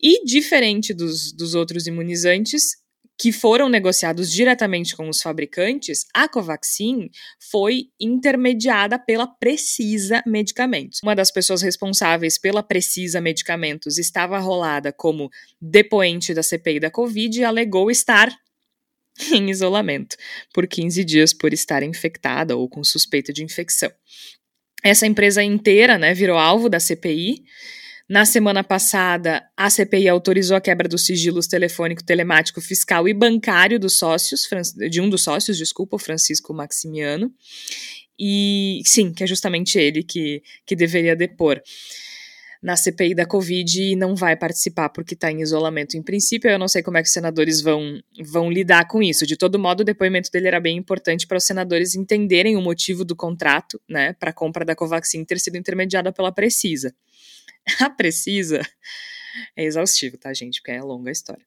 E 0.00 0.24
diferente 0.24 0.92
dos, 0.92 1.32
dos 1.32 1.54
outros 1.54 1.86
imunizantes, 1.86 2.76
que 3.18 3.32
foram 3.32 3.68
negociados 3.68 4.30
diretamente 4.30 4.96
com 4.96 5.08
os 5.08 5.20
fabricantes, 5.20 6.06
a 6.14 6.28
Covaxin 6.28 7.10
foi 7.50 7.86
intermediada 8.00 8.96
pela 8.96 9.26
Precisa 9.26 10.22
Medicamentos. 10.24 11.00
Uma 11.02 11.16
das 11.16 11.30
pessoas 11.30 11.60
responsáveis 11.60 12.38
pela 12.38 12.62
Precisa 12.62 13.20
Medicamentos 13.20 13.98
estava 13.98 14.38
rolada 14.38 14.92
como 14.92 15.28
depoente 15.60 16.32
da 16.32 16.44
CPI 16.44 16.78
da 16.78 16.90
Covid 16.90 17.40
e 17.40 17.44
alegou 17.44 17.90
estar 17.90 18.32
em 19.32 19.50
isolamento 19.50 20.16
por 20.54 20.68
15 20.68 21.04
dias 21.04 21.32
por 21.32 21.52
estar 21.52 21.82
infectada 21.82 22.56
ou 22.56 22.68
com 22.68 22.84
suspeita 22.84 23.32
de 23.32 23.42
infecção. 23.42 23.90
Essa 24.84 25.08
empresa 25.08 25.42
inteira 25.42 25.98
né, 25.98 26.14
virou 26.14 26.38
alvo 26.38 26.68
da 26.68 26.78
CPI 26.78 27.42
na 28.08 28.24
semana 28.24 28.64
passada, 28.64 29.44
a 29.54 29.68
CPI 29.68 30.08
autorizou 30.08 30.56
a 30.56 30.60
quebra 30.60 30.88
dos 30.88 31.04
sigilos 31.04 31.46
telefônico, 31.46 32.02
telemático, 32.02 32.60
fiscal 32.60 33.06
e 33.06 33.12
bancário 33.12 33.78
dos 33.78 33.98
sócios, 33.98 34.48
de 34.90 35.00
um 35.00 35.10
dos 35.10 35.22
sócios, 35.22 35.58
desculpa, 35.58 35.96
o 35.96 35.98
Francisco 35.98 36.54
Maximiano. 36.54 37.30
E 38.18 38.80
sim, 38.84 39.12
que 39.12 39.22
é 39.22 39.26
justamente 39.26 39.78
ele 39.78 40.02
que, 40.02 40.42
que 40.64 40.74
deveria 40.74 41.14
depor 41.14 41.60
na 42.62 42.76
CPI 42.76 43.14
da 43.14 43.24
Covid 43.24 43.80
e 43.80 43.94
não 43.94 44.16
vai 44.16 44.34
participar 44.36 44.88
porque 44.88 45.14
está 45.14 45.30
em 45.30 45.42
isolamento 45.42 45.96
em 45.96 46.02
princípio. 46.02 46.50
Eu 46.50 46.58
não 46.58 46.66
sei 46.66 46.82
como 46.82 46.96
é 46.96 47.02
que 47.02 47.08
os 47.08 47.12
senadores 47.12 47.60
vão, 47.60 48.00
vão 48.20 48.50
lidar 48.50 48.88
com 48.88 49.02
isso. 49.02 49.26
De 49.26 49.36
todo 49.36 49.58
modo, 49.58 49.80
o 49.80 49.84
depoimento 49.84 50.30
dele 50.32 50.48
era 50.48 50.58
bem 50.58 50.76
importante 50.76 51.26
para 51.26 51.38
os 51.38 51.44
senadores 51.44 51.94
entenderem 51.94 52.56
o 52.56 52.62
motivo 52.62 53.04
do 53.04 53.14
contrato, 53.14 53.80
né, 53.88 54.14
para 54.14 54.30
a 54.30 54.32
compra 54.32 54.64
da 54.64 54.74
Covaxin 54.74 55.24
ter 55.24 55.38
sido 55.38 55.56
intermediada 55.56 56.10
pela 56.10 56.32
Precisa. 56.32 56.92
A 57.80 57.90
Precisa 57.90 58.60
é 59.56 59.64
exaustivo, 59.64 60.16
tá, 60.16 60.32
gente? 60.32 60.60
Porque 60.60 60.72
é 60.72 60.82
longa 60.82 61.10
a 61.10 61.12
história. 61.12 61.46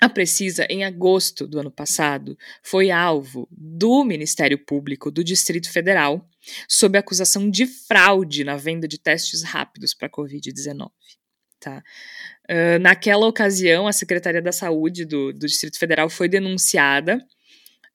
A 0.00 0.08
Precisa, 0.08 0.66
em 0.70 0.82
agosto 0.82 1.46
do 1.46 1.60
ano 1.60 1.70
passado, 1.70 2.38
foi 2.62 2.90
alvo 2.90 3.46
do 3.50 4.02
Ministério 4.02 4.58
Público 4.58 5.10
do 5.10 5.22
Distrito 5.22 5.70
Federal 5.70 6.26
sob 6.66 6.96
acusação 6.96 7.50
de 7.50 7.66
fraude 7.66 8.42
na 8.42 8.56
venda 8.56 8.88
de 8.88 8.98
testes 8.98 9.42
rápidos 9.42 9.92
para 9.92 10.06
a 10.06 10.10
Covid-19. 10.10 10.90
Tá? 11.60 11.84
Uh, 12.50 12.78
naquela 12.80 13.26
ocasião, 13.26 13.86
a 13.86 13.92
Secretaria 13.92 14.40
da 14.40 14.52
Saúde 14.52 15.04
do, 15.04 15.34
do 15.34 15.46
Distrito 15.46 15.78
Federal 15.78 16.08
foi 16.08 16.26
denunciada 16.26 17.22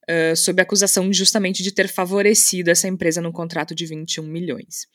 uh, 0.07 0.35
sob 0.35 0.61
acusação 0.61 1.11
justamente 1.11 1.63
de 1.63 1.71
ter 1.71 1.87
favorecido 1.87 2.69
essa 2.69 2.87
empresa 2.87 3.19
no 3.19 3.33
contrato 3.33 3.73
de 3.73 3.83
21 3.87 4.23
milhões. 4.23 4.87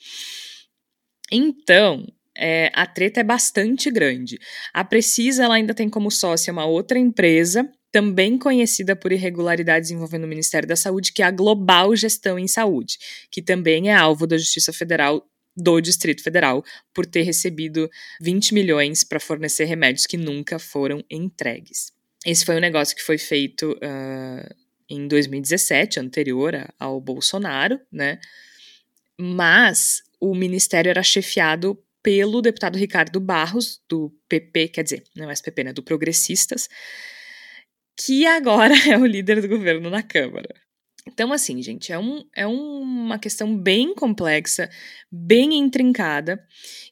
Então, 1.32 2.06
é, 2.36 2.70
a 2.74 2.86
treta 2.86 3.20
é 3.20 3.24
bastante 3.24 3.90
grande. 3.90 4.38
A 4.72 4.84
Precisa 4.84 5.44
ela 5.44 5.54
ainda 5.54 5.74
tem 5.74 5.88
como 5.88 6.10
sócia 6.10 6.52
uma 6.52 6.64
outra 6.64 6.98
empresa, 6.98 7.70
também 7.92 8.38
conhecida 8.38 8.94
por 8.94 9.12
irregularidades 9.12 9.90
envolvendo 9.90 10.24
o 10.24 10.28
Ministério 10.28 10.68
da 10.68 10.76
Saúde, 10.76 11.12
que 11.12 11.22
é 11.22 11.26
a 11.26 11.30
Global 11.30 11.94
Gestão 11.96 12.38
em 12.38 12.46
Saúde, 12.46 12.98
que 13.30 13.42
também 13.42 13.90
é 13.90 13.94
alvo 13.94 14.26
da 14.26 14.38
Justiça 14.38 14.72
Federal 14.72 15.26
do 15.56 15.80
Distrito 15.80 16.22
Federal 16.22 16.64
por 16.94 17.04
ter 17.04 17.22
recebido 17.22 17.90
20 18.20 18.54
milhões 18.54 19.02
para 19.02 19.18
fornecer 19.18 19.64
remédios 19.64 20.06
que 20.06 20.16
nunca 20.16 20.58
foram 20.58 21.04
entregues. 21.10 21.92
Esse 22.24 22.44
foi 22.44 22.56
um 22.56 22.60
negócio 22.60 22.94
que 22.94 23.02
foi 23.02 23.18
feito 23.18 23.72
uh, 23.72 24.54
em 24.88 25.08
2017, 25.08 25.98
anterior 25.98 26.54
ao 26.78 27.00
Bolsonaro, 27.00 27.80
né? 27.90 28.20
Mas 29.18 30.02
o 30.20 30.34
ministério 30.34 30.90
era 30.90 31.02
chefiado 31.02 31.78
pelo 32.02 32.40
deputado 32.40 32.78
Ricardo 32.78 33.20
Barros, 33.20 33.80
do 33.88 34.10
PP, 34.28 34.68
quer 34.68 34.82
dizer, 34.82 35.04
não 35.14 35.30
é 35.30 35.32
SPP, 35.32 35.64
né, 35.64 35.72
do 35.72 35.82
Progressistas, 35.82 36.68
que 37.96 38.26
agora 38.26 38.74
é 38.88 38.98
o 38.98 39.06
líder 39.06 39.40
do 39.40 39.48
governo 39.48 39.90
na 39.90 40.02
Câmara. 40.02 40.54
Então, 41.06 41.32
assim, 41.32 41.62
gente, 41.62 41.92
é, 41.92 41.98
um, 41.98 42.24
é 42.34 42.46
uma 42.46 43.18
questão 43.18 43.56
bem 43.56 43.94
complexa, 43.94 44.68
bem 45.10 45.54
intrincada, 45.54 46.44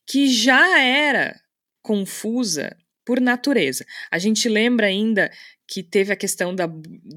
que 0.07 0.29
já 0.29 0.81
era 0.81 1.39
confusa 1.83 2.77
por 3.09 3.23
natureza. 3.23 3.87
A 4.11 4.19
gente 4.19 4.51
lembra 4.51 4.87
ainda 4.87 5.31
que 5.67 5.83
teve 5.83 6.13
a 6.13 6.17
questão 6.17 6.55
da, 6.55 6.69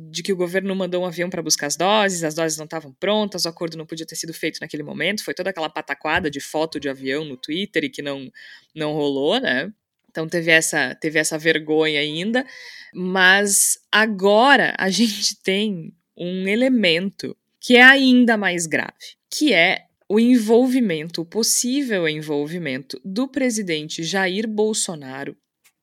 de 0.10 0.24
que 0.24 0.32
o 0.32 0.38
governo 0.38 0.74
mandou 0.74 1.04
um 1.04 1.06
avião 1.06 1.30
para 1.30 1.42
buscar 1.42 1.68
as 1.68 1.76
doses, 1.76 2.24
as 2.24 2.34
doses 2.34 2.58
não 2.58 2.64
estavam 2.64 2.94
prontas, 2.94 3.44
o 3.44 3.50
acordo 3.50 3.78
não 3.78 3.86
podia 3.86 4.06
ter 4.06 4.16
sido 4.16 4.34
feito 4.34 4.60
naquele 4.62 4.84
momento, 4.84 5.22
foi 5.22 5.34
toda 5.34 5.50
aquela 5.50 5.70
pataquada 5.70 6.32
de 6.32 6.39
foto 6.39 6.80
de 6.80 6.88
avião 6.88 7.26
no 7.26 7.36
Twitter 7.36 7.84
e 7.84 7.89
que 7.89 8.02
não, 8.02 8.32
não 8.74 8.94
rolou, 8.94 9.38
né? 9.38 9.70
Então 10.10 10.30
teve 10.30 10.50
essa, 10.50 10.96
teve 10.96 11.20
essa 11.20 11.38
vergonha 11.38 12.00
ainda, 12.00 12.46
mas 12.94 13.78
agora 13.92 14.74
a 14.78 14.88
gente 14.89 15.44
tem 15.44 15.94
um 16.16 16.48
elemento 16.48 17.36
que 17.60 17.76
é 17.76 17.84
ainda 17.84 18.38
mais 18.38 18.66
grave, 18.66 19.18
que 19.30 19.54
é 19.54 19.88
o 20.08 20.18
envolvimento, 20.18 21.22
o 21.22 21.26
possível 21.26 22.08
envolvimento 22.08 22.98
do 23.04 23.28
presidente 23.28 24.04
Jair 24.04 24.48
Bolsonaro 24.48 25.36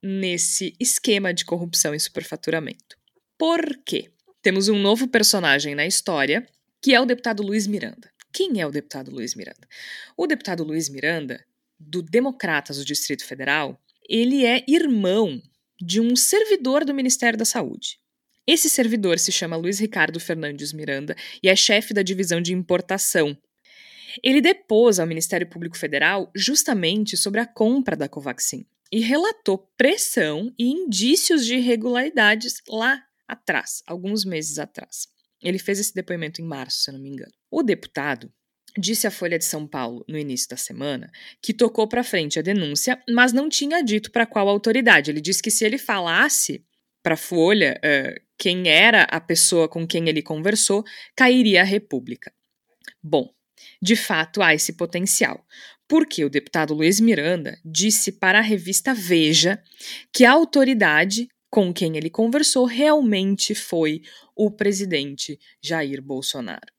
nesse 0.03 0.74
esquema 0.78 1.32
de 1.34 1.44
corrupção 1.44 1.94
e 1.94 2.01
superfaturamento. 2.01 2.96
Por 3.36 3.61
quê? 3.84 4.11
Temos 4.42 4.68
um 4.68 4.78
novo 4.78 5.09
personagem 5.09 5.74
na 5.74 5.86
história, 5.86 6.46
que 6.80 6.94
é 6.94 7.01
o 7.01 7.07
deputado 7.07 7.42
Luiz 7.42 7.66
Miranda. 7.66 8.11
Quem 8.32 8.61
é 8.61 8.66
o 8.66 8.70
deputado 8.70 9.11
Luiz 9.11 9.34
Miranda? 9.34 9.66
O 10.16 10.26
deputado 10.26 10.62
Luiz 10.62 10.88
Miranda, 10.88 11.44
do 11.78 12.03
Democratas 12.03 12.76
do 12.76 12.84
Distrito 12.84 13.24
Federal, 13.24 13.80
ele 14.09 14.44
é 14.44 14.64
irmão 14.68 15.42
de 15.80 16.01
um 16.01 16.14
servidor 16.14 16.84
do 16.84 16.94
Ministério 16.94 17.38
da 17.38 17.44
Saúde. 17.44 17.99
Esse 18.46 18.70
servidor 18.70 19.18
se 19.18 19.30
chama 19.30 19.57
Luiz 19.57 19.78
Ricardo 19.78 20.18
Fernandes 20.18 20.72
Miranda 20.72 21.14
e 21.42 21.49
é 21.49 21.57
chefe 21.57 21.92
da 21.92 22.03
divisão 22.03 22.40
de 22.40 22.55
importação. 22.55 23.36
Ele 24.22 24.40
depôs 24.40 24.99
ao 24.99 25.07
Ministério 25.07 25.46
Público 25.46 25.76
Federal 25.76 26.30
justamente 26.34 27.16
sobre 27.16 27.40
a 27.40 27.46
compra 27.46 27.94
da 27.94 28.09
Covaxin 28.09 28.64
e 28.91 29.01
relatou 29.01 29.70
pressão 29.76 30.53
e 30.59 30.66
indícios 30.66 31.45
de 31.45 31.57
irregularidades 31.57 32.62
lá 32.68 33.03
atrás, 33.26 33.82
alguns 33.86 34.24
meses 34.24 34.59
atrás. 34.59 35.09
Ele 35.43 35.59
fez 35.59 35.78
esse 35.78 35.95
depoimento 35.95 36.41
em 36.41 36.45
março, 36.45 36.82
se 36.82 36.93
não 36.93 36.99
me 36.99 37.11
engano. 37.11 37.32
O 37.51 37.62
deputado 37.62 38.32
disse 38.76 39.07
à 39.07 39.11
Folha 39.11 39.39
de 39.39 39.45
São 39.45 39.66
Paulo 39.66 40.05
no 40.09 40.18
início 40.18 40.49
da 40.49 40.57
semana 40.57 41.11
que 41.43 41.53
tocou 41.53 41.86
para 41.86 42.05
frente 42.05 42.39
a 42.39 42.43
denúncia, 42.43 43.03
mas 43.09 43.32
não 43.32 43.49
tinha 43.49 43.82
dito 43.82 44.11
para 44.11 44.26
qual 44.26 44.49
autoridade. 44.49 45.11
Ele 45.11 45.20
disse 45.20 45.43
que 45.43 45.51
se 45.51 45.64
ele 45.64 45.78
falasse 45.78 46.64
para 47.03 47.14
a 47.14 47.16
Folha 47.16 47.80
uh, 47.84 48.20
quem 48.36 48.68
era 48.68 49.03
a 49.05 49.20
pessoa 49.20 49.68
com 49.68 49.86
quem 49.86 50.09
ele 50.09 50.22
conversou, 50.22 50.84
cairia 51.14 51.62
a 51.62 51.64
República. 51.64 52.32
Bom, 53.03 53.32
de 53.80 53.97
fato 53.97 54.43
há 54.43 54.55
esse 54.55 54.72
potencial, 54.72 55.45
porque 55.89 56.24
o 56.24 56.30
deputado 56.30 56.74
Luiz 56.74 57.01
Miranda 57.01 57.59
disse 57.64 58.12
para 58.12 58.39
a 58.39 58.43
revista 58.43 58.93
Veja 58.93 59.61
que 60.12 60.24
a 60.24 60.32
autoridade 60.32 61.26
com 61.51 61.72
quem 61.72 61.97
ele 61.97 62.11
conversou 62.11 62.66
realmente 62.66 63.55
foi 63.55 64.03
o 64.36 64.51
presidente 64.51 65.39
Jair 65.62 66.03
Bolsonaro. 66.03 66.70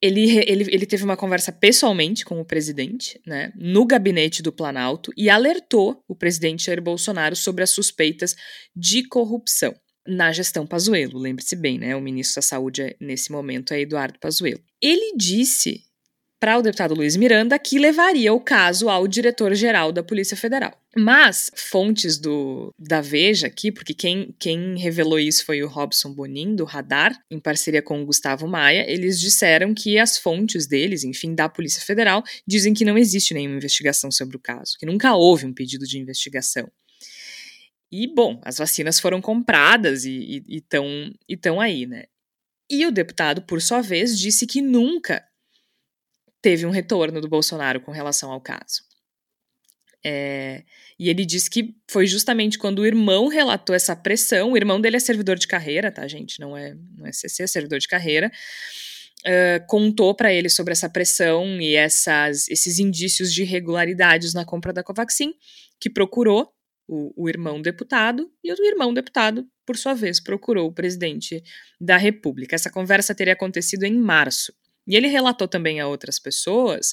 Ele, 0.00 0.38
ele, 0.46 0.66
ele 0.70 0.86
teve 0.86 1.04
uma 1.04 1.16
conversa 1.16 1.52
pessoalmente 1.52 2.24
com 2.24 2.40
o 2.40 2.44
presidente, 2.44 3.20
né, 3.26 3.52
no 3.56 3.86
gabinete 3.86 4.42
do 4.42 4.52
Planalto, 4.52 5.12
e 5.16 5.28
alertou 5.28 6.02
o 6.08 6.14
presidente 6.14 6.64
Jair 6.64 6.82
Bolsonaro 6.82 7.36
sobre 7.36 7.62
as 7.62 7.70
suspeitas 7.70 8.34
de 8.74 9.06
corrupção 9.06 9.74
na 10.06 10.32
gestão 10.32 10.66
Pazuello. 10.66 11.18
Lembre-se 11.18 11.56
bem, 11.56 11.78
né? 11.78 11.96
O 11.96 12.00
ministro 12.00 12.36
da 12.36 12.42
Saúde 12.42 12.96
nesse 13.00 13.32
momento 13.32 13.72
é 13.72 13.80
Eduardo 13.80 14.18
Pazuello. 14.20 14.62
Ele 14.80 15.16
disse 15.16 15.85
para 16.46 16.58
o 16.60 16.62
deputado 16.62 16.94
Luiz 16.94 17.16
Miranda, 17.16 17.58
que 17.58 17.76
levaria 17.76 18.32
o 18.32 18.38
caso 18.38 18.88
ao 18.88 19.08
diretor-geral 19.08 19.90
da 19.90 20.00
Polícia 20.00 20.36
Federal. 20.36 20.80
Mas 20.96 21.50
fontes 21.56 22.18
do 22.18 22.72
da 22.78 23.00
Veja 23.00 23.48
aqui, 23.48 23.72
porque 23.72 23.92
quem, 23.92 24.32
quem 24.38 24.78
revelou 24.78 25.18
isso 25.18 25.44
foi 25.44 25.64
o 25.64 25.66
Robson 25.66 26.14
Bonin, 26.14 26.54
do 26.54 26.64
Radar, 26.64 27.18
em 27.28 27.40
parceria 27.40 27.82
com 27.82 28.00
o 28.00 28.06
Gustavo 28.06 28.46
Maia, 28.46 28.88
eles 28.88 29.18
disseram 29.18 29.74
que 29.74 29.98
as 29.98 30.18
fontes 30.18 30.68
deles, 30.68 31.02
enfim, 31.02 31.34
da 31.34 31.48
Polícia 31.48 31.82
Federal, 31.82 32.22
dizem 32.46 32.72
que 32.72 32.84
não 32.84 32.96
existe 32.96 33.34
nenhuma 33.34 33.56
investigação 33.56 34.12
sobre 34.12 34.36
o 34.36 34.40
caso, 34.40 34.76
que 34.78 34.86
nunca 34.86 35.16
houve 35.16 35.46
um 35.46 35.52
pedido 35.52 35.84
de 35.84 35.98
investigação. 35.98 36.70
E, 37.90 38.06
bom, 38.06 38.40
as 38.44 38.58
vacinas 38.58 39.00
foram 39.00 39.20
compradas 39.20 40.04
e 40.04 40.44
estão 41.28 41.60
aí, 41.60 41.86
né? 41.86 42.04
E 42.70 42.86
o 42.86 42.92
deputado, 42.92 43.42
por 43.42 43.60
sua 43.60 43.80
vez, 43.80 44.16
disse 44.16 44.46
que 44.46 44.60
nunca 44.60 45.25
teve 46.46 46.64
um 46.64 46.70
retorno 46.70 47.20
do 47.20 47.28
Bolsonaro 47.28 47.80
com 47.80 47.90
relação 47.90 48.30
ao 48.30 48.40
caso. 48.40 48.84
É, 50.04 50.62
e 50.96 51.10
ele 51.10 51.24
disse 51.24 51.50
que 51.50 51.74
foi 51.90 52.06
justamente 52.06 52.56
quando 52.56 52.78
o 52.78 52.86
irmão 52.86 53.26
relatou 53.26 53.74
essa 53.74 53.96
pressão, 53.96 54.52
o 54.52 54.56
irmão 54.56 54.80
dele 54.80 54.94
é 54.94 55.00
servidor 55.00 55.36
de 55.36 55.48
carreira, 55.48 55.90
tá, 55.90 56.06
gente? 56.06 56.38
Não 56.38 56.56
é, 56.56 56.76
não 56.96 57.04
é 57.04 57.10
CC, 57.10 57.42
é 57.42 57.46
servidor 57.48 57.80
de 57.80 57.88
carreira. 57.88 58.30
Uh, 59.22 59.66
contou 59.66 60.14
para 60.14 60.32
ele 60.32 60.48
sobre 60.48 60.70
essa 60.70 60.88
pressão 60.88 61.60
e 61.60 61.74
essas, 61.74 62.48
esses 62.48 62.78
indícios 62.78 63.34
de 63.34 63.42
irregularidades 63.42 64.32
na 64.32 64.44
compra 64.44 64.72
da 64.72 64.84
Covaxin, 64.84 65.34
que 65.80 65.90
procurou 65.90 66.48
o, 66.86 67.24
o, 67.24 67.28
irmão 67.28 67.60
deputado, 67.60 68.30
e 68.44 68.52
o 68.52 68.66
irmão 68.66 68.94
deputado, 68.94 69.44
por 69.66 69.76
sua 69.76 69.94
vez, 69.94 70.20
procurou 70.20 70.68
o 70.68 70.72
presidente 70.72 71.42
da 71.80 71.96
República. 71.96 72.54
Essa 72.54 72.70
conversa 72.70 73.16
teria 73.16 73.32
acontecido 73.32 73.82
em 73.82 73.98
março. 73.98 74.52
E 74.86 74.96
ele 74.96 75.08
relatou 75.08 75.48
também 75.48 75.80
a 75.80 75.88
outras 75.88 76.18
pessoas 76.18 76.92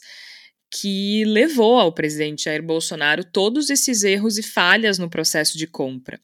que 0.72 1.24
levou 1.26 1.80
ao 1.80 1.94
presidente 1.94 2.46
Jair 2.46 2.64
Bolsonaro 2.64 3.24
todos 3.24 3.70
esses 3.70 4.04
erros 4.04 4.38
e 4.39 4.44
falhas 4.44 4.98
no 4.98 5.10
processo 5.10 5.58
de 5.58 5.68
compra, 5.68 6.20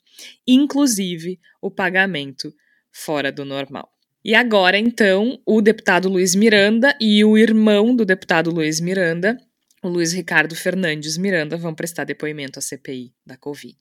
inclusive 0.47 1.39
o 1.61 1.69
pagamento 1.69 2.51
fora 2.91 3.31
do 3.31 3.45
normal. 3.45 3.91
E 4.25 4.33
agora, 4.33 4.77
então, 4.77 5.39
o 5.45 5.61
deputado 5.61 6.09
Luiz 6.09 6.35
Miranda 6.35 6.97
e 6.99 7.23
o 7.23 7.37
irmão 7.37 7.95
do 7.95 8.03
deputado 8.03 8.49
Luiz 8.49 8.79
Miranda, 8.79 9.37
o 9.81 9.87
Luiz 9.87 10.11
Ricardo 10.11 10.55
Fernandes 10.55 11.17
Miranda, 11.17 11.55
vão 11.55 11.73
prestar 11.73 12.03
depoimento 12.03 12.59
à 12.59 12.61
CPI 12.61 13.13
da 13.25 13.37
Covid. 13.37 13.77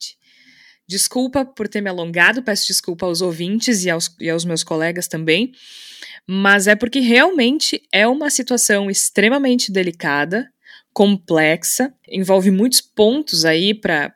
Desculpa 0.89 1.45
por 1.45 1.67
ter 1.67 1.81
me 1.81 1.89
alongado, 1.91 2.41
peço 2.41 2.65
desculpa 2.65 3.05
aos 3.05 3.21
ouvintes 3.21 3.85
e 3.85 3.91
aos, 3.91 4.09
e 4.19 4.27
aos 4.27 4.43
meus 4.43 4.63
colegas 4.63 5.07
também, 5.07 5.51
mas 6.27 6.65
é 6.65 6.75
porque 6.75 6.99
realmente 6.99 7.79
é 7.93 8.07
uma 8.07 8.31
situação 8.31 8.89
extremamente 8.89 9.71
delicada, 9.71 10.49
complexa, 10.91 11.93
envolve 12.09 12.49
muitos 12.49 12.81
pontos 12.81 13.45
aí 13.45 13.75
para 13.75 14.11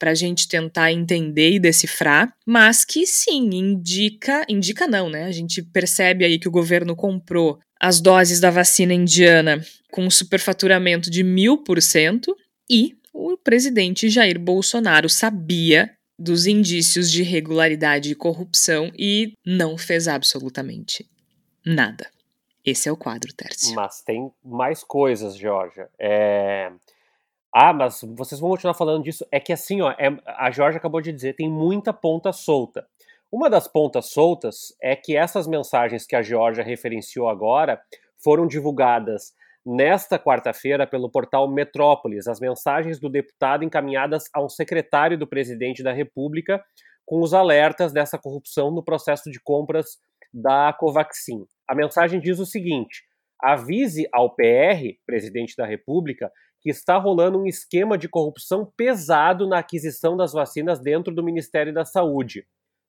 a 0.00 0.14
gente 0.14 0.46
tentar 0.46 0.92
entender 0.92 1.50
e 1.50 1.58
decifrar, 1.58 2.32
mas 2.46 2.84
que 2.84 3.04
sim, 3.08 3.50
indica, 3.52 4.46
indica 4.48 4.86
não, 4.86 5.10
né? 5.10 5.24
A 5.24 5.32
gente 5.32 5.64
percebe 5.64 6.24
aí 6.24 6.38
que 6.38 6.46
o 6.46 6.52
governo 6.52 6.94
comprou 6.94 7.58
as 7.80 8.00
doses 8.00 8.38
da 8.38 8.52
vacina 8.52 8.94
indiana 8.94 9.60
com 9.90 10.08
superfaturamento 10.08 11.10
de 11.10 11.24
mil 11.24 11.58
por 11.64 11.82
cento 11.82 12.36
e 12.70 12.94
o 13.12 13.36
presidente 13.36 14.08
Jair 14.08 14.38
Bolsonaro 14.38 15.08
sabia 15.08 15.90
dos 16.18 16.46
indícios 16.46 17.10
de 17.10 17.22
irregularidade 17.22 18.10
e 18.10 18.14
corrupção 18.14 18.90
e 18.96 19.34
não 19.44 19.76
fez 19.76 20.06
absolutamente 20.08 21.08
nada. 21.64 22.08
Esse 22.64 22.88
é 22.88 22.92
o 22.92 22.96
quadro, 22.96 23.32
Tércio. 23.34 23.74
Mas 23.74 24.00
tem 24.02 24.32
mais 24.42 24.82
coisas, 24.82 25.36
Georgia. 25.36 25.88
É... 25.98 26.72
Ah, 27.52 27.72
mas 27.72 28.00
vocês 28.16 28.40
vão 28.40 28.50
continuar 28.50 28.74
falando 28.74 29.04
disso. 29.04 29.26
É 29.30 29.38
que 29.38 29.52
assim, 29.52 29.82
ó, 29.82 29.90
é... 29.92 30.16
a 30.26 30.50
Georgia 30.50 30.78
acabou 30.78 31.00
de 31.00 31.12
dizer, 31.12 31.36
tem 31.36 31.48
muita 31.48 31.92
ponta 31.92 32.32
solta. 32.32 32.86
Uma 33.30 33.50
das 33.50 33.68
pontas 33.68 34.10
soltas 34.10 34.74
é 34.80 34.94
que 34.96 35.16
essas 35.16 35.46
mensagens 35.46 36.06
que 36.06 36.16
a 36.16 36.22
Georgia 36.22 36.64
referenciou 36.64 37.28
agora 37.28 37.82
foram 38.16 38.46
divulgadas 38.46 39.34
nesta 39.64 40.18
quarta-feira 40.18 40.86
pelo 40.86 41.10
portal 41.10 41.50
Metrópolis, 41.50 42.26
as 42.28 42.40
mensagens 42.40 43.00
do 43.00 43.08
deputado 43.08 43.64
encaminhadas 43.64 44.24
ao 44.32 44.48
secretário 44.48 45.18
do 45.18 45.26
presidente 45.26 45.82
da 45.82 45.92
República 45.92 46.62
com 47.06 47.20
os 47.20 47.34
alertas 47.34 47.92
dessa 47.92 48.18
corrupção 48.18 48.70
no 48.70 48.82
processo 48.82 49.30
de 49.30 49.40
compras 49.40 49.98
da 50.32 50.72
Covaxin. 50.72 51.46
A 51.68 51.74
mensagem 51.74 52.20
diz 52.20 52.38
o 52.38 52.46
seguinte: 52.46 53.04
avise 53.40 54.08
ao 54.12 54.34
PR, 54.34 54.98
presidente 55.06 55.54
da 55.56 55.66
República, 55.66 56.30
que 56.60 56.70
está 56.70 56.96
rolando 56.96 57.38
um 57.38 57.46
esquema 57.46 57.98
de 57.98 58.08
corrupção 58.08 58.72
pesado 58.76 59.46
na 59.46 59.58
aquisição 59.58 60.16
das 60.16 60.32
vacinas 60.32 60.80
dentro 60.80 61.14
do 61.14 61.22
Ministério 61.22 61.72
da 61.72 61.84
Saúde. 61.84 62.46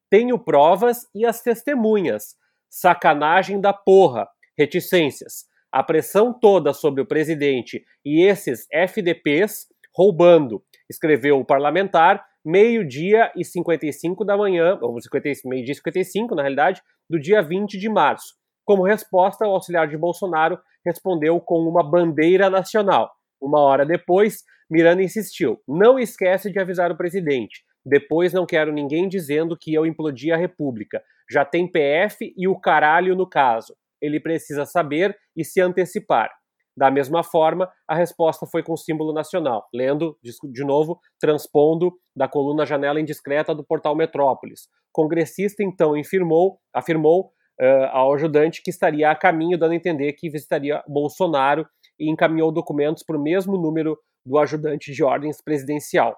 Tenho 0.09 0.39
provas 0.39 1.07
e 1.13 1.25
as 1.25 1.41
testemunhas. 1.41 2.35
Sacanagem 2.69 3.59
da 3.59 3.73
porra. 3.73 4.29
Reticências. 4.57 5.45
A 5.75 5.83
pressão 5.83 6.31
toda 6.31 6.71
sobre 6.71 7.01
o 7.01 7.05
presidente 7.05 7.83
e 8.05 8.23
esses 8.25 8.65
FDPs 8.71 9.67
roubando, 9.93 10.63
escreveu 10.89 11.37
o 11.37 11.43
parlamentar, 11.43 12.23
meio-dia 12.45 13.29
e 13.35 13.43
55 13.43 14.23
da 14.23 14.37
manhã, 14.37 14.79
ou 14.81 14.95
meio-dia 15.43 15.71
e 15.73 15.75
55, 15.75 16.33
na 16.33 16.43
realidade, 16.43 16.81
do 17.09 17.19
dia 17.19 17.41
20 17.41 17.77
de 17.77 17.89
março. 17.89 18.35
Como 18.63 18.85
resposta, 18.85 19.45
o 19.45 19.51
auxiliar 19.51 19.85
de 19.89 19.97
Bolsonaro 19.97 20.57
respondeu 20.85 21.41
com 21.41 21.59
uma 21.67 21.83
bandeira 21.83 22.49
nacional. 22.49 23.11
Uma 23.41 23.59
hora 23.59 23.85
depois, 23.85 24.45
Miranda 24.71 25.03
insistiu: 25.03 25.59
não 25.67 25.99
esquece 25.99 26.49
de 26.49 26.57
avisar 26.57 26.89
o 26.89 26.95
presidente. 26.95 27.65
Depois 27.85 28.31
não 28.31 28.45
quero 28.45 28.71
ninguém 28.71 29.09
dizendo 29.09 29.57
que 29.59 29.73
eu 29.73 29.85
implodi 29.85 30.31
a 30.31 30.37
República. 30.37 31.03
Já 31.29 31.43
tem 31.43 31.69
PF 31.69 32.33
e 32.37 32.47
o 32.47 32.57
caralho 32.57 33.13
no 33.13 33.27
caso. 33.27 33.75
Ele 34.01 34.19
precisa 34.19 34.65
saber 34.65 35.15
e 35.35 35.43
se 35.43 35.61
antecipar. 35.61 36.29
Da 36.77 36.91
mesma 36.91 37.23
forma, 37.23 37.71
a 37.87 37.95
resposta 37.95 38.45
foi 38.45 38.61
com 38.61 38.75
símbolo 38.75 39.13
nacional, 39.13 39.65
lendo, 39.73 40.17
de 40.21 40.63
novo, 40.65 40.99
transpondo 41.19 41.93
da 42.15 42.27
coluna 42.27 42.65
Janela 42.65 42.99
Indiscreta 42.99 43.55
do 43.55 43.63
portal 43.63 43.95
Metrópolis. 43.95 44.67
Congressista 44.91 45.63
então 45.63 45.95
afirmou, 45.97 46.59
afirmou 46.73 47.31
uh, 47.61 47.85
ao 47.91 48.13
ajudante 48.13 48.61
que 48.61 48.69
estaria 48.69 49.09
a 49.09 49.15
caminho, 49.15 49.57
dando 49.57 49.71
a 49.71 49.75
entender 49.75 50.11
que 50.13 50.29
visitaria 50.29 50.83
Bolsonaro 50.85 51.65
e 51.97 52.09
encaminhou 52.09 52.51
documentos 52.51 53.03
para 53.03 53.17
o 53.17 53.21
mesmo 53.21 53.57
número 53.57 53.97
do 54.25 54.37
ajudante 54.37 54.91
de 54.91 55.03
ordens 55.03 55.41
presidencial. 55.41 56.17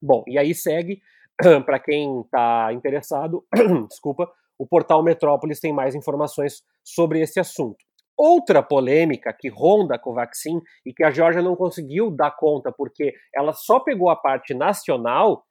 Bom, 0.00 0.22
e 0.28 0.38
aí 0.38 0.54
segue, 0.54 1.00
para 1.66 1.80
quem 1.80 2.20
está 2.20 2.72
interessado, 2.72 3.44
desculpa, 3.88 4.30
o 4.58 4.66
portal 4.66 5.02
Metrópolis 5.02 5.60
tem 5.60 5.72
mais 5.72 5.94
informações 5.94 6.62
sobre 6.82 7.20
esse 7.20 7.40
assunto. 7.40 7.78
Outra 8.16 8.62
polêmica 8.62 9.34
que 9.36 9.48
ronda 9.48 9.96
a 9.96 9.98
Covaxin 9.98 10.60
e 10.86 10.92
que 10.92 11.02
a 11.02 11.10
Georgia 11.10 11.42
não 11.42 11.56
conseguiu 11.56 12.10
dar 12.10 12.30
conta 12.30 12.72
porque 12.72 13.12
ela 13.34 13.52
só 13.52 13.80
pegou 13.80 14.08
a 14.08 14.16
parte 14.16 14.54
nacional 14.54 15.44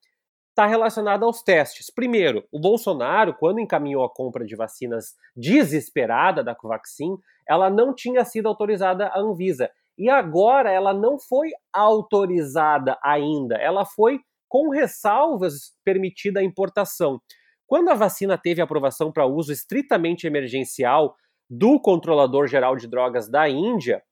está 0.53 0.67
relacionada 0.67 1.25
aos 1.25 1.41
testes. 1.41 1.91
Primeiro, 1.93 2.45
o 2.51 2.59
Bolsonaro, 2.59 3.33
quando 3.33 3.59
encaminhou 3.59 4.03
a 4.03 4.13
compra 4.13 4.45
de 4.45 4.55
vacinas 4.55 5.15
desesperada 5.35 6.43
da 6.43 6.55
Covaxin, 6.55 7.17
ela 7.49 7.69
não 7.69 7.93
tinha 7.93 8.23
sido 8.23 8.47
autorizada 8.47 9.07
à 9.07 9.19
Anvisa. 9.19 9.69
E 9.97 10.09
agora 10.09 10.71
ela 10.71 10.93
não 10.93 11.19
foi 11.19 11.49
autorizada 11.73 12.97
ainda, 13.03 13.57
ela 13.57 13.85
foi 13.85 14.19
com 14.47 14.69
ressalvas 14.69 15.73
permitida 15.83 16.39
a 16.39 16.43
importação. 16.43 17.19
Quando 17.67 17.89
a 17.89 17.95
vacina 17.95 18.37
teve 18.37 18.61
aprovação 18.61 19.11
para 19.11 19.25
uso 19.25 19.51
estritamente 19.51 20.27
emergencial 20.27 21.15
do 21.49 21.79
controlador 21.79 22.47
geral 22.47 22.75
de 22.75 22.87
drogas 22.87 23.29
da 23.29 23.47
Índia, 23.49 24.03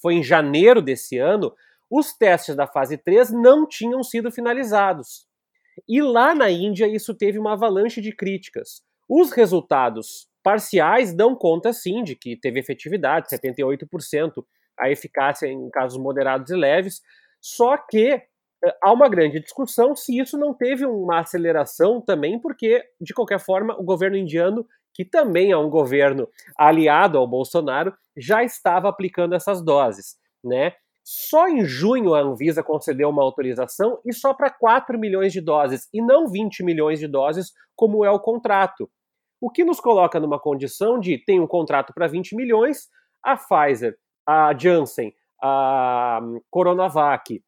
foi 0.00 0.14
em 0.14 0.22
janeiro 0.22 0.80
desse 0.80 1.18
ano, 1.18 1.52
os 1.90 2.12
testes 2.12 2.54
da 2.54 2.66
fase 2.66 2.96
3 2.96 3.30
não 3.30 3.66
tinham 3.66 4.02
sido 4.02 4.30
finalizados. 4.30 5.26
E 5.88 6.00
lá 6.00 6.34
na 6.34 6.50
Índia 6.50 6.86
isso 6.86 7.14
teve 7.14 7.38
uma 7.38 7.52
avalanche 7.52 8.00
de 8.00 8.14
críticas. 8.14 8.82
Os 9.08 9.32
resultados 9.32 10.28
parciais 10.42 11.12
dão 11.12 11.34
conta 11.34 11.72
sim 11.72 12.02
de 12.02 12.14
que 12.14 12.36
teve 12.36 12.60
efetividade, 12.60 13.28
78% 13.28 14.44
a 14.78 14.90
eficácia 14.90 15.46
em 15.46 15.68
casos 15.68 15.98
moderados 15.98 16.50
e 16.50 16.56
leves, 16.56 17.02
só 17.40 17.76
que 17.76 18.22
há 18.82 18.92
uma 18.92 19.08
grande 19.08 19.40
discussão 19.40 19.94
se 19.94 20.18
isso 20.18 20.36
não 20.38 20.54
teve 20.54 20.84
uma 20.84 21.20
aceleração 21.20 22.00
também, 22.00 22.38
porque, 22.38 22.82
de 23.00 23.14
qualquer 23.14 23.40
forma, 23.40 23.74
o 23.78 23.84
governo 23.84 24.16
indiano, 24.16 24.66
que 24.94 25.04
também 25.04 25.50
é 25.50 25.56
um 25.56 25.70
governo 25.70 26.28
aliado 26.56 27.18
ao 27.18 27.26
Bolsonaro, 27.26 27.94
já 28.16 28.42
estava 28.42 28.88
aplicando 28.88 29.34
essas 29.34 29.64
doses, 29.64 30.16
né? 30.44 30.74
Só 31.02 31.48
em 31.48 31.64
junho 31.64 32.14
a 32.14 32.20
Anvisa 32.20 32.62
concedeu 32.62 33.08
uma 33.08 33.22
autorização 33.22 33.98
e 34.04 34.12
só 34.12 34.34
para 34.34 34.50
4 34.50 34.98
milhões 34.98 35.32
de 35.32 35.40
doses, 35.40 35.88
e 35.92 36.02
não 36.02 36.28
20 36.28 36.62
milhões 36.62 36.98
de 36.98 37.08
doses, 37.08 37.52
como 37.74 38.04
é 38.04 38.10
o 38.10 38.20
contrato. 38.20 38.90
O 39.40 39.50
que 39.50 39.64
nos 39.64 39.80
coloca 39.80 40.20
numa 40.20 40.38
condição 40.38 41.00
de 41.00 41.16
tem 41.16 41.40
um 41.40 41.46
contrato 41.46 41.94
para 41.94 42.06
20 42.06 42.36
milhões, 42.36 42.88
a 43.24 43.36
Pfizer, 43.36 43.96
a 44.26 44.54
Janssen, 44.56 45.14
a 45.42 46.20
Coronavac 46.50 47.42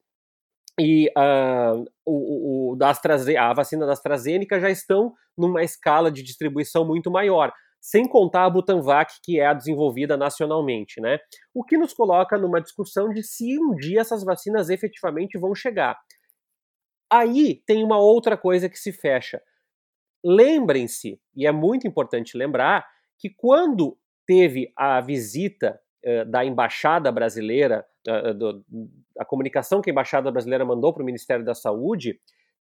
e 0.81 1.09
uh, 1.16 1.85
o, 2.05 2.73
o, 2.73 2.77
da 2.77 2.91
a 2.91 3.53
vacina 3.53 3.87
da 3.87 3.93
AstraZeneca 3.93 4.59
já 4.59 4.70
estão 4.70 5.12
numa 5.37 5.62
escala 5.62 6.11
de 6.11 6.23
distribuição 6.23 6.87
muito 6.87 7.11
maior 7.11 7.53
sem 7.83 8.07
contar 8.07 8.45
a 8.45 8.51
Butanvac, 8.51 9.14
que 9.25 9.41
é 9.41 9.47
a 9.47 9.53
desenvolvida 9.53 10.16
nacionalmente, 10.16 11.01
né? 11.01 11.18
O 11.53 11.64
que 11.64 11.77
nos 11.77 11.93
coloca 11.93 12.39
numa 12.39 12.61
discussão 12.61 13.09
de 13.09 13.25
se 13.25 13.59
um 13.59 13.75
dia 13.75 14.01
essas 14.01 14.23
vacinas 14.23 14.70
efetivamente 14.70 15.37
vão 15.37 15.53
chegar. 15.53 15.99
Aí 17.11 17.61
tem 17.66 17.83
uma 17.83 17.99
outra 17.99 18.37
coisa 18.37 18.68
que 18.68 18.79
se 18.79 18.93
fecha. 18.93 19.43
Lembrem-se, 20.25 21.20
e 21.35 21.45
é 21.45 21.51
muito 21.51 21.85
importante 21.85 22.39
lembrar, 22.39 22.87
que 23.18 23.29
quando 23.29 23.99
teve 24.25 24.73
a 24.77 25.01
visita 25.01 25.81
da 26.28 26.44
embaixada 26.44 27.12
brasileira, 27.12 27.84
do, 28.36 28.64
a 29.18 29.24
comunicação 29.24 29.80
que 29.80 29.90
a 29.90 29.92
embaixada 29.92 30.30
brasileira 30.30 30.64
mandou 30.64 30.92
para 30.92 31.03
o 31.03 31.07
Ministério 31.07 31.44
da 31.44 31.55
Saúde, 31.55 32.18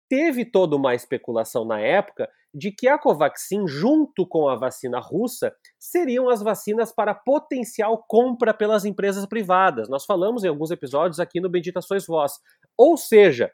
teve 0.10 0.46
toda 0.46 0.76
uma 0.76 0.96
especulação 0.96 1.66
na 1.66 1.80
época 1.80 2.30
de 2.54 2.72
que 2.72 2.88
a 2.88 2.98
Covaxin, 2.98 3.68
junto 3.68 4.26
com 4.26 4.48
a 4.48 4.56
vacina 4.56 5.00
russa, 5.00 5.54
seriam 5.78 6.30
as 6.30 6.42
vacinas 6.42 6.92
para 6.92 7.14
potencial 7.14 8.04
compra 8.08 8.54
pelas 8.54 8.86
empresas 8.86 9.26
privadas. 9.26 9.90
Nós 9.90 10.06
falamos 10.06 10.44
em 10.44 10.48
alguns 10.48 10.72
episódios 10.72 11.20
aqui 11.20 11.40
no 11.40 11.50
Bendita 11.50 11.82
Sois 11.82 12.06
Vós. 12.08 12.34
Ou 12.78 12.98
seja, 12.98 13.52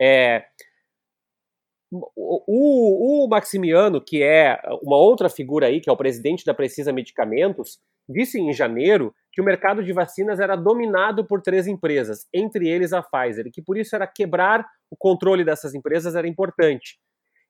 é, 0.00 0.44
o, 1.90 3.24
o, 3.24 3.28
Maximiano, 3.28 4.00
que 4.00 4.22
é 4.22 4.60
uma 4.82 4.96
outra 4.96 5.28
figura 5.28 5.66
aí, 5.66 5.80
que 5.80 5.88
é 5.88 5.92
o 5.92 5.96
presidente 5.96 6.44
da 6.44 6.54
Precisa 6.54 6.92
Medicamentos, 6.92 7.80
disse 8.08 8.38
em 8.40 8.52
janeiro 8.52 9.14
que 9.32 9.40
o 9.40 9.44
mercado 9.44 9.84
de 9.84 9.92
vacinas 9.92 10.40
era 10.40 10.56
dominado 10.56 11.24
por 11.26 11.42
três 11.42 11.66
empresas, 11.66 12.26
entre 12.32 12.68
eles 12.68 12.92
a 12.92 13.02
Pfizer, 13.02 13.46
e 13.46 13.50
que 13.50 13.60
por 13.60 13.76
isso 13.76 13.94
era 13.94 14.06
quebrar 14.06 14.66
o 14.90 14.96
controle 14.96 15.44
dessas 15.44 15.74
empresas 15.74 16.14
era 16.14 16.26
importante. 16.26 16.98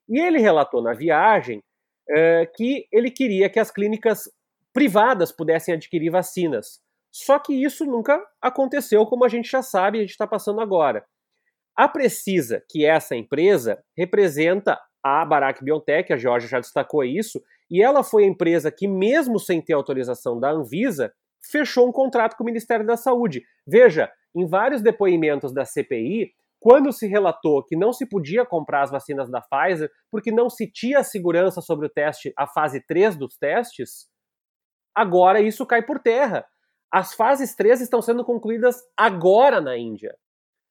E 0.09 0.19
ele 0.19 0.39
relatou 0.39 0.83
na 0.83 0.93
viagem 0.93 1.63
é, 2.09 2.47
que 2.47 2.87
ele 2.93 3.11
queria 3.11 3.49
que 3.49 3.59
as 3.59 3.71
clínicas 3.71 4.31
privadas 4.73 5.33
pudessem 5.33 5.75
adquirir 5.75 6.11
vacinas. 6.11 6.81
Só 7.11 7.39
que 7.39 7.55
isso 7.55 7.85
nunca 7.87 8.23
aconteceu, 8.43 9.07
como 9.07 9.25
a 9.25 9.29
gente 9.29 9.51
já 9.51 9.63
sabe, 9.63 9.99
a 9.99 10.01
gente 10.03 10.11
está 10.11 10.27
passando 10.27 10.61
agora. 10.61 11.05
A 11.75 11.89
Precisa, 11.89 12.63
que 12.69 12.85
é 12.85 12.89
essa 12.89 13.15
empresa, 13.15 13.83
representa 13.97 14.79
a 15.03 15.25
Barack 15.25 15.63
Biotech, 15.63 16.13
a 16.13 16.17
Georgia 16.17 16.49
já 16.49 16.61
destacou 16.61 17.05
isso, 17.05 17.41
e 17.71 17.83
ela 17.83 18.03
foi 18.03 18.25
a 18.25 18.29
empresa 18.29 18.71
que, 18.71 18.87
mesmo 18.87 19.39
sem 19.39 19.61
ter 19.61 19.73
autorização 19.73 20.39
da 20.39 20.51
Anvisa, 20.51 21.13
fechou 21.51 21.89
um 21.89 21.93
contrato 21.93 22.37
com 22.37 22.43
o 22.43 22.47
Ministério 22.47 22.87
da 22.87 22.97
Saúde. 22.97 23.43
Veja, 23.67 24.11
em 24.35 24.47
vários 24.47 24.83
depoimentos 24.83 25.53
da 25.53 25.65
CPI, 25.65 26.33
quando 26.61 26.93
se 26.93 27.07
relatou 27.07 27.65
que 27.65 27.77
não 27.77 27.93
se 27.93 28.09
podia 28.09 28.45
comprar 28.45 28.83
as 28.83 28.91
vacinas 28.91 29.31
da 29.31 29.41
Pfizer 29.41 29.91
porque 30.11 30.33
não 30.33 30.49
se 30.49 30.71
tinha 30.71 31.05
segurança 31.05 31.61
sobre 31.61 31.87
o 31.87 31.91
teste, 31.91 32.33
a 32.37 32.47
fase 32.47 32.85
3 32.87 33.17
dos 33.17 33.37
testes, 33.37 34.09
agora 34.95 35.41
isso 35.41 35.67
cai 35.67 35.83
por 35.83 35.99
terra. 36.01 36.47
As 36.93 37.15
fases 37.15 37.55
3 37.55 37.83
estão 37.83 38.01
sendo 38.01 38.25
concluídas 38.25 38.77
agora 38.97 39.61
na 39.61 39.77
Índia. 39.77 40.17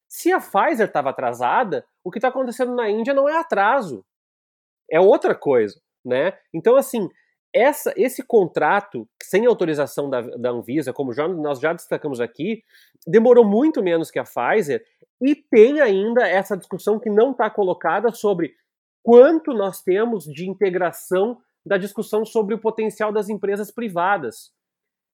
Se 0.10 0.32
a 0.32 0.40
Pfizer 0.40 0.88
estava 0.88 1.10
atrasada, 1.10 1.86
o 2.04 2.12
que 2.12 2.18
está 2.18 2.30
acontecendo 2.30 2.74
na 2.74 2.90
Índia 2.90 3.14
não 3.14 3.28
é 3.28 3.38
atraso, 3.38 4.06
é 4.90 5.00
outra 5.00 5.36
coisa, 5.36 5.80
né? 6.06 6.34
Então, 6.54 6.76
assim, 6.76 7.10
essa, 7.54 7.94
esse 7.96 8.22
contrato 8.22 9.08
sem 9.24 9.46
autorização 9.46 10.10
da, 10.10 10.22
da 10.22 10.50
Anvisa, 10.52 10.92
como 10.92 11.14
já, 11.14 11.28
nós 11.28 11.60
já 11.60 11.72
destacamos 11.72 12.20
aqui, 12.20 12.62
demorou 13.08 13.46
muito 13.46 13.82
menos 13.82 14.12
que 14.12 14.20
a 14.20 14.24
Pfizer 14.24 14.84
e 15.22 15.36
tem 15.36 15.80
ainda 15.80 16.28
essa 16.28 16.58
discussão 16.58 17.00
que 17.00 17.10
não 17.10 17.32
está 17.32 17.50
colocada 17.50 18.12
sobre 18.12 18.54
quanto 19.02 19.54
nós 19.54 19.82
temos 19.82 20.26
de 20.26 20.50
integração 20.50 21.38
da 21.66 21.78
discussão 21.78 22.26
sobre 22.26 22.54
o 22.54 22.60
potencial 22.60 23.12
das 23.12 23.30
empresas 23.30 23.72
privadas. 23.72 24.52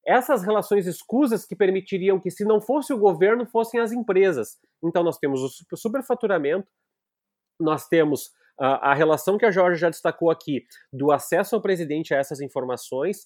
Essas 0.06 0.44
relações 0.44 0.88
escusas 0.88 1.46
que 1.46 1.56
permitiriam 1.56 2.20
que, 2.20 2.32
se 2.32 2.44
não 2.44 2.60
fosse 2.60 2.92
o 2.92 2.98
governo, 2.98 3.46
fossem 3.46 3.80
as 3.80 3.92
empresas. 3.92 4.58
Então, 4.84 5.04
nós 5.04 5.18
temos 5.18 5.42
o 5.72 5.78
superfaturamento, 5.78 6.68
nós 7.60 7.88
temos 7.88 8.32
a, 8.62 8.94
relação 8.94 9.38
que 9.38 9.46
a 9.46 9.52
Jorge 9.52 9.82
já 9.82 9.90
destacou 9.90 10.30
aqui 10.30 10.66
do 10.94 11.12
acesso 11.12 11.56
ao 11.56 11.62
presidente 11.62 12.14
a 12.14 12.18
essas 12.18 12.42
informações, 12.42 13.26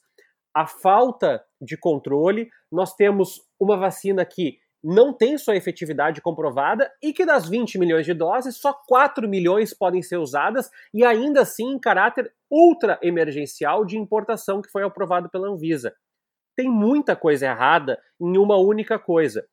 a 0.56 0.66
falta 0.66 1.44
de 1.62 1.78
controle. 1.78 2.50
Nós 2.72 2.96
temos 2.96 3.42
uma 3.60 3.76
vacina 3.76 4.26
que 4.26 4.58
não 4.82 5.12
tem 5.12 5.38
sua 5.38 5.58
efetividade 5.58 6.22
comprovada 6.22 6.90
e 7.04 7.12
que 7.12 7.26
das 7.26 7.50
20 7.50 7.78
milhões 7.78 8.06
de 8.06 8.14
doses, 8.14 8.58
só 8.58 8.72
4 8.88 9.28
milhões 9.28 9.74
podem 9.74 10.02
ser 10.02 10.18
usadas 10.18 10.70
e 10.94 11.04
ainda 11.04 11.42
assim 11.42 11.72
em 11.72 11.80
caráter 11.80 12.32
ultra 12.50 12.98
emergencial 13.02 13.84
de 13.84 13.98
importação 13.98 14.62
que 14.62 14.72
foi 14.72 14.84
aprovado 14.84 15.30
pela 15.30 15.50
Anvisa. 15.50 15.94
Tem 16.56 16.70
muita 16.70 17.16
coisa 17.16 17.48
errada 17.48 18.00
em 18.22 18.38
uma 18.38 18.58
única 18.58 18.98
coisa. 18.98 19.46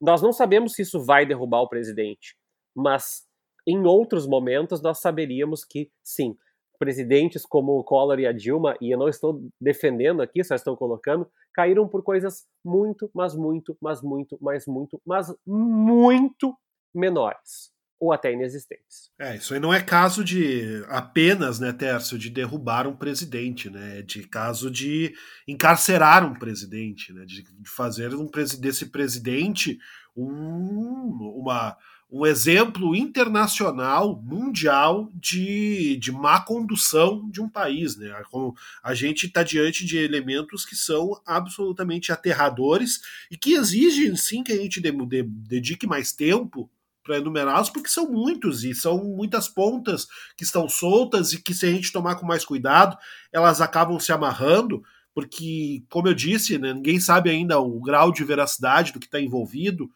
Nós 0.00 0.22
não 0.22 0.32
sabemos 0.32 0.72
se 0.72 0.82
isso 0.82 1.04
vai 1.04 1.24
derrubar 1.26 1.60
o 1.60 1.68
presidente, 1.68 2.34
mas 2.74 3.29
em 3.66 3.84
outros 3.84 4.26
momentos 4.26 4.82
nós 4.82 4.98
saberíamos 4.98 5.64
que 5.64 5.90
sim, 6.02 6.36
presidentes 6.78 7.44
como 7.44 7.78
o 7.78 7.84
Collor 7.84 8.18
e 8.18 8.26
a 8.26 8.32
Dilma, 8.32 8.74
e 8.80 8.90
eu 8.90 8.98
não 8.98 9.08
estou 9.08 9.42
defendendo 9.60 10.22
aqui, 10.22 10.42
só 10.42 10.54
estou 10.54 10.76
colocando, 10.76 11.30
caíram 11.52 11.86
por 11.86 12.02
coisas 12.02 12.46
muito, 12.64 13.10
mas 13.14 13.34
muito, 13.34 13.76
mas 13.80 14.02
muito, 14.02 14.38
mas 14.40 14.66
muito, 14.66 15.00
mas 15.04 15.34
muito 15.46 16.56
menores 16.94 17.70
ou 18.00 18.14
até 18.14 18.32
inexistentes. 18.32 19.10
É, 19.20 19.36
isso 19.36 19.52
aí 19.52 19.60
não 19.60 19.74
é 19.74 19.82
caso 19.82 20.24
de 20.24 20.82
apenas, 20.88 21.60
né, 21.60 21.70
Tércio, 21.70 22.18
de 22.18 22.30
derrubar 22.30 22.86
um 22.86 22.96
presidente, 22.96 23.68
né? 23.68 23.98
É 23.98 24.02
de 24.02 24.26
caso 24.26 24.70
de 24.70 25.12
encarcerar 25.46 26.24
um 26.24 26.32
presidente, 26.32 27.12
né? 27.12 27.26
De, 27.26 27.44
fazer 27.66 28.14
um 28.14 28.26
desse 28.58 28.86
presidente 28.90 29.78
um, 30.16 31.34
uma 31.36 31.76
um 32.12 32.26
exemplo 32.26 32.96
internacional, 32.96 34.20
mundial, 34.20 35.08
de, 35.14 35.96
de 35.96 36.10
má 36.10 36.40
condução 36.40 37.30
de 37.30 37.40
um 37.40 37.48
país. 37.48 37.96
Né? 37.96 38.10
Como 38.30 38.56
a 38.82 38.94
gente 38.94 39.26
está 39.26 39.42
diante 39.42 39.84
de 39.86 39.96
elementos 39.96 40.64
que 40.64 40.74
são 40.74 41.20
absolutamente 41.24 42.10
aterradores 42.10 43.00
e 43.30 43.36
que 43.36 43.52
exigem 43.52 44.16
sim 44.16 44.42
que 44.42 44.52
a 44.52 44.56
gente 44.56 44.80
de, 44.80 44.90
de, 44.90 45.22
dedique 45.22 45.86
mais 45.86 46.12
tempo 46.12 46.68
para 47.02 47.18
enumerá-los, 47.18 47.70
porque 47.70 47.88
são 47.88 48.10
muitos 48.10 48.64
e 48.64 48.74
são 48.74 49.02
muitas 49.04 49.48
pontas 49.48 50.06
que 50.36 50.44
estão 50.44 50.68
soltas 50.68 51.32
e 51.32 51.40
que, 51.40 51.54
se 51.54 51.66
a 51.66 51.70
gente 51.70 51.92
tomar 51.92 52.16
com 52.16 52.26
mais 52.26 52.44
cuidado, 52.44 52.96
elas 53.32 53.60
acabam 53.60 53.98
se 53.98 54.12
amarrando. 54.12 54.82
Porque, 55.14 55.82
como 55.88 56.08
eu 56.08 56.14
disse, 56.14 56.58
né, 56.58 56.72
ninguém 56.72 57.00
sabe 57.00 57.30
ainda 57.30 57.58
o 57.58 57.80
grau 57.80 58.12
de 58.12 58.22
veracidade 58.22 58.92
do 58.92 59.00
que 59.00 59.06
está 59.06 59.20
envolvido, 59.20 59.90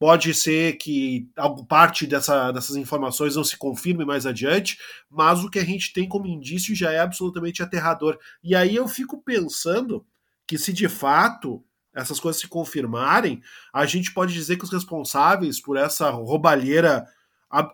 Pode 0.00 0.32
ser 0.32 0.78
que 0.78 1.28
parte 1.68 2.06
dessa, 2.06 2.50
dessas 2.52 2.74
informações 2.74 3.36
não 3.36 3.44
se 3.44 3.58
confirme 3.58 4.02
mais 4.02 4.24
adiante, 4.24 4.78
mas 5.10 5.44
o 5.44 5.50
que 5.50 5.58
a 5.58 5.64
gente 5.64 5.92
tem 5.92 6.08
como 6.08 6.26
indício 6.26 6.74
já 6.74 6.90
é 6.90 7.00
absolutamente 7.00 7.62
aterrador. 7.62 8.18
E 8.42 8.56
aí 8.56 8.74
eu 8.74 8.88
fico 8.88 9.22
pensando 9.22 10.02
que 10.46 10.56
se 10.56 10.72
de 10.72 10.88
fato 10.88 11.62
essas 11.94 12.18
coisas 12.18 12.40
se 12.40 12.48
confirmarem, 12.48 13.42
a 13.74 13.84
gente 13.84 14.14
pode 14.14 14.32
dizer 14.32 14.56
que 14.56 14.64
os 14.64 14.72
responsáveis 14.72 15.60
por 15.60 15.76
essa 15.76 16.08
roubalheira 16.08 17.04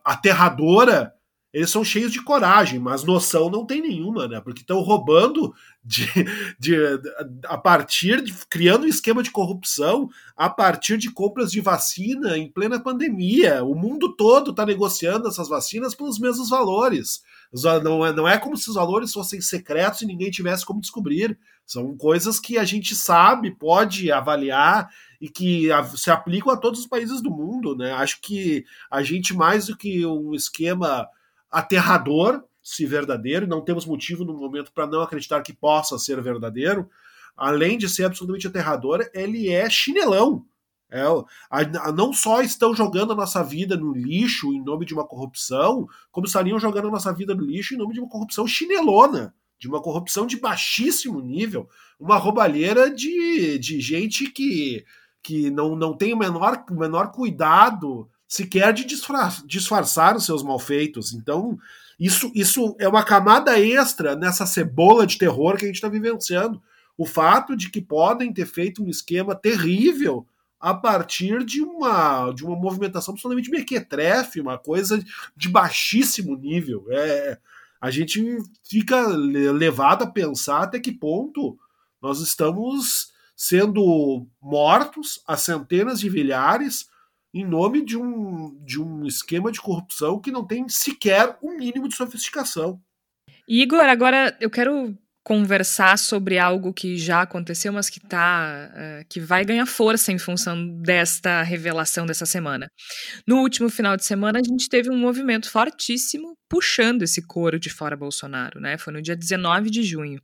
aterradora 0.05 1.14
eles 1.57 1.71
são 1.71 1.83
cheios 1.83 2.13
de 2.13 2.23
coragem, 2.23 2.79
mas 2.79 3.03
noção 3.03 3.49
não 3.49 3.65
tem 3.65 3.81
nenhuma, 3.81 4.29
né? 4.29 4.43
Porque 4.43 4.61
estão 4.61 4.83
roubando 4.83 5.55
de, 5.83 6.07
de, 6.61 6.77
a 7.47 7.57
partir 7.57 8.23
de 8.23 8.35
criando 8.47 8.85
um 8.85 8.89
esquema 8.89 9.23
de 9.23 9.31
corrupção 9.31 10.07
a 10.37 10.51
partir 10.51 10.99
de 10.99 11.11
compras 11.11 11.51
de 11.51 11.63
vacina 11.63 12.37
em 12.37 12.47
plena 12.47 12.79
pandemia. 12.79 13.65
O 13.65 13.75
mundo 13.75 14.15
todo 14.15 14.51
está 14.51 14.67
negociando 14.67 15.29
essas 15.29 15.49
vacinas 15.49 15.95
pelos 15.95 16.19
mesmos 16.19 16.51
valores. 16.51 17.23
Não 17.83 18.05
é, 18.05 18.13
não 18.13 18.29
é 18.29 18.37
como 18.37 18.55
se 18.55 18.69
os 18.69 18.75
valores 18.75 19.15
fossem 19.15 19.41
secretos 19.41 20.03
e 20.03 20.07
ninguém 20.07 20.31
tivesse 20.31 20.67
como 20.67 20.83
descobrir. 20.83 21.39
São 21.65 21.97
coisas 21.97 22.39
que 22.39 22.59
a 22.59 22.65
gente 22.65 22.95
sabe, 22.95 23.51
pode 23.51 24.13
avaliar 24.13 24.91
e 25.19 25.31
que 25.31 25.71
se 25.97 26.11
aplicam 26.11 26.53
a 26.53 26.57
todos 26.59 26.81
os 26.81 26.87
países 26.87 27.23
do 27.23 27.31
mundo, 27.31 27.75
né? 27.75 27.93
Acho 27.93 28.21
que 28.21 28.63
a 28.91 29.03
gente 29.03 29.33
mais 29.33 29.69
do 29.69 29.77
que 29.77 30.05
um 30.05 30.35
esquema 30.35 31.09
aterrador, 31.57 32.45
se 32.63 32.85
verdadeiro, 32.85 33.47
não 33.47 33.63
temos 33.63 33.87
motivo 33.87 34.27
no 34.27 34.35
momento 34.35 34.71
para 34.73 34.87
não 34.87 35.01
acreditar 35.01 35.41
que 35.41 35.55
possa 35.55 35.99
ser 35.99 36.21
verdadeiro. 36.21 36.91
Além 37.35 37.79
de 37.79 37.89
ser 37.89 38.05
absolutamente 38.05 38.47
aterrador, 38.47 39.09
ele 39.15 39.49
é 39.49 39.69
chinelão. 39.71 40.45
É, 40.91 41.01
a, 41.03 41.61
a, 41.89 41.93
não 41.93 42.13
só 42.13 42.43
estão 42.43 42.75
jogando 42.75 43.13
a 43.13 43.17
nossa 43.17 43.43
vida 43.43 43.75
no 43.75 43.93
lixo 43.93 44.53
em 44.53 44.63
nome 44.63 44.85
de 44.85 44.93
uma 44.93 45.07
corrupção, 45.07 45.89
como 46.13 46.27
estariam 46.27 46.61
jogando 46.61 46.89
a 46.89 46.91
nossa 46.91 47.13
vida 47.13 47.35
no 47.35 47.43
lixo 47.43 47.75
em 47.75 47.79
nome 47.79 47.95
de 47.95 48.01
uma 48.01 48.09
corrupção 48.09 48.47
chinelona, 48.47 49.35
de 49.59 49.67
uma 49.67 49.81
corrupção 49.81 50.27
de 50.27 50.37
baixíssimo 50.37 51.21
nível, 51.21 51.69
uma 51.99 52.19
roubalheira 52.19 52.91
de, 52.91 53.59
de 53.59 53.81
gente 53.81 54.31
que, 54.31 54.85
que 55.23 55.51
não, 55.51 55.75
não 55.75 55.97
tem 55.97 56.13
o 56.13 56.19
menor, 56.19 56.65
o 56.71 56.75
menor 56.75 57.11
cuidado 57.13 58.09
sequer 58.29 58.72
de 58.72 58.85
disfarçar 58.85 60.16
os 60.16 60.24
seus 60.24 60.43
malfeitos. 60.43 61.12
Então, 61.12 61.59
isso, 61.99 62.31
isso 62.35 62.77
é 62.79 62.89
uma 62.89 63.05
camada 63.05 63.59
extra 63.59 64.14
nessa 64.14 64.47
cebola 64.47 65.07
de 65.07 65.18
terror 65.18 65.57
que 65.57 65.64
a 65.64 65.66
gente 65.66 65.77
está 65.77 65.89
vivenciando. 65.89 66.62
O 66.99 67.07
fato 67.07 67.57
de 67.57 67.70
que 67.70 67.81
podem 67.81 68.33
ter 68.33 68.47
feito 68.47 68.83
um 68.83 68.89
esquema 68.89 69.35
terrível 69.35 70.27
a 70.59 70.74
partir 70.74 71.45
de 71.45 71.62
uma, 71.62 72.33
de 72.33 72.45
uma 72.45 72.57
movimentação 72.57 73.12
absolutamente 73.12 73.51
mequetrefe, 73.51 74.41
uma 74.41 74.59
coisa 74.59 75.03
de 75.37 75.49
baixíssimo 75.49 76.37
nível. 76.37 76.87
É, 76.91 77.39
a 77.81 77.91
gente 77.91 78.39
fica 78.64 79.07
levado 79.07 80.05
a 80.05 80.11
pensar 80.11 80.62
até 80.62 80.81
que 80.81 80.93
ponto 80.93 81.59
nós 82.01 82.20
estamos 82.20 83.12
sendo 83.37 84.27
mortos 84.41 85.22
a 85.27 85.37
centenas 85.37 86.01
de 86.01 86.09
milhares 86.09 86.89
em 87.39 87.45
nome 87.45 87.84
de 87.84 87.99
um, 87.99 88.59
de 88.64 88.80
um 88.80 89.07
esquema 89.07 89.53
de 89.53 89.61
corrupção 89.61 90.18
que 90.18 90.32
não 90.32 90.43
tem 90.43 90.66
sequer 90.70 91.37
um 91.43 91.55
mínimo 91.59 91.87
de 91.87 91.95
sofisticação. 91.95 92.80
Igor, 93.47 93.84
agora 93.84 94.34
eu 94.41 94.49
quero 94.49 94.97
conversar 95.22 95.99
sobre 95.99 96.39
algo 96.39 96.72
que 96.72 96.97
já 96.97 97.20
aconteceu, 97.20 97.72
mas 97.74 97.91
que 97.91 98.01
tá, 98.01 98.70
uh, 98.72 99.07
que 99.11 99.20
vai 99.20 99.45
ganhar 99.45 99.66
força 99.66 100.11
em 100.12 100.18
função 100.18 100.80
desta 100.80 101.43
revelação 101.43 102.07
dessa 102.07 102.24
semana. 102.24 102.70
No 103.26 103.41
último 103.43 103.68
final 103.68 103.99
de 103.99 104.05
semana, 104.07 104.39
a 104.39 104.43
gente 104.43 104.66
teve 104.68 104.89
um 104.89 104.97
movimento 104.97 105.51
fortíssimo 105.51 106.39
puxando 106.49 107.03
esse 107.03 107.20
coro 107.26 107.61
de 107.61 107.68
fora 107.68 107.97
Bolsonaro, 107.97 108.61
né? 108.61 108.78
Foi 108.78 108.95
no 108.95 109.03
dia 109.03 109.16
19 109.16 109.68
de 109.68 109.82
junho. 109.82 110.22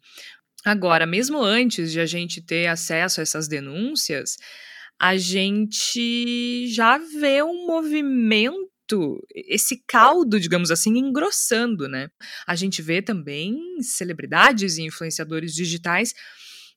Agora, 0.65 1.05
mesmo 1.05 1.43
antes 1.43 1.93
de 1.93 2.01
a 2.01 2.07
gente 2.07 2.41
ter 2.41 2.69
acesso 2.69 3.21
a 3.21 3.23
essas 3.23 3.49
denúncias, 3.49 4.37
a 5.01 5.17
gente 5.17 6.67
já 6.69 6.99
vê 6.99 7.43
um 7.43 7.67
movimento 7.67 8.63
esse 9.35 9.83
caldo, 9.89 10.39
digamos 10.39 10.71
assim, 10.71 10.99
engrossando, 10.99 11.89
né? 11.89 12.11
A 12.47 12.55
gente 12.55 12.83
vê 12.83 13.01
também 13.01 13.59
celebridades 13.81 14.77
e 14.77 14.83
influenciadores 14.83 15.55
digitais 15.55 16.13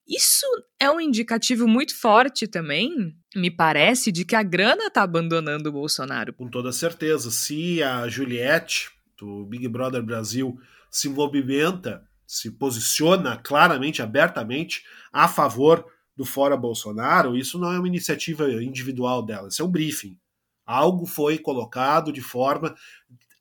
Isso 0.08 0.46
é 0.80 0.90
um 0.90 1.02
indicativo 1.02 1.68
muito 1.68 2.00
forte 2.00 2.48
também, 2.48 2.92
me 3.36 3.50
parece, 3.50 4.12
de 4.12 4.24
que 4.24 4.36
a 4.36 4.44
grana 4.44 4.86
está 4.88 5.02
abandonando 5.02 5.70
o 5.70 5.72
Bolsonaro. 5.72 6.32
Com 6.34 6.48
toda 6.48 6.72
certeza. 6.72 7.32
Se 7.32 7.82
a 7.82 8.08
Juliette, 8.08 8.92
do 9.20 9.46
Big 9.46 9.68
Brother 9.68 10.04
Brasil, 10.04 10.56
se 10.92 11.10
movimenta, 11.10 12.04
se 12.28 12.52
posiciona 12.52 13.36
claramente, 13.38 14.02
abertamente 14.02 14.84
a 15.12 15.28
favor 15.28 15.86
do 16.16 16.26
Fora 16.26 16.56
Bolsonaro, 16.56 17.36
isso 17.36 17.60
não 17.60 17.72
é 17.72 17.78
uma 17.78 17.88
iniciativa 17.88 18.50
individual 18.64 19.24
dela, 19.24 19.48
isso 19.48 19.62
é 19.62 19.66
um 19.66 19.72
briefing. 19.72 20.18
Algo 20.66 21.06
foi 21.06 21.38
colocado 21.38 22.12
de 22.12 22.22
forma 22.22 22.76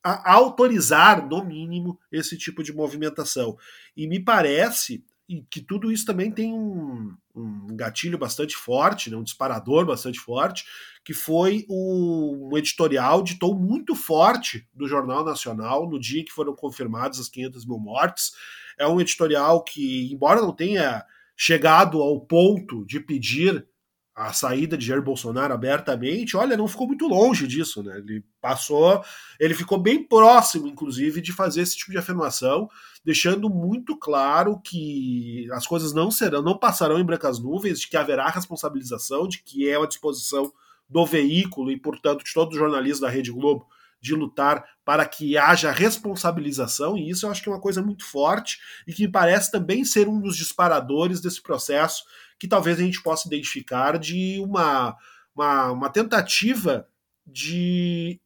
a 0.03 0.33
autorizar, 0.33 1.27
no 1.27 1.43
mínimo, 1.43 1.99
esse 2.11 2.37
tipo 2.37 2.61
de 2.61 2.71
movimentação. 2.71 3.57
E 3.97 4.05
me 4.05 4.19
parece 4.19 5.03
que 5.49 5.59
tudo 5.59 5.91
isso 5.91 6.05
também 6.05 6.29
tem 6.29 6.53
um, 6.53 7.15
um 7.33 7.75
gatilho 7.75 8.15
bastante 8.15 8.55
forte, 8.55 9.09
né, 9.09 9.17
um 9.17 9.23
disparador 9.23 9.83
bastante 9.83 10.19
forte, 10.19 10.63
que 11.03 11.13
foi 11.13 11.65
o, 11.67 12.49
um 12.51 12.57
editorial 12.57 13.23
de 13.23 13.39
tom 13.39 13.55
muito 13.55 13.95
forte 13.95 14.67
do 14.73 14.87
Jornal 14.87 15.25
Nacional 15.25 15.89
no 15.89 15.99
dia 15.99 16.23
que 16.23 16.31
foram 16.31 16.55
confirmadas 16.55 17.19
as 17.19 17.27
500 17.27 17.65
mil 17.65 17.79
mortes. 17.79 18.33
É 18.77 18.87
um 18.87 19.01
editorial 19.01 19.63
que, 19.63 20.11
embora 20.13 20.41
não 20.41 20.53
tenha 20.53 21.03
chegado 21.35 22.01
ao 22.01 22.19
ponto 22.21 22.85
de 22.85 22.99
pedir 22.99 23.67
a 24.15 24.31
saída 24.31 24.77
de 24.77 24.85
Jair 24.85 25.01
Bolsonaro 25.01 25.53
abertamente, 25.53 26.37
olha, 26.37 26.55
não 26.55 26.69
ficou 26.69 26.87
muito 26.87 27.05
longe 27.05 27.45
disso, 27.45 27.83
né? 27.83 27.97
Ele 27.97 28.23
passou, 28.39 29.03
ele 29.37 29.53
ficou 29.53 29.77
bem 29.77 30.01
próximo, 30.01 30.67
inclusive, 30.67 31.19
de 31.19 31.33
fazer 31.33 31.61
esse 31.61 31.75
tipo 31.75 31.91
de 31.91 31.97
afirmação, 31.97 32.69
deixando 33.03 33.49
muito 33.49 33.97
claro 33.97 34.57
que 34.61 35.49
as 35.51 35.67
coisas 35.67 35.93
não 35.93 36.09
serão, 36.09 36.41
não 36.41 36.57
passarão 36.57 36.97
em 36.97 37.03
brancas 37.03 37.39
nuvens, 37.39 37.81
de 37.81 37.89
que 37.89 37.97
haverá 37.97 38.29
responsabilização, 38.29 39.27
de 39.27 39.43
que 39.43 39.69
é 39.69 39.77
uma 39.77 39.87
disposição 39.87 40.49
do 40.87 41.05
veículo 41.05 41.69
e, 41.69 41.77
portanto, 41.77 42.23
de 42.23 42.33
todo 42.33 42.53
o 42.53 42.57
jornalismo 42.57 43.01
da 43.01 43.11
Rede 43.11 43.33
Globo 43.33 43.67
de 44.05 44.13
lutar 44.13 44.63
para 44.85 45.03
que 45.03 45.35
haja 45.35 45.71
responsabilização, 45.71 46.95
e 46.95 47.09
isso 47.09 47.25
eu 47.25 47.31
acho 47.31 47.41
que 47.41 47.49
é 47.49 47.51
uma 47.51 47.59
coisa 47.59 47.81
muito 47.81 48.05
forte 48.05 48.59
e 48.85 48.93
que 48.93 49.07
me 49.07 49.11
parece 49.11 49.51
também 49.51 49.83
ser 49.83 50.07
um 50.07 50.21
dos 50.21 50.37
disparadores 50.37 51.19
desse 51.19 51.41
processo 51.41 52.03
que 52.37 52.47
talvez 52.47 52.79
a 52.79 52.83
gente 52.83 53.01
possa 53.01 53.27
identificar 53.27 53.97
de 53.97 54.39
uma, 54.39 54.95
uma, 55.35 55.71
uma 55.71 55.89
tentativa 55.89 56.87
de 57.25 58.21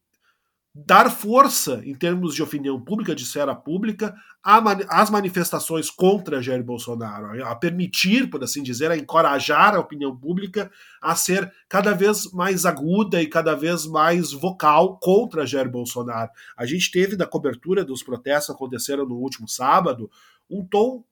dar 0.74 1.10
força 1.10 1.82
em 1.84 1.96
termos 1.96 2.36
de 2.36 2.44
opinião 2.44 2.80
pública, 2.80 3.16
de 3.16 3.24
esfera 3.24 3.56
pública, 3.56 4.16
às 4.44 5.10
manifestações 5.10 5.90
contra 5.90 6.42
Jair 6.42 6.64
Bolsonaro, 6.64 7.44
a 7.44 7.56
permitir, 7.56 8.30
por 8.30 8.44
assim 8.44 8.64
dizer, 8.64 8.92
a 8.92 8.98
encorajar 8.98 9.76
a 9.76 9.80
opinião 9.80 10.16
pública 10.16 10.72
a 11.02 11.16
ser 11.16 11.52
cada 11.68 11.94
vez 11.94 12.32
mais 12.32 12.66
aguda 12.66 13.22
e 13.22 13.28
cada 13.28 13.56
vez 13.56 13.86
mais 13.86 14.32
vocal 14.32 14.98
contra 15.00 15.46
Jair 15.46 15.70
Bolsonaro. 15.70 16.32
A 16.56 16.66
gente 16.66 16.92
teve 16.92 17.16
da 17.16 17.26
cobertura 17.26 17.84
dos 17.84 18.04
protestos 18.04 18.48
que 18.48 18.52
aconteceram 18.54 19.06
no 19.06 19.16
último 19.16 19.48
sábado 19.48 20.10
um 20.50 20.66
tom 20.66 21.04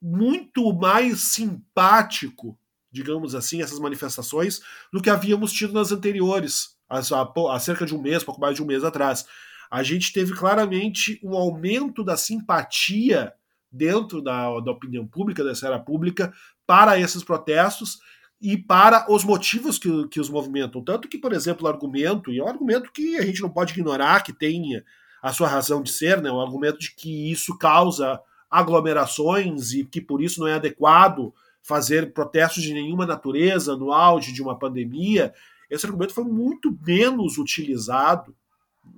muito 0.00 0.72
mais 0.72 1.32
simpático, 1.32 2.56
digamos 2.92 3.34
assim, 3.34 3.62
essas 3.62 3.78
manifestações, 3.78 4.60
do 4.92 5.02
que 5.02 5.10
havíamos 5.10 5.52
tido 5.52 5.72
nas 5.72 5.90
anteriores, 5.90 6.75
há, 6.88 7.58
cerca 7.58 7.86
de 7.86 7.94
um 7.94 8.00
mês, 8.00 8.24
pouco 8.24 8.40
mais 8.40 8.56
de 8.56 8.62
um 8.62 8.66
mês 8.66 8.84
atrás. 8.84 9.26
A 9.70 9.82
gente 9.82 10.12
teve 10.12 10.32
claramente 10.32 11.20
um 11.22 11.34
aumento 11.34 12.04
da 12.04 12.16
simpatia 12.16 13.32
dentro 13.70 14.22
da, 14.22 14.60
da 14.60 14.70
opinião 14.70 15.06
pública, 15.06 15.44
da 15.44 15.52
esfera 15.52 15.78
pública, 15.78 16.32
para 16.66 16.98
esses 16.98 17.22
protestos 17.22 17.98
e 18.40 18.56
para 18.56 19.10
os 19.10 19.24
motivos 19.24 19.78
que, 19.78 20.08
que 20.08 20.20
os 20.20 20.30
movimentam. 20.30 20.82
Tanto 20.82 21.08
que, 21.08 21.18
por 21.18 21.32
exemplo, 21.32 21.66
o 21.66 21.68
argumento, 21.68 22.32
e 22.32 22.38
é 22.38 22.44
um 22.44 22.48
argumento 22.48 22.92
que 22.92 23.16
a 23.16 23.22
gente 23.22 23.42
não 23.42 23.50
pode 23.50 23.72
ignorar, 23.72 24.22
que 24.22 24.32
tem 24.32 24.82
a 25.22 25.32
sua 25.32 25.48
razão 25.48 25.82
de 25.82 25.90
ser, 25.90 26.22
né? 26.22 26.30
o 26.30 26.40
argumento 26.40 26.78
de 26.78 26.94
que 26.94 27.30
isso 27.30 27.56
causa 27.58 28.20
aglomerações 28.50 29.72
e 29.72 29.84
que 29.84 30.00
por 30.00 30.22
isso 30.22 30.40
não 30.40 30.46
é 30.46 30.54
adequado 30.54 31.34
fazer 31.62 32.12
protestos 32.12 32.62
de 32.62 32.72
nenhuma 32.72 33.04
natureza 33.04 33.76
no 33.76 33.92
auge 33.92 34.32
de 34.32 34.40
uma 34.40 34.56
pandemia, 34.56 35.34
esse 35.70 35.86
argumento 35.86 36.14
foi 36.14 36.24
muito 36.24 36.76
menos 36.86 37.38
utilizado 37.38 38.34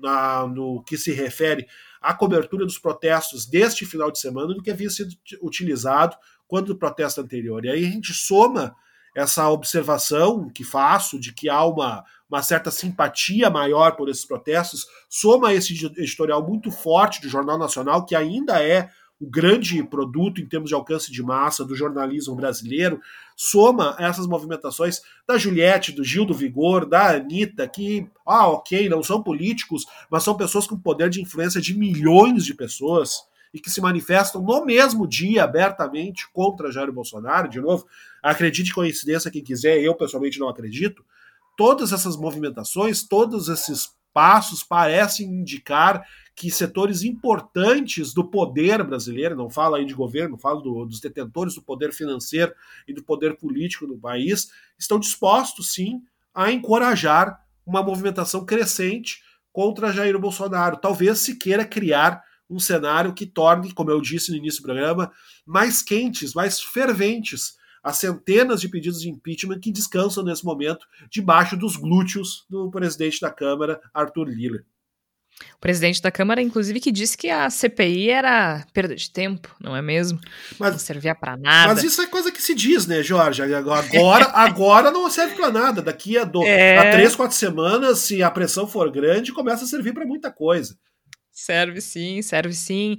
na, 0.01 0.47
no 0.47 0.83
que 0.83 0.97
se 0.97 1.13
refere 1.13 1.67
à 2.01 2.15
cobertura 2.15 2.65
dos 2.65 2.79
protestos 2.79 3.47
deste 3.47 3.87
final 3.87 4.11
de 4.11 4.19
semana 4.19 4.55
do 4.55 4.63
que 4.63 4.71
havia 4.71 4.91
sido 4.91 5.15
utilizado 5.43 6.17
quando 6.47 6.69
do 6.69 6.79
protesto 6.79 7.21
anterior. 7.21 7.65
E 7.65 7.71
aí 7.71 7.85
a 7.85 7.91
gente 7.91 8.13
soma 8.13 8.75
essa 9.15 9.49
observação 9.49 10.49
que 10.49 10.65
faço 10.65 11.19
de 11.19 11.33
que 11.33 11.49
há 11.49 11.65
uma, 11.65 12.05
uma 12.31 12.43
certa 12.43 12.71
simpatia 12.71 13.51
maior 13.51 13.97
por 13.97 14.09
esses 14.09 14.25
protestos, 14.25 14.87
soma 15.09 15.53
esse 15.53 15.73
editorial 15.97 16.47
muito 16.47 16.71
forte 16.71 17.21
do 17.21 17.29
Jornal 17.29 17.59
Nacional, 17.59 18.07
que 18.07 18.15
ainda 18.15 18.63
é 18.63 18.91
o 19.21 19.29
grande 19.29 19.83
produto 19.83 20.41
em 20.41 20.47
termos 20.47 20.69
de 20.69 20.75
alcance 20.75 21.11
de 21.11 21.23
massa 21.23 21.65
do 21.65 21.75
jornalismo 21.75 22.37
brasileiro, 22.37 23.01
soma 23.41 23.95
essas 24.01 24.27
movimentações 24.27 25.01
da 25.25 25.39
Juliette, 25.39 25.93
do 25.93 26.03
Gil 26.03 26.25
do 26.25 26.35
Vigor, 26.35 26.85
da 26.85 27.13
Anitta, 27.13 27.69
que, 27.69 28.05
ah, 28.27 28.49
ok, 28.49 28.89
não 28.89 29.01
são 29.01 29.23
políticos, 29.23 29.87
mas 30.11 30.25
são 30.25 30.37
pessoas 30.37 30.67
com 30.67 30.77
poder 30.77 31.09
de 31.09 31.23
influência 31.23 31.61
de 31.61 31.73
milhões 31.79 32.45
de 32.45 32.53
pessoas 32.53 33.23
e 33.55 33.61
que 33.61 33.71
se 33.71 33.81
manifestam 33.81 34.43
no 34.43 34.65
mesmo 34.65 35.07
dia 35.07 35.45
abertamente 35.45 36.29
contra 36.33 36.73
Jair 36.73 36.91
Bolsonaro. 36.93 37.49
De 37.49 37.61
novo, 37.61 37.87
acredite 38.21 38.75
coincidência 38.75 39.31
quem 39.31 39.45
quiser, 39.45 39.81
eu 39.81 39.95
pessoalmente 39.95 40.41
não 40.41 40.49
acredito. 40.49 41.05
Todas 41.57 41.93
essas 41.93 42.17
movimentações, 42.17 43.05
todos 43.05 43.49
esses 43.49 43.91
passos 44.13 44.65
parecem 44.65 45.29
indicar 45.29 46.05
que 46.39 46.53
setores 46.53 47.03
importantes 47.03 48.15
do 48.15 48.23
poder 48.23 48.85
brasileiro, 48.85 49.35
não 49.35 49.51
falo 49.51 49.75
aí 49.75 49.85
de 49.85 49.93
governo, 49.93 50.39
falo 50.39 50.61
do, 50.61 50.87
dos 50.87 51.01
detentores 51.01 51.57
do 51.57 51.63
poder 51.63 51.93
financeiro 51.93 52.55
e 52.87 52.95
do 52.95 53.03
poder 53.03 53.37
político 53.37 53.89
do 53.89 53.99
país, 53.99 54.49
estão 54.79 55.01
dispostos 55.01 55.73
sim 55.75 56.01
a 56.33 56.53
encorajar 56.53 57.45
uma 57.67 57.83
movimentação 57.83 58.47
crescente 58.47 59.21
contra 59.53 59.93
Jair 59.93 60.17
Bolsonaro. 60.17 60.77
Talvez 60.77 61.19
se 61.19 61.37
queira 61.37 61.65
criar 61.65 62.23
um 62.49 62.61
cenário 62.61 63.13
que 63.13 63.27
torne, 63.27 63.75
como 63.75 63.91
eu 63.91 64.01
disse 64.01 64.31
no 64.31 64.37
início 64.37 64.63
do 64.63 64.67
programa, 64.67 65.11
mais 65.45 65.83
quentes, 65.83 66.35
mais 66.35 66.61
ferventes 66.61 67.59
as 67.83 67.99
centenas 67.99 68.61
de 68.61 68.69
pedidos 68.69 69.01
de 69.01 69.11
impeachment 69.11 69.59
que 69.59 69.73
descansam 69.73 70.23
nesse 70.23 70.45
momento 70.45 70.87
debaixo 71.11 71.57
dos 71.57 71.77
glúteos 71.77 72.47
do 72.49 72.71
presidente 72.71 73.21
da 73.21 73.31
Câmara, 73.31 73.81
Arthur 73.93 74.29
Lira. 74.29 74.65
O 75.57 75.61
presidente 75.61 76.01
da 76.01 76.11
Câmara, 76.11 76.41
inclusive, 76.41 76.81
que 76.81 76.93
disse 76.93 77.17
que 77.17 77.29
a 77.29 77.51
CPI 77.51 78.11
era 78.11 78.65
perda 78.73 78.95
de 78.95 79.11
tempo, 79.11 79.55
não 79.61 79.75
é 79.75 79.83
mesmo? 79.83 80.19
Mas, 80.59 80.73
não 80.73 80.79
servia 80.79 81.15
para 81.15 81.37
nada. 81.37 81.75
Mas 81.75 81.83
isso 81.83 82.01
é 82.01 82.07
coisa 82.07 82.31
que 82.31 82.41
se 82.41 82.55
diz, 82.55 82.87
né, 82.87 83.03
Jorge? 83.03 83.43
Agora, 83.43 84.27
agora 84.35 84.91
não 84.91 85.09
serve 85.11 85.35
para 85.35 85.51
nada. 85.51 85.83
Daqui 85.83 86.17
a, 86.17 86.25
do, 86.25 86.45
é... 86.45 86.79
a 86.79 86.93
três, 86.93 87.17
quatro 87.17 87.37
semanas, 87.37 87.99
se 88.01 88.23
a 88.23 88.31
pressão 88.31 88.67
for 88.67 88.91
grande, 88.91 89.33
começa 89.33 89.65
a 89.65 89.67
servir 89.67 89.93
para 89.93 90.07
muita 90.07 90.31
coisa. 90.31 90.77
Serve 91.33 91.81
sim, 91.81 92.21
serve 92.23 92.53
sim. 92.53 92.97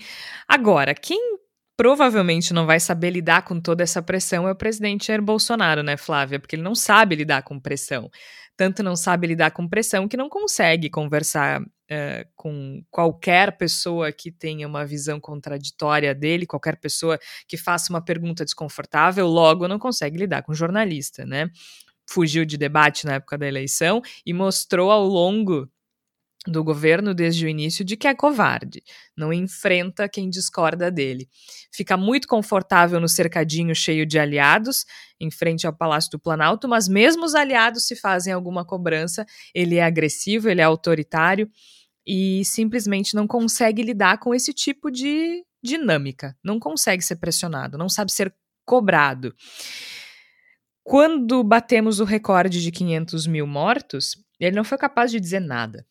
Agora, 0.48 0.94
quem 0.94 1.38
provavelmente 1.76 2.54
não 2.54 2.66
vai 2.66 2.80
saber 2.80 3.10
lidar 3.12 3.44
com 3.44 3.60
toda 3.60 3.84
essa 3.84 4.02
pressão 4.02 4.48
é 4.48 4.52
o 4.52 4.56
presidente 4.56 5.08
Jair 5.08 5.22
Bolsonaro, 5.22 5.82
né, 5.82 5.96
Flávia? 5.96 6.40
Porque 6.40 6.56
ele 6.56 6.64
não 6.64 6.76
sabe 6.76 7.16
lidar 7.16 7.44
com 7.44 7.60
pressão. 7.60 8.10
Tanto 8.60 8.84
não 8.84 8.94
sabe 8.94 9.26
lidar 9.26 9.52
com 9.52 9.66
pressão 9.66 10.06
que 10.06 10.18
não 10.18 10.28
consegue 10.28 10.90
conversar 10.90 11.62
uh, 11.62 12.30
com 12.36 12.84
qualquer 12.92 13.58
pessoa 13.58 14.12
que 14.12 14.30
tenha 14.30 14.68
uma 14.68 14.86
visão 14.86 15.18
contraditória 15.18 16.14
dele, 16.14 16.46
qualquer 16.46 16.76
pessoa 16.76 17.18
que 17.48 17.56
faça 17.56 17.90
uma 17.94 18.04
pergunta 18.04 18.44
desconfortável, 18.44 19.26
logo 19.28 19.66
não 19.66 19.80
consegue 19.80 20.18
lidar 20.18 20.42
com 20.42 20.54
jornalista, 20.54 21.26
né? 21.26 21.50
Fugiu 22.06 22.44
de 22.44 22.58
debate 22.58 23.06
na 23.06 23.14
época 23.14 23.38
da 23.38 23.48
eleição 23.48 24.02
e 24.26 24.34
mostrou 24.34 24.92
ao 24.92 25.06
longo 25.06 25.66
do 26.48 26.64
governo 26.64 27.14
desde 27.14 27.46
o 27.46 27.50
início 27.50 27.84
de 27.84 27.98
que 27.98 28.08
é 28.08 28.16
covarde, 28.16 28.82
não 29.16 29.34
enfrenta 29.34 30.08
quem 30.08 30.30
discorda 30.30 30.90
dele. 30.90 31.28
Fica 31.72 31.98
muito 31.98 32.28
confortável 32.28 33.00
no 33.00 33.10
cercadinho 33.10 33.76
cheio 33.76 34.06
de 34.06 34.18
aliados, 34.18 34.86
em 35.20 35.30
frente 35.30 35.68
ao 35.68 35.76
Palácio 35.76 36.12
do 36.12 36.20
Planalto, 36.20 36.68
mas 36.68 36.88
mesmo 36.88 37.26
os 37.26 37.36
aliados 37.36 37.86
se 37.86 37.96
fazem 37.96 38.32
alguma 38.32 38.66
cobrança, 38.66 39.26
ele 39.54 39.76
é 39.76 39.84
agressivo, 39.84 40.50
ele 40.50 40.62
é 40.62 40.64
autoritário 40.64 41.50
e 42.08 42.44
simplesmente 42.46 43.16
não 43.16 43.28
consegue 43.28 43.84
lidar 43.84 44.18
com 44.18 44.34
esse 44.34 44.54
tipo 44.54 44.90
de 44.90 45.44
dinâmica. 45.62 46.36
Não 46.44 46.58
consegue 46.58 47.04
ser 47.04 47.18
pressionado, 47.18 47.78
não 47.78 47.90
sabe 47.90 48.12
ser 48.12 48.34
cobrado. 48.66 49.36
Quando 50.84 51.44
batemos 51.44 52.00
o 52.00 52.06
recorde 52.06 52.64
de 52.64 52.72
500 52.72 53.28
mil 53.28 53.46
mortos, 53.46 54.16
ele 54.40 54.56
não 54.56 54.64
foi 54.64 54.78
capaz 54.78 55.12
de 55.12 55.20
dizer 55.20 55.42
nada. 55.42 55.86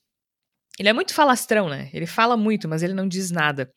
Ele 0.78 0.88
é 0.88 0.92
muito 0.92 1.12
falastrão, 1.12 1.68
né? 1.68 1.90
Ele 1.92 2.06
fala 2.06 2.36
muito, 2.36 2.68
mas 2.68 2.82
ele 2.82 2.94
não 2.94 3.08
diz 3.08 3.30
nada. 3.30 3.70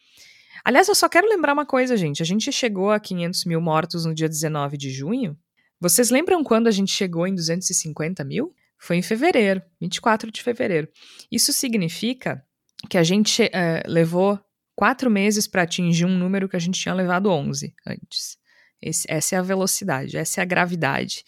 Aliás, 0.63 0.87
eu 0.87 0.95
só 0.95 1.09
quero 1.09 1.27
lembrar 1.27 1.53
uma 1.53 1.65
coisa, 1.65 1.97
gente. 1.97 2.21
A 2.21 2.25
gente 2.25 2.51
chegou 2.51 2.91
a 2.91 2.99
500 2.99 3.45
mil 3.45 3.59
mortos 3.59 4.05
no 4.05 4.13
dia 4.13 4.29
19 4.29 4.77
de 4.77 4.91
junho. 4.91 5.37
Vocês 5.79 6.11
lembram 6.11 6.43
quando 6.43 6.67
a 6.67 6.71
gente 6.71 6.91
chegou 6.91 7.25
em 7.25 7.33
250 7.33 8.23
mil? 8.23 8.53
Foi 8.77 8.97
em 8.97 9.01
fevereiro, 9.01 9.61
24 9.79 10.31
de 10.31 10.41
fevereiro. 10.41 10.87
Isso 11.31 11.51
significa 11.51 12.43
que 12.89 12.97
a 12.97 13.03
gente 13.03 13.43
uh, 13.43 13.87
levou 13.87 14.39
quatro 14.75 15.09
meses 15.09 15.47
para 15.47 15.63
atingir 15.63 16.05
um 16.05 16.17
número 16.17 16.47
que 16.47 16.55
a 16.55 16.59
gente 16.59 16.79
tinha 16.79 16.93
levado 16.93 17.29
11 17.29 17.73
antes. 17.85 18.37
Esse, 18.81 19.05
essa 19.09 19.35
é 19.35 19.39
a 19.39 19.43
velocidade, 19.43 20.17
essa 20.17 20.39
é 20.39 20.43
a 20.43 20.45
gravidade. 20.45 21.23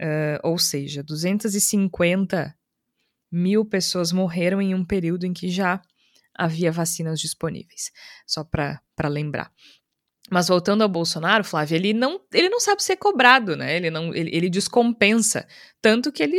Uh, 0.00 0.38
ou 0.42 0.58
seja, 0.58 1.02
250 1.02 2.54
mil 3.30 3.64
pessoas 3.64 4.12
morreram 4.12 4.60
em 4.60 4.74
um 4.74 4.84
período 4.84 5.24
em 5.24 5.32
que 5.32 5.48
já 5.48 5.80
havia 6.34 6.70
vacinas 6.70 7.20
disponíveis. 7.20 7.90
Só 8.26 8.44
para 8.44 9.08
lembrar. 9.08 9.50
Mas 10.30 10.48
voltando 10.48 10.82
ao 10.82 10.88
Bolsonaro, 10.88 11.42
Flávio, 11.42 11.76
ele 11.76 11.92
não, 11.92 12.20
ele 12.32 12.48
não 12.48 12.60
sabe 12.60 12.82
ser 12.82 12.96
cobrado, 12.96 13.56
né? 13.56 13.76
Ele 13.76 13.90
não, 13.90 14.14
ele, 14.14 14.30
ele 14.34 14.50
descompensa, 14.50 15.46
tanto 15.80 16.12
que 16.12 16.22
ele 16.22 16.38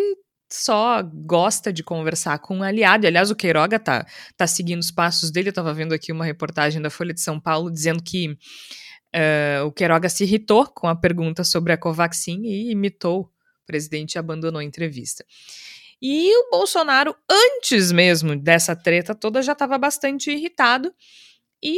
só 0.52 1.02
gosta 1.04 1.72
de 1.72 1.84
conversar 1.84 2.40
com 2.40 2.58
um 2.58 2.64
aliado. 2.64 3.06
Aliás, 3.06 3.30
o 3.30 3.36
Queiroga 3.36 3.80
tá, 3.80 4.06
tá 4.36 4.48
seguindo 4.48 4.80
os 4.80 4.92
passos 4.92 5.32
dele. 5.32 5.50
Eu 5.50 5.52
estava 5.52 5.74
vendo 5.74 5.94
aqui 5.94 6.12
uma 6.12 6.26
reportagem 6.26 6.82
da 6.82 6.90
Folha 6.90 7.14
de 7.14 7.22
São 7.22 7.40
Paulo 7.40 7.72
dizendo 7.72 8.02
que 8.02 8.30
uh, 8.30 9.66
o 9.66 9.72
Queiroga 9.72 10.10
se 10.10 10.24
irritou 10.24 10.66
com 10.66 10.88
a 10.88 10.96
pergunta 10.96 11.44
sobre 11.44 11.74
a 11.74 11.78
Covaxin 11.78 12.42
e 12.44 12.72
imitou 12.72 13.22
o 13.22 13.30
presidente 13.66 14.18
abandonou 14.18 14.60
a 14.60 14.64
entrevista. 14.64 15.24
E 16.02 16.34
o 16.38 16.50
Bolsonaro, 16.50 17.16
antes 17.30 17.92
mesmo 17.92 18.36
dessa 18.36 18.76
treta 18.76 19.14
toda, 19.14 19.42
já 19.42 19.52
estava 19.54 19.78
bastante 19.78 20.32
irritado. 20.32 20.94
E 21.64 21.78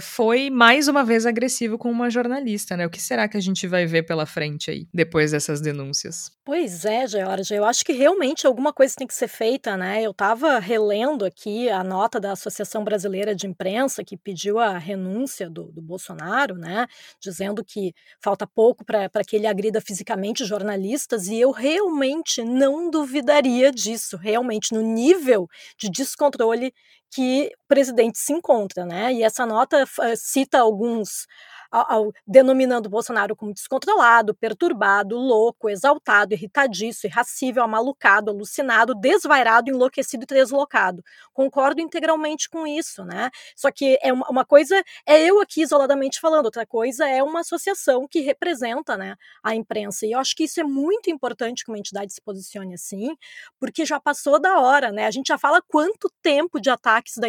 foi 0.00 0.50
mais 0.50 0.88
uma 0.88 1.04
vez 1.04 1.26
agressivo 1.26 1.76
com 1.76 1.90
uma 1.90 2.08
jornalista, 2.08 2.76
né? 2.76 2.86
O 2.86 2.90
que 2.90 3.00
será 3.00 3.28
que 3.28 3.36
a 3.36 3.40
gente 3.40 3.66
vai 3.66 3.86
ver 3.86 4.04
pela 4.04 4.24
frente 4.24 4.70
aí, 4.70 4.86
depois 4.94 5.32
dessas 5.32 5.60
denúncias? 5.60 6.30
Pois 6.44 6.84
é, 6.84 7.06
Georgia, 7.06 7.56
eu 7.56 7.64
acho 7.64 7.84
que 7.84 7.92
realmente 7.92 8.46
alguma 8.46 8.72
coisa 8.72 8.94
tem 8.96 9.06
que 9.06 9.14
ser 9.14 9.28
feita, 9.28 9.76
né? 9.76 10.02
Eu 10.02 10.10
estava 10.10 10.58
relendo 10.58 11.24
aqui 11.24 11.68
a 11.70 11.82
nota 11.82 12.20
da 12.20 12.32
Associação 12.32 12.84
Brasileira 12.84 13.34
de 13.34 13.46
Imprensa, 13.46 14.04
que 14.04 14.16
pediu 14.16 14.58
a 14.58 14.76
renúncia 14.76 15.48
do, 15.48 15.72
do 15.72 15.80
Bolsonaro, 15.80 16.56
né? 16.56 16.86
Dizendo 17.18 17.64
que 17.64 17.94
falta 18.22 18.46
pouco 18.46 18.84
para 18.84 19.08
que 19.26 19.36
ele 19.36 19.46
agrida 19.46 19.80
fisicamente 19.80 20.44
jornalistas, 20.44 21.28
e 21.28 21.40
eu 21.40 21.50
realmente 21.50 22.44
não 22.44 22.90
duvidaria 22.90 23.72
disso, 23.72 24.16
realmente, 24.18 24.72
no 24.72 24.82
nível 24.82 25.48
de 25.78 25.90
descontrole 25.90 26.72
que 27.10 27.46
o 27.64 27.68
presidente 27.68 28.18
se 28.18 28.32
encontra, 28.32 28.84
né? 28.84 29.12
E 29.12 29.22
essa 29.22 29.46
nota 29.46 29.84
uh, 29.84 30.16
cita 30.16 30.58
alguns 30.60 31.26
ao, 31.74 32.12
denominando 32.26 32.88
Bolsonaro 32.88 33.34
como 33.34 33.52
descontrolado, 33.52 34.34
perturbado, 34.34 35.16
louco, 35.16 35.68
exaltado, 35.68 36.32
irritadiço, 36.32 37.06
irracível, 37.06 37.64
amalucado, 37.64 38.30
alucinado, 38.30 38.94
desvairado, 38.94 39.70
enlouquecido 39.70 40.22
e 40.22 40.26
deslocado. 40.26 41.02
Concordo 41.32 41.80
integralmente 41.80 42.48
com 42.48 42.66
isso, 42.66 43.04
né? 43.04 43.30
Só 43.56 43.70
que 43.72 43.98
é 44.02 44.12
uma, 44.12 44.26
uma, 44.28 44.44
coisa 44.44 44.82
é 45.06 45.20
eu 45.22 45.40
aqui 45.40 45.62
isoladamente 45.62 46.20
falando, 46.20 46.44
outra 46.44 46.64
coisa 46.64 47.08
é 47.08 47.22
uma 47.22 47.40
associação 47.40 48.06
que 48.06 48.20
representa, 48.20 48.96
né, 48.96 49.16
a 49.42 49.54
imprensa. 49.54 50.06
E 50.06 50.12
eu 50.12 50.18
acho 50.20 50.36
que 50.36 50.44
isso 50.44 50.60
é 50.60 50.64
muito 50.64 51.10
importante 51.10 51.64
que 51.64 51.70
uma 51.70 51.78
entidade 51.78 52.12
se 52.12 52.20
posicione 52.20 52.74
assim, 52.74 53.16
porque 53.58 53.84
já 53.84 53.98
passou 53.98 54.40
da 54.40 54.60
hora, 54.60 54.92
né? 54.92 55.06
A 55.06 55.10
gente 55.10 55.28
já 55.28 55.38
fala 55.38 55.60
quanto 55.66 56.10
tempo 56.22 56.60
de 56.60 56.70
ataques 56.70 57.14
da 57.16 57.26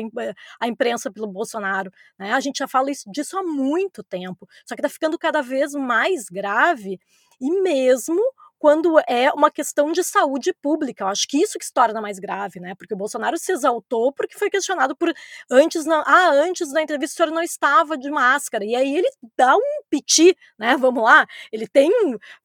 a 0.59 0.67
imprensa 0.67 1.11
pelo 1.11 1.27
Bolsonaro, 1.27 1.91
né? 2.19 2.33
A 2.33 2.39
gente 2.39 2.59
já 2.59 2.67
fala 2.67 2.91
isso, 2.91 3.09
disso 3.11 3.37
há 3.37 3.43
muito 3.43 4.03
tempo 4.03 4.34
tempo. 4.35 4.47
Só 4.65 4.75
que 4.75 4.81
está 4.81 4.89
ficando 4.89 5.17
cada 5.17 5.41
vez 5.41 5.73
mais 5.73 6.25
grave 6.25 6.99
e 7.39 7.61
mesmo 7.61 8.21
quando 8.57 8.97
é 9.07 9.29
uma 9.31 9.51
questão 9.51 9.91
de 9.91 10.03
saúde 10.03 10.51
pública. 10.53 11.03
Eu 11.03 11.09
acho 11.09 11.27
que 11.27 11.37
isso 11.37 11.59
que 11.59 11.65
se 11.65 11.73
torna 11.73 12.01
mais 12.01 12.17
grave, 12.17 12.59
né? 12.59 12.73
Porque 12.75 12.93
o 12.93 12.97
Bolsonaro 12.97 13.37
se 13.37 13.51
exaltou 13.51 14.11
porque 14.13 14.39
foi 14.39 14.49
questionado 14.49 14.95
por 14.95 15.13
antes 15.51 15.85
não, 15.85 16.01
ah, 16.05 16.31
antes 16.31 16.71
da 16.71 16.81
entrevista 16.81 17.13
o 17.13 17.17
senhor 17.17 17.35
não 17.35 17.43
estava 17.43 17.97
de 17.97 18.09
máscara. 18.09 18.65
E 18.65 18.75
aí 18.75 18.97
ele 18.97 19.09
dá 19.37 19.55
um 19.55 19.83
piti, 19.89 20.35
né? 20.57 20.77
Vamos 20.77 21.03
lá, 21.03 21.27
ele 21.51 21.67
tem, 21.67 21.91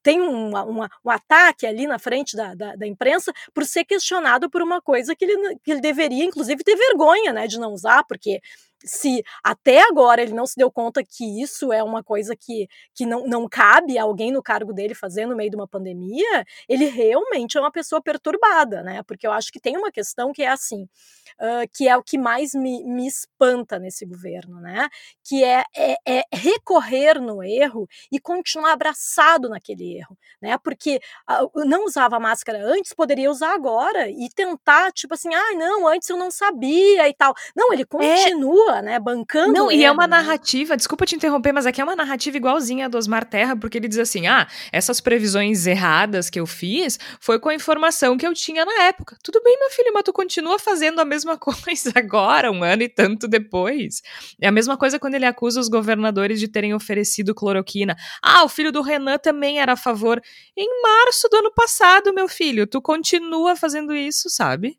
tem 0.03 0.21
um, 0.21 0.49
uma, 0.49 0.89
um 1.03 1.09
ataque 1.09 1.65
ali 1.65 1.87
na 1.87 1.97
frente 1.97 2.35
da, 2.35 2.53
da, 2.53 2.75
da, 2.75 2.85
imprensa 2.85 3.31
por 3.53 3.65
ser 3.65 3.85
questionado 3.85 4.49
por 4.49 4.61
uma 4.61 4.81
coisa 4.81 5.15
que 5.15 5.25
ele, 5.25 5.57
que 5.63 5.71
ele 5.71 5.81
deveria, 5.81 6.25
inclusive, 6.25 6.63
ter 6.63 6.75
vergonha, 6.75 7.33
né, 7.33 7.47
de 7.47 7.57
não 7.59 7.71
usar, 7.71 8.03
porque 8.03 8.41
se 8.83 9.23
até 9.43 9.81
agora 9.81 10.21
ele 10.21 10.33
não 10.33 10.45
se 10.45 10.55
deu 10.55 10.71
conta 10.71 11.03
que 11.03 11.41
isso 11.41 11.71
é 11.71 11.83
uma 11.83 12.03
coisa 12.03 12.35
que, 12.35 12.67
que 12.93 13.05
não, 13.05 13.25
não 13.27 13.47
cabe 13.47 13.97
a 13.97 14.03
alguém 14.03 14.31
no 14.31 14.41
cargo 14.41 14.73
dele 14.73 14.95
fazer 14.95 15.25
no 15.25 15.35
meio 15.35 15.49
de 15.49 15.55
uma 15.55 15.67
pandemia, 15.67 16.45
ele 16.67 16.85
realmente 16.85 17.57
é 17.57 17.61
uma 17.61 17.71
pessoa 17.71 18.01
perturbada, 18.01 18.81
né? 18.83 19.03
Porque 19.03 19.25
eu 19.25 19.31
acho 19.31 19.51
que 19.51 19.59
tem 19.59 19.77
uma 19.77 19.91
questão 19.91 20.31
que 20.31 20.43
é 20.43 20.49
assim, 20.49 20.83
uh, 20.83 21.69
que 21.73 21.87
é 21.87 21.95
o 21.95 22.03
que 22.03 22.17
mais 22.17 22.53
me, 22.53 22.83
me 22.83 23.07
espanta 23.07 23.79
nesse 23.79 24.05
governo, 24.05 24.59
né? 24.59 24.89
Que 25.23 25.43
é, 25.43 25.63
é, 25.75 25.95
é, 26.07 26.23
recorrer 26.33 27.19
no 27.19 27.43
erro 27.43 27.87
e 28.11 28.19
continuar 28.19 28.73
abraçado 28.73 29.49
naquele 29.49 29.97
erro, 29.97 30.17
né? 30.41 30.57
Porque 30.57 30.99
uh, 31.29 31.65
não 31.65 31.85
usava 31.85 32.19
máscara 32.19 32.63
antes, 32.63 32.93
poderia 32.93 33.29
usar 33.29 33.53
agora 33.53 34.09
e 34.09 34.29
tentar, 34.33 34.91
tipo 34.91 35.13
assim, 35.13 35.33
ah, 35.33 35.55
não, 35.55 35.87
antes 35.87 36.09
eu 36.09 36.17
não 36.17 36.31
sabia 36.31 37.07
e 37.07 37.13
tal. 37.13 37.33
Não, 37.55 37.71
ele 37.73 37.83
é 37.83 37.85
continua. 37.85 38.70
É 38.70 38.70
né? 38.79 38.99
Bancando. 38.99 39.51
Não, 39.51 39.71
e 39.71 39.83
é 39.83 39.91
uma 39.91 40.05
né? 40.05 40.17
narrativa, 40.17 40.77
desculpa 40.77 41.03
te 41.03 41.15
interromper, 41.15 41.51
mas 41.51 41.65
aqui 41.65 41.81
é 41.81 41.83
uma 41.83 41.95
narrativa 41.95 42.37
igualzinha 42.37 42.85
a 42.85 42.87
do 42.87 42.99
Osmar 42.99 43.25
Terra, 43.25 43.55
porque 43.55 43.79
ele 43.79 43.87
diz 43.87 43.97
assim: 43.97 44.27
ah, 44.27 44.47
essas 44.71 45.01
previsões 45.01 45.65
erradas 45.65 46.29
que 46.29 46.39
eu 46.39 46.45
fiz 46.45 46.99
foi 47.19 47.39
com 47.39 47.49
a 47.49 47.55
informação 47.55 48.15
que 48.17 48.27
eu 48.27 48.33
tinha 48.35 48.63
na 48.63 48.83
época. 48.83 49.17
Tudo 49.23 49.41
bem, 49.43 49.57
meu 49.59 49.71
filho, 49.71 49.91
mas 49.91 50.03
tu 50.03 50.13
continua 50.13 50.59
fazendo 50.59 50.99
a 50.99 51.05
mesma 51.05 51.35
coisa 51.41 51.91
agora, 51.95 52.51
um 52.51 52.63
ano 52.63 52.83
e 52.83 52.89
tanto 52.89 53.27
depois. 53.27 54.03
É 54.39 54.47
a 54.47 54.51
mesma 54.51 54.77
coisa 54.77 54.99
quando 54.99 55.15
ele 55.15 55.25
acusa 55.25 55.59
os 55.59 55.67
governadores 55.67 56.39
de 56.39 56.47
terem 56.47 56.75
oferecido 56.75 57.33
cloroquina. 57.33 57.95
Ah, 58.21 58.43
o 58.43 58.49
filho 58.49 58.71
do 58.71 58.83
Renan 58.83 59.17
também 59.17 59.59
era 59.59 59.73
a 59.73 59.77
favor. 59.77 60.21
Em 60.55 60.81
março 60.83 61.27
do 61.29 61.37
ano 61.37 61.51
passado, 61.53 62.13
meu 62.13 62.27
filho, 62.27 62.67
tu 62.67 62.81
continua 62.81 63.55
fazendo 63.55 63.95
isso, 63.95 64.29
sabe? 64.29 64.77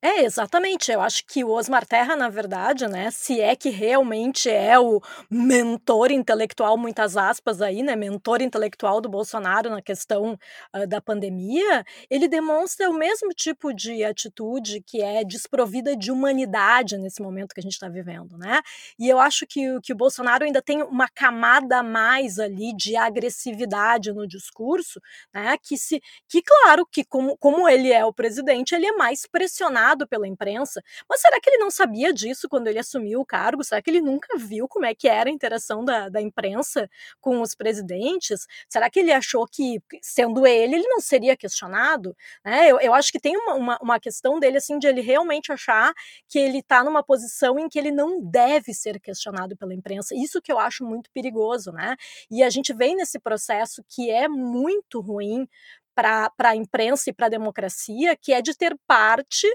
É, 0.00 0.22
exatamente. 0.22 0.92
Eu 0.92 1.00
acho 1.00 1.24
que 1.26 1.42
o 1.42 1.50
Osmar 1.50 1.84
Terra, 1.84 2.14
na 2.14 2.28
verdade, 2.28 2.86
né, 2.86 3.10
se 3.10 3.40
é 3.40 3.56
que 3.56 3.68
realmente 3.68 4.48
é 4.48 4.78
o 4.78 5.00
mentor 5.28 6.12
intelectual, 6.12 6.78
muitas 6.78 7.16
aspas 7.16 7.60
aí, 7.60 7.82
né, 7.82 7.96
mentor 7.96 8.40
intelectual 8.40 9.00
do 9.00 9.08
Bolsonaro 9.08 9.68
na 9.70 9.82
questão 9.82 10.38
uh, 10.72 10.86
da 10.86 11.00
pandemia, 11.00 11.84
ele 12.08 12.28
demonstra 12.28 12.88
o 12.88 12.92
mesmo 12.94 13.30
tipo 13.30 13.74
de 13.74 14.04
atitude 14.04 14.80
que 14.86 15.02
é 15.02 15.24
desprovida 15.24 15.96
de 15.96 16.12
humanidade 16.12 16.96
nesse 16.96 17.20
momento 17.20 17.52
que 17.52 17.58
a 17.60 17.62
gente 17.62 17.72
está 17.72 17.88
vivendo, 17.88 18.38
né? 18.38 18.60
E 19.00 19.08
eu 19.08 19.18
acho 19.18 19.44
que, 19.48 19.80
que 19.82 19.92
o 19.92 19.96
Bolsonaro 19.96 20.44
ainda 20.44 20.62
tem 20.62 20.80
uma 20.80 21.08
camada 21.08 21.78
a 21.78 21.82
mais 21.82 22.38
ali 22.38 22.72
de 22.76 22.94
agressividade 22.94 24.12
no 24.12 24.28
discurso, 24.28 25.00
né, 25.34 25.56
que 25.60 25.76
se, 25.76 26.00
que 26.28 26.40
claro, 26.40 26.86
que 26.86 27.04
como, 27.04 27.36
como 27.38 27.68
ele 27.68 27.90
é 27.92 28.04
o 28.04 28.12
presidente, 28.12 28.76
ele 28.76 28.86
é 28.86 28.92
mais 28.92 29.26
pressionado 29.26 29.87
pela 30.06 30.26
imprensa, 30.26 30.82
mas 31.08 31.20
será 31.20 31.40
que 31.40 31.50
ele 31.50 31.58
não 31.58 31.70
sabia 31.70 32.12
disso 32.12 32.48
quando 32.48 32.68
ele 32.68 32.78
assumiu 32.78 33.20
o 33.20 33.26
cargo? 33.26 33.64
Será 33.64 33.80
que 33.80 33.90
ele 33.90 34.00
nunca 34.00 34.36
viu 34.36 34.68
como 34.68 34.86
é 34.86 34.94
que 34.94 35.08
era 35.08 35.28
a 35.30 35.32
interação 35.32 35.84
da, 35.84 36.08
da 36.08 36.20
imprensa 36.20 36.88
com 37.20 37.40
os 37.40 37.54
presidentes? 37.54 38.46
Será 38.68 38.90
que 38.90 39.00
ele 39.00 39.12
achou 39.12 39.46
que, 39.46 39.80
sendo 40.02 40.46
ele, 40.46 40.76
ele 40.76 40.88
não 40.88 41.00
seria 41.00 41.36
questionado? 41.36 42.16
É, 42.44 42.70
eu, 42.70 42.80
eu 42.80 42.94
acho 42.94 43.12
que 43.12 43.20
tem 43.20 43.36
uma, 43.36 43.54
uma, 43.54 43.78
uma 43.80 44.00
questão 44.00 44.38
dele, 44.38 44.58
assim, 44.58 44.78
de 44.78 44.86
ele 44.86 45.00
realmente 45.00 45.52
achar 45.52 45.92
que 46.28 46.38
ele 46.38 46.58
está 46.58 46.84
numa 46.84 47.02
posição 47.02 47.58
em 47.58 47.68
que 47.68 47.78
ele 47.78 47.90
não 47.90 48.20
deve 48.20 48.74
ser 48.74 49.00
questionado 49.00 49.56
pela 49.56 49.74
imprensa. 49.74 50.14
Isso 50.14 50.40
que 50.40 50.52
eu 50.52 50.58
acho 50.58 50.84
muito 50.84 51.10
perigoso, 51.12 51.72
né? 51.72 51.96
E 52.30 52.42
a 52.42 52.50
gente 52.50 52.72
vem 52.72 52.96
nesse 52.96 53.18
processo 53.18 53.82
que 53.88 54.10
é 54.10 54.28
muito 54.28 55.00
ruim 55.00 55.48
para 55.94 56.30
a 56.38 56.56
imprensa 56.56 57.10
e 57.10 57.12
para 57.12 57.26
a 57.26 57.30
democracia, 57.30 58.16
que 58.16 58.32
é 58.32 58.40
de 58.40 58.54
ter 58.56 58.76
parte 58.86 59.48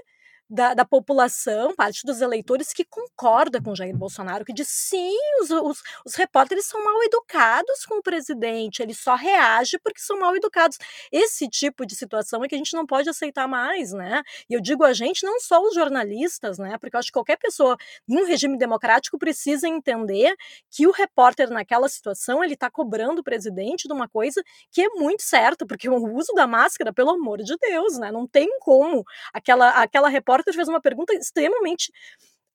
da, 0.54 0.72
da, 0.72 0.84
população, 0.84 1.74
parte 1.74 2.06
dos 2.06 2.20
eleitores 2.20 2.72
que 2.72 2.84
concorda 2.84 3.60
com 3.60 3.74
Jair 3.74 3.96
Bolsonaro, 3.96 4.44
que 4.44 4.52
diz 4.52 4.68
sim, 4.68 5.16
os, 5.40 5.50
os, 5.50 5.82
os, 6.06 6.14
repórteres 6.14 6.66
são 6.66 6.82
mal 6.84 7.02
educados 7.02 7.84
com 7.84 7.96
o 7.96 8.02
presidente, 8.02 8.80
ele 8.80 8.94
só 8.94 9.16
reage 9.16 9.78
porque 9.80 10.00
são 10.00 10.18
mal 10.20 10.36
educados. 10.36 10.78
Esse 11.10 11.48
tipo 11.48 11.84
de 11.84 11.96
situação 11.96 12.44
é 12.44 12.48
que 12.48 12.54
a 12.54 12.58
gente 12.58 12.74
não 12.74 12.86
pode 12.86 13.08
aceitar 13.08 13.48
mais, 13.48 13.92
né? 13.92 14.22
E 14.48 14.54
eu 14.54 14.60
digo 14.60 14.84
a 14.84 14.92
gente, 14.92 15.24
não 15.24 15.40
só 15.40 15.60
os 15.60 15.74
jornalistas, 15.74 16.56
né? 16.56 16.78
Porque 16.78 16.94
eu 16.94 17.00
acho 17.00 17.08
que 17.08 17.14
qualquer 17.14 17.36
pessoa 17.36 17.76
em 18.08 18.16
um 18.16 18.24
regime 18.24 18.56
democrático 18.56 19.18
precisa 19.18 19.66
entender 19.66 20.36
que 20.70 20.86
o 20.86 20.92
repórter 20.92 21.50
naquela 21.50 21.88
situação 21.88 22.44
ele 22.44 22.54
está 22.54 22.70
cobrando 22.70 23.22
o 23.22 23.24
presidente 23.24 23.88
de 23.88 23.92
uma 23.92 24.08
coisa 24.08 24.40
que 24.70 24.82
é 24.82 24.88
muito 24.90 25.22
certa, 25.24 25.66
porque 25.66 25.88
o 25.88 26.16
uso 26.16 26.32
da 26.34 26.46
máscara, 26.46 26.92
pelo 26.92 27.10
amor 27.10 27.42
de 27.42 27.56
Deus, 27.56 27.98
né? 27.98 28.12
Não 28.12 28.24
tem 28.24 28.48
como 28.60 29.02
aquela 29.32 29.70
aquela 29.70 30.08
repórter 30.08 30.43
repórter 30.44 30.54
fez 30.54 30.68
uma 30.68 30.80
pergunta 30.80 31.14
extremamente 31.14 31.90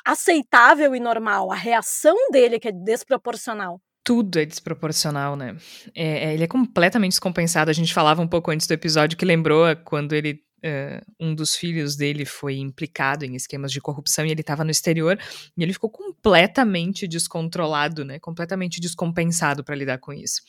aceitável 0.06 0.96
e 0.96 1.00
normal. 1.00 1.52
A 1.52 1.56
reação 1.56 2.16
dele 2.32 2.56
é 2.56 2.60
que 2.60 2.68
é 2.68 2.72
desproporcional 2.72 3.82
tudo 4.02 4.40
é 4.40 4.46
desproporcional, 4.46 5.36
né? 5.36 5.56
É, 5.94 6.30
é, 6.30 6.34
ele 6.34 6.44
é 6.44 6.48
completamente 6.48 7.12
descompensado. 7.12 7.70
A 7.70 7.74
gente 7.74 7.94
falava 7.94 8.24
um 8.24 8.28
pouco 8.28 8.50
antes 8.50 8.66
do 8.66 8.74
episódio 8.74 9.16
que 9.16 9.26
lembrou 9.26 9.66
quando 9.86 10.14
ele. 10.14 10.42
Uh, 10.62 11.00
um 11.20 11.36
dos 11.36 11.56
filhos 11.56 11.96
dele 11.96 12.26
foi 12.26 12.58
implicado 12.58 13.24
em 13.24 13.36
esquemas 13.36 13.72
de 13.72 13.80
corrupção 13.80 14.26
e 14.26 14.32
ele 14.32 14.42
estava 14.42 14.64
no 14.64 14.72
exterior 14.72 15.18
e 15.56 15.64
ele 15.64 15.72
ficou 15.72 15.92
completamente 15.92 17.08
descontrolado, 17.08 18.04
né? 18.04 18.18
Completamente 18.20 18.82
descompensado 18.82 19.64
para 19.64 19.76
lidar 19.76 20.00
com 20.00 20.12
isso. 20.12 20.42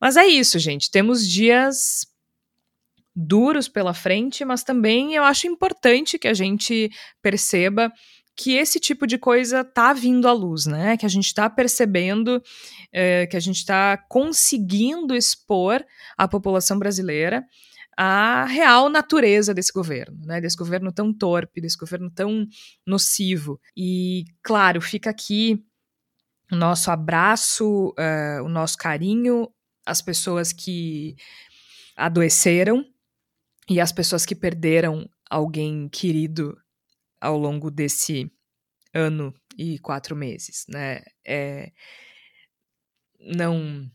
Mas 0.00 0.16
é 0.16 0.26
isso, 0.26 0.58
gente. 0.58 0.90
Temos 0.90 1.28
dias 1.28 2.06
duros 3.16 3.66
pela 3.66 3.94
frente, 3.94 4.44
mas 4.44 4.62
também 4.62 5.14
eu 5.14 5.24
acho 5.24 5.46
importante 5.46 6.18
que 6.18 6.28
a 6.28 6.34
gente 6.34 6.90
perceba 7.22 7.90
que 8.36 8.52
esse 8.52 8.78
tipo 8.78 9.06
de 9.06 9.16
coisa 9.16 9.64
tá 9.64 9.94
vindo 9.94 10.28
à 10.28 10.32
luz, 10.32 10.66
né? 10.66 10.98
Que 10.98 11.06
a 11.06 11.08
gente 11.08 11.24
está 11.24 11.48
percebendo, 11.48 12.42
é, 12.92 13.26
que 13.26 13.36
a 13.36 13.40
gente 13.40 13.56
está 13.56 13.96
conseguindo 13.96 15.16
expor 15.16 15.82
à 16.18 16.28
população 16.28 16.78
brasileira 16.78 17.42
a 17.98 18.44
real 18.44 18.90
natureza 18.90 19.54
desse 19.54 19.72
governo, 19.72 20.18
né? 20.26 20.38
Desse 20.38 20.56
governo 20.56 20.92
tão 20.92 21.14
torpe, 21.14 21.62
desse 21.62 21.78
governo 21.78 22.10
tão 22.10 22.46
nocivo. 22.86 23.58
E, 23.74 24.24
claro, 24.42 24.82
fica 24.82 25.08
aqui 25.08 25.64
o 26.52 26.56
nosso 26.56 26.90
abraço, 26.90 27.94
uh, 27.98 28.44
o 28.44 28.48
nosso 28.50 28.76
carinho 28.76 29.48
às 29.86 30.02
pessoas 30.02 30.52
que 30.52 31.16
adoeceram 31.96 32.84
e 33.68 33.80
às 33.80 33.92
pessoas 33.92 34.24
que 34.24 34.34
perderam 34.34 35.08
alguém 35.28 35.88
querido 35.88 36.56
ao 37.20 37.36
longo 37.36 37.70
desse 37.70 38.30
ano 38.94 39.34
e 39.58 39.78
quatro 39.78 40.14
meses, 40.14 40.64
né? 40.68 41.02
É, 41.24 41.72
não 43.20 43.90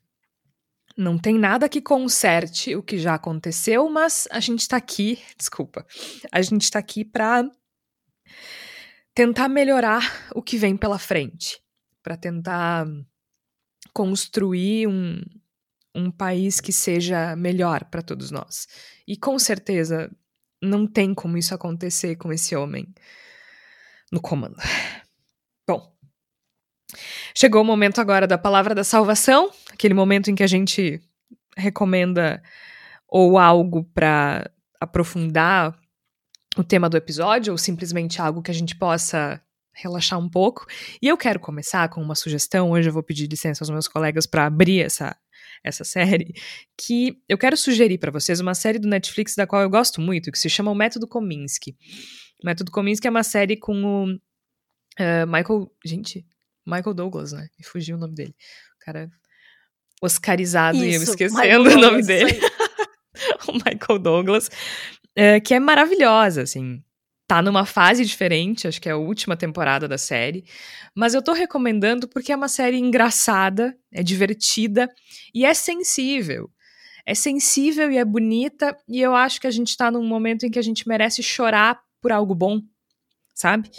não 0.97 1.17
tem 1.17 1.39
nada 1.39 1.69
que 1.69 1.81
conserte 1.81 2.75
o 2.75 2.83
que 2.83 2.97
já 2.97 3.15
aconteceu, 3.15 3.89
mas 3.89 4.27
a 4.29 4.39
gente 4.39 4.59
está 4.59 4.77
aqui, 4.77 5.19
desculpa, 5.37 5.85
a 6.31 6.41
gente 6.41 6.63
está 6.63 6.79
aqui 6.79 7.05
para 7.05 7.49
tentar 9.13 9.47
melhorar 9.49 10.29
o 10.35 10.41
que 10.41 10.57
vem 10.57 10.75
pela 10.75 10.99
frente, 10.99 11.61
para 12.03 12.17
tentar 12.17 12.85
construir 13.93 14.87
um, 14.87 15.21
um 15.95 16.09
país 16.09 16.59
que 16.59 16.71
seja 16.71 17.35
melhor 17.35 17.85
para 17.85 18.01
todos 18.01 18.31
nós. 18.31 18.67
E 19.07 19.17
com 19.17 19.37
certeza 19.37 20.09
não 20.61 20.85
tem 20.87 21.13
como 21.13 21.37
isso 21.37 21.53
acontecer 21.53 22.15
com 22.15 22.31
esse 22.31 22.55
homem 22.55 22.93
no 24.11 24.21
comando. 24.21 24.55
Bom, 25.67 25.95
chegou 27.35 27.61
o 27.61 27.65
momento 27.65 27.99
agora 27.99 28.27
da 28.27 28.37
palavra 28.37 28.75
da 28.75 28.83
salvação, 28.83 29.51
aquele 29.71 29.93
momento 29.93 30.29
em 30.29 30.35
que 30.35 30.43
a 30.43 30.47
gente 30.47 31.01
recomenda 31.57 32.41
ou 33.07 33.37
algo 33.37 33.83
para 33.93 34.49
aprofundar 34.79 35.77
o 36.57 36.63
tema 36.63 36.89
do 36.89 36.97
episódio, 36.97 37.53
ou 37.53 37.57
simplesmente 37.57 38.21
algo 38.21 38.41
que 38.41 38.51
a 38.51 38.53
gente 38.53 38.75
possa 38.75 39.41
relaxar 39.73 40.19
um 40.19 40.29
pouco. 40.29 40.65
E 41.01 41.07
eu 41.07 41.17
quero 41.17 41.39
começar 41.39 41.87
com 41.89 42.01
uma 42.01 42.15
sugestão. 42.15 42.71
Hoje 42.71 42.89
eu 42.89 42.93
vou 42.93 43.03
pedir 43.03 43.27
licença 43.27 43.63
aos 43.63 43.69
meus 43.69 43.87
colegas 43.87 44.25
para 44.25 44.45
abrir 44.45 44.81
essa, 44.81 45.15
essa 45.63 45.83
série. 45.83 46.33
Que 46.77 47.21
eu 47.27 47.37
quero 47.37 47.55
sugerir 47.55 47.97
para 47.97 48.11
vocês 48.11 48.39
uma 48.39 48.53
série 48.53 48.79
do 48.79 48.87
Netflix 48.87 49.35
da 49.35 49.47
qual 49.47 49.61
eu 49.61 49.69
gosto 49.69 50.01
muito, 50.01 50.31
que 50.31 50.39
se 50.39 50.49
chama 50.49 50.71
O 50.71 50.75
Método 50.75 51.07
Kominsky. 51.07 51.75
O 52.41 52.45
Método 52.45 52.71
Kominsky 52.71 53.07
é 53.07 53.11
uma 53.11 53.23
série 53.23 53.57
com 53.57 53.83
o 53.83 54.05
uh, 54.13 55.27
Michael. 55.27 55.71
Gente, 55.85 56.25
Michael 56.65 56.93
Douglas, 56.93 57.31
né? 57.31 57.47
Me 57.57 57.65
fugiu 57.65 57.97
o 57.97 57.99
nome 57.99 58.15
dele. 58.15 58.35
O 58.81 58.85
cara 58.85 59.09
oscarizado 60.01 60.77
Isso, 60.77 60.85
e 60.85 60.95
eu 60.95 61.03
esquecendo 61.03 61.69
o 61.69 61.77
nome 61.77 62.01
dele. 62.01 62.31
o 63.47 63.53
Michael 63.53 63.99
Douglas. 63.99 64.49
Uh, 65.11 65.41
que 65.43 65.53
é 65.53 65.59
maravilhosa, 65.59 66.41
assim. 66.41 66.83
Tá 67.31 67.41
numa 67.41 67.65
fase 67.65 68.03
diferente, 68.03 68.67
acho 68.67 68.81
que 68.81 68.89
é 68.89 68.91
a 68.91 68.97
última 68.97 69.37
temporada 69.37 69.87
da 69.87 69.97
série. 69.97 70.43
Mas 70.93 71.13
eu 71.13 71.21
tô 71.21 71.31
recomendando 71.31 72.05
porque 72.05 72.33
é 72.33 72.35
uma 72.35 72.49
série 72.49 72.75
engraçada, 72.77 73.73
é 73.89 74.03
divertida 74.03 74.89
e 75.33 75.45
é 75.45 75.53
sensível 75.53 76.51
é 77.05 77.15
sensível 77.15 77.89
e 77.89 77.97
é 77.97 78.03
bonita, 78.05 78.77
e 78.87 79.01
eu 79.01 79.15
acho 79.15 79.39
que 79.39 79.47
a 79.47 79.51
gente 79.51 79.75
tá 79.75 79.89
num 79.89 80.05
momento 80.05 80.45
em 80.45 80.51
que 80.51 80.59
a 80.59 80.61
gente 80.61 80.87
merece 80.87 81.23
chorar 81.23 81.79
por 82.01 82.11
algo 82.11 82.35
bom, 82.35 82.61
sabe? 83.33 83.69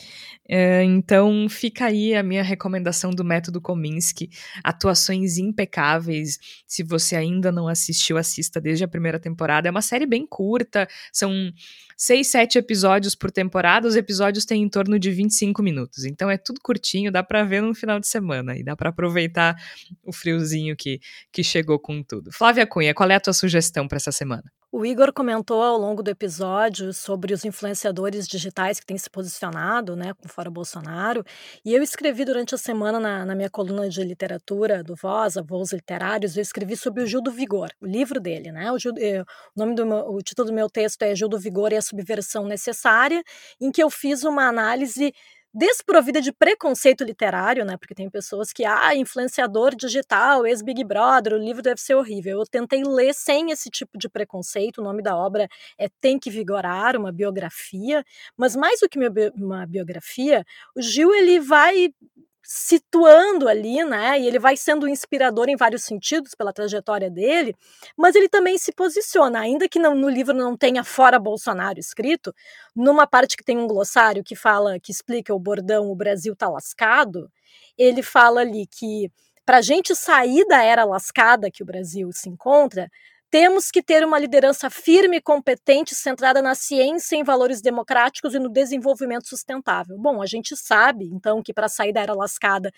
É, 0.49 0.83
então 0.83 1.49
fica 1.49 1.87
aí 1.87 2.15
a 2.15 2.23
minha 2.23 2.43
recomendação 2.43 3.11
do 3.11 3.25
método 3.25 3.61
Kominsky, 3.61 4.29
atuações 4.63 5.39
impecáveis. 5.39 6.39
Se 6.67 6.83
você 6.83 7.17
ainda 7.17 7.53
não 7.53 7.69
assistiu, 7.69 8.17
assista 8.19 8.61
desde 8.61 8.85
a 8.85 8.89
primeira 8.89 9.19
temporada. 9.19 9.69
É 9.69 9.71
uma 9.71 9.83
série 9.83 10.07
bem 10.07 10.27
curta, 10.27 10.89
são 11.13 11.53
seis, 11.97 12.31
sete 12.31 12.59
episódios 12.59 13.15
por 13.15 13.31
temporada. 13.31 13.87
Os 13.87 13.97
episódios 13.97 14.45
têm 14.45 14.63
em 14.63 14.69
torno 14.69 14.99
de 14.99 15.11
25 15.11 15.63
minutos, 15.63 16.05
então 16.05 16.31
é 16.31 16.37
tudo 16.37 16.61
curtinho, 16.63 17.13
dá 17.13 17.23
para 17.23 17.45
ver 17.45 17.63
no 17.63 17.75
final 17.75 18.01
de 18.01 18.09
semana 18.09 18.57
e 18.57 18.63
dá 18.65 18.77
para 18.77 18.91
aproveitar 18.91 19.57
o 20.03 20.13
friozinho 20.13 20.77
que, 20.77 21.01
que 21.31 21.45
chegou 21.45 21.79
com 21.79 22.03
tudo. 22.03 22.33
Flávia 22.33 22.67
Cunha, 22.67 22.95
qual 22.95 23.11
é 23.11 23.15
a 23.15 23.21
tua 23.21 23.33
sugestão 23.33 23.87
para 23.87 23.97
essa 23.97 24.13
semana? 24.13 24.45
O 24.75 24.87
Igor 24.87 25.13
comentou 25.13 25.63
ao 25.63 25.77
longo 25.77 26.03
do 26.03 26.09
episódio 26.09 26.95
sobre 26.95 27.35
os 27.35 27.45
influenciadores 27.45 28.27
digitais 28.27 28.81
que 28.81 28.87
têm 28.87 28.97
se 28.97 29.11
posicionado, 29.11 29.95
né, 29.95 30.15
fora 30.29 30.51
Bolsonaro, 30.51 31.23
e 31.63 31.75
eu 31.75 31.83
escrevi 31.83 32.25
durante 32.25 32.55
a 32.55 32.59
semana 32.59 32.99
na, 32.99 33.27
na 33.27 33.35
minha 33.35 33.51
coluna 33.51 33.87
de 33.91 34.03
literatura 34.03 34.83
do 34.83 34.97
Voz, 34.97 35.35
Voos 35.47 35.75
Literários, 35.75 36.39
eu 36.39 36.43
escrevi 36.43 36.75
sobre 36.75 37.03
o 37.03 37.07
Gil 37.07 37.21
do 37.21 37.31
Vigor, 37.31 37.69
o 37.83 37.87
livro 37.87 38.19
dele, 38.19 38.51
né, 38.51 38.73
o, 38.73 38.79
Gil, 38.79 38.95
eh, 38.97 39.21
o 39.21 39.61
nome 39.61 39.75
do 39.75 39.85
meu, 39.85 40.09
o 40.09 40.23
título 40.23 40.49
do 40.49 40.55
meu 40.55 40.71
texto 40.71 41.03
é 41.03 41.15
Gil 41.15 41.29
do 41.29 41.39
Vigor 41.39 41.71
e 41.71 41.77
a 41.77 41.83
subversão 41.83 42.47
necessária, 42.47 43.23
em 43.61 43.71
que 43.71 43.83
eu 43.83 43.91
fiz 43.91 44.25
uma 44.25 44.49
análise 44.49 45.13
desprovida 45.55 46.21
de 46.21 46.33
preconceito 46.33 47.05
literário, 47.05 47.65
né? 47.65 47.77
Porque 47.77 47.95
tem 47.95 48.09
pessoas 48.11 48.53
que, 48.53 48.65
ah, 48.65 48.95
influenciador 48.97 49.75
digital, 49.75 50.47
ex-Big 50.47 50.83
Brother, 50.85 51.35
o 51.35 51.39
livro 51.39 51.63
deve 51.63 51.81
ser 51.81 51.95
horrível. 51.95 52.39
Eu 52.41 52.47
tentei 52.47 52.83
ler 52.85 53.15
sem 53.15 53.51
esse 53.51 53.69
tipo 53.71 53.99
de 53.99 54.09
preconceito. 54.09 54.79
O 54.81 54.85
nome 54.85 55.03
da 55.03 55.17
obra 55.17 55.49
é 55.79 55.89
Tem 56.01 56.19
que 56.19 56.31
Vigorar, 56.31 56.97
uma 56.97 57.13
biografia. 57.13 58.05
Mas 58.37 58.57
mais 58.57 58.81
do 58.81 58.89
que 58.89 58.99
uma 59.37 59.67
biografia, 59.67 60.45
o 60.77 60.81
Gil 60.83 61.15
ele 61.15 61.39
vai 61.41 61.93
situando 62.43 63.49
ali, 63.49 63.85
né? 63.85 64.19
E 64.21 64.27
ele 64.27 64.39
vai 64.39 64.57
sendo 64.57 64.89
inspirador 64.89 65.49
em 65.49 65.57
vários 65.57 65.85
sentidos 65.85 66.35
pela 66.35 66.53
trajetória 66.53 67.11
dele, 67.11 67.55
mas 67.97 68.15
ele 68.15 68.29
também 68.29 68.59
se 68.59 68.73
posiciona, 68.73 69.41
ainda 69.41 69.69
que 69.69 69.79
no 69.79 70.09
livro 70.09 70.35
não 70.35 70.57
tenha 70.57 70.83
fora 70.85 71.19
Bolsonaro 71.19 71.79
escrito, 71.79 72.35
numa 72.75 73.07
parte 73.07 73.37
que 73.37 73.45
tem 73.45 73.59
um 73.59 73.67
glossário 73.67 74.25
que 74.25 74.35
fala, 74.35 74.79
que 74.81 74.91
explica 74.93 75.35
o 75.35 75.39
bordão 75.39 75.91
o 75.91 75.95
Brasil 75.97 76.35
tá 76.37 76.49
lascado, 76.49 77.31
ele 77.79 78.03
fala 78.03 78.41
ali 78.41 78.67
que 78.67 79.11
para 79.45 79.59
a 79.59 79.63
gente 79.63 79.95
sair 79.95 80.47
da 80.47 80.63
era 80.63 80.85
lascada 80.85 81.51
que 81.51 81.63
o 81.63 81.67
Brasil 81.67 82.11
se 82.13 82.29
encontra, 82.29 82.89
temos 83.33 83.71
que 83.71 83.83
ter 83.83 84.05
uma 84.05 84.19
liderança 84.19 84.69
firme 84.69 85.17
e 85.17 85.21
competente, 85.23 85.95
centrada 85.95 86.43
na 86.43 86.55
ciência, 86.55 87.17
em 87.17 87.25
valores 87.25 87.63
democráticos 87.63 88.35
e 88.35 88.39
no 88.39 88.51
desenvolvimento 88.51 89.27
sustentável. 89.27 89.97
Bom, 89.99 90.21
a 90.21 90.27
gente 90.27 90.55
sabe, 90.55 91.07
então, 91.07 91.43
que 91.43 91.55
para 91.55 91.67
sair 91.67 91.95
da 91.95 92.03
era 92.03 92.13
lascada, 92.13 92.71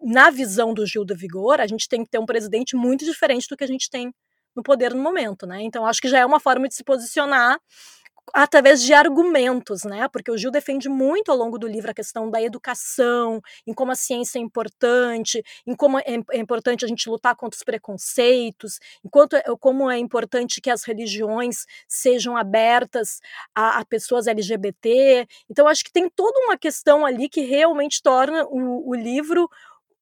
na 0.00 0.30
visão 0.30 0.72
do 0.72 0.86
Gil 0.86 1.04
do 1.04 1.14
Vigor, 1.14 1.60
a 1.60 1.66
gente 1.66 1.86
tem 1.86 2.02
que 2.02 2.10
ter 2.10 2.18
um 2.18 2.24
presidente 2.24 2.74
muito 2.74 3.04
diferente 3.04 3.46
do 3.46 3.54
que 3.58 3.62
a 3.62 3.66
gente 3.66 3.90
tem 3.90 4.10
no 4.56 4.62
poder 4.62 4.94
no 4.94 5.02
momento, 5.02 5.46
né? 5.46 5.60
Então, 5.60 5.84
acho 5.84 6.00
que 6.00 6.08
já 6.08 6.20
é 6.20 6.24
uma 6.24 6.40
forma 6.40 6.66
de 6.66 6.74
se 6.74 6.82
posicionar 6.82 7.58
através 8.34 8.82
de 8.82 8.92
argumentos, 8.92 9.84
né? 9.84 10.08
Porque 10.08 10.30
o 10.30 10.36
Gil 10.36 10.50
defende 10.50 10.88
muito 10.88 11.30
ao 11.30 11.36
longo 11.36 11.58
do 11.58 11.66
livro 11.66 11.90
a 11.90 11.94
questão 11.94 12.30
da 12.30 12.42
educação, 12.42 13.40
em 13.66 13.72
como 13.72 13.92
a 13.92 13.94
ciência 13.94 14.38
é 14.38 14.42
importante, 14.42 15.42
em 15.66 15.74
como 15.74 15.98
é, 15.98 16.04
é 16.32 16.38
importante 16.38 16.84
a 16.84 16.88
gente 16.88 17.08
lutar 17.08 17.34
contra 17.36 17.56
os 17.56 17.62
preconceitos, 17.62 18.78
enquanto 19.04 19.36
é, 19.36 19.42
como 19.58 19.90
é 19.90 19.98
importante 19.98 20.60
que 20.60 20.70
as 20.70 20.84
religiões 20.84 21.66
sejam 21.88 22.36
abertas 22.36 23.20
a, 23.54 23.80
a 23.80 23.84
pessoas 23.84 24.26
LGBT. 24.26 25.26
Então, 25.50 25.66
acho 25.66 25.84
que 25.84 25.92
tem 25.92 26.08
toda 26.08 26.38
uma 26.40 26.56
questão 26.56 27.04
ali 27.06 27.28
que 27.28 27.42
realmente 27.42 28.02
torna 28.02 28.44
o, 28.46 28.90
o 28.90 28.94
livro 28.94 29.48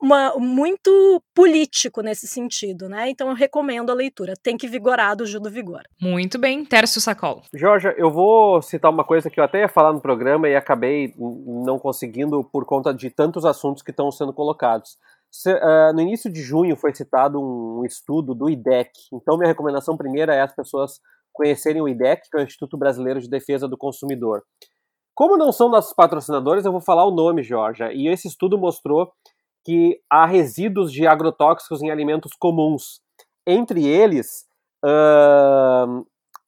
uma, 0.00 0.34
muito 0.36 1.22
político 1.34 2.00
nesse 2.00 2.26
sentido, 2.26 2.88
né? 2.88 3.10
Então 3.10 3.28
eu 3.28 3.34
recomendo 3.34 3.90
a 3.90 3.94
leitura. 3.94 4.34
Tem 4.42 4.56
que 4.56 4.68
vigorar 4.68 5.16
do 5.16 5.26
Gil 5.26 5.40
do 5.40 5.50
Vigor. 5.50 5.82
Muito 6.00 6.38
bem, 6.38 6.64
Tércio 6.64 7.00
Sacol. 7.00 7.42
Jorge, 7.52 7.92
eu 7.96 8.10
vou 8.10 8.62
citar 8.62 8.90
uma 8.90 9.04
coisa 9.04 9.28
que 9.28 9.40
eu 9.40 9.44
até 9.44 9.60
ia 9.60 9.68
falar 9.68 9.92
no 9.92 10.00
programa 10.00 10.48
e 10.48 10.54
acabei 10.54 11.14
não 11.18 11.78
conseguindo 11.78 12.44
por 12.44 12.64
conta 12.64 12.94
de 12.94 13.10
tantos 13.10 13.44
assuntos 13.44 13.82
que 13.82 13.90
estão 13.90 14.10
sendo 14.10 14.32
colocados. 14.32 14.96
Se, 15.30 15.52
uh, 15.52 15.92
no 15.92 16.00
início 16.00 16.32
de 16.32 16.40
junho 16.40 16.76
foi 16.76 16.94
citado 16.94 17.38
um, 17.40 17.84
estudo 17.84 18.34
do 18.34 18.48
IDEC. 18.48 18.90
Então 19.12 19.36
minha 19.36 19.48
recomendação 19.48 19.96
primeira 19.96 20.34
é 20.34 20.40
as 20.40 20.54
pessoas 20.54 21.00
conhecerem 21.32 21.82
o 21.82 21.88
IDEC, 21.88 22.30
que 22.30 22.38
é 22.38 22.40
o 22.40 22.44
Instituto 22.44 22.76
Brasileiro 22.76 23.20
de 23.20 23.28
Defesa 23.28 23.68
do 23.68 23.76
Consumidor 23.76 24.42
Como 25.14 25.36
não 25.36 25.52
são 25.52 25.68
nossos 25.68 25.92
patrocinadores, 25.92 26.64
eu 26.64 26.72
vou 26.72 26.80
falar 26.80 27.04
o 27.04 27.10
nome, 27.10 27.42
Georgia. 27.42 27.92
E 27.92 28.08
esse 28.08 28.26
estudo 28.26 28.56
mostrou 28.58 29.12
que 29.64 30.00
há 30.10 30.26
resíduos 30.26 30.92
de 30.92 31.06
agrotóxicos 31.06 31.82
em 31.82 31.90
alimentos 31.90 32.32
comuns. 32.38 33.00
Entre 33.46 33.86
eles, 33.86 34.46
uh, 34.84 36.06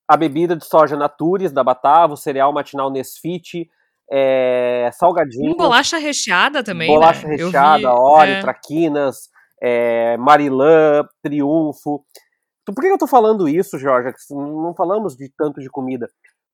a 0.08 0.16
bebida 0.16 0.56
de 0.56 0.64
soja 0.64 0.96
Natures, 0.96 1.52
da 1.52 1.64
Batavo, 1.64 2.16
cereal 2.16 2.52
matinal 2.52 2.90
Nesfit, 2.90 3.68
é, 4.12 4.90
salgadinho. 4.92 5.56
bolacha 5.56 5.96
recheada 5.96 6.64
também, 6.64 6.88
Bolacha 6.88 7.28
né? 7.28 7.36
recheada, 7.36 7.94
óleo, 7.94 8.32
é... 8.32 8.40
traquinas, 8.40 9.28
é, 9.62 10.16
Marilã, 10.16 11.06
Triunfo. 11.22 12.04
Por 12.66 12.82
que 12.82 12.88
eu 12.88 12.98
tô 12.98 13.06
falando 13.06 13.48
isso, 13.48 13.78
Jorge? 13.78 14.12
Não 14.30 14.74
falamos 14.74 15.16
de 15.16 15.32
tanto 15.36 15.60
de 15.60 15.70
comida 15.70 16.08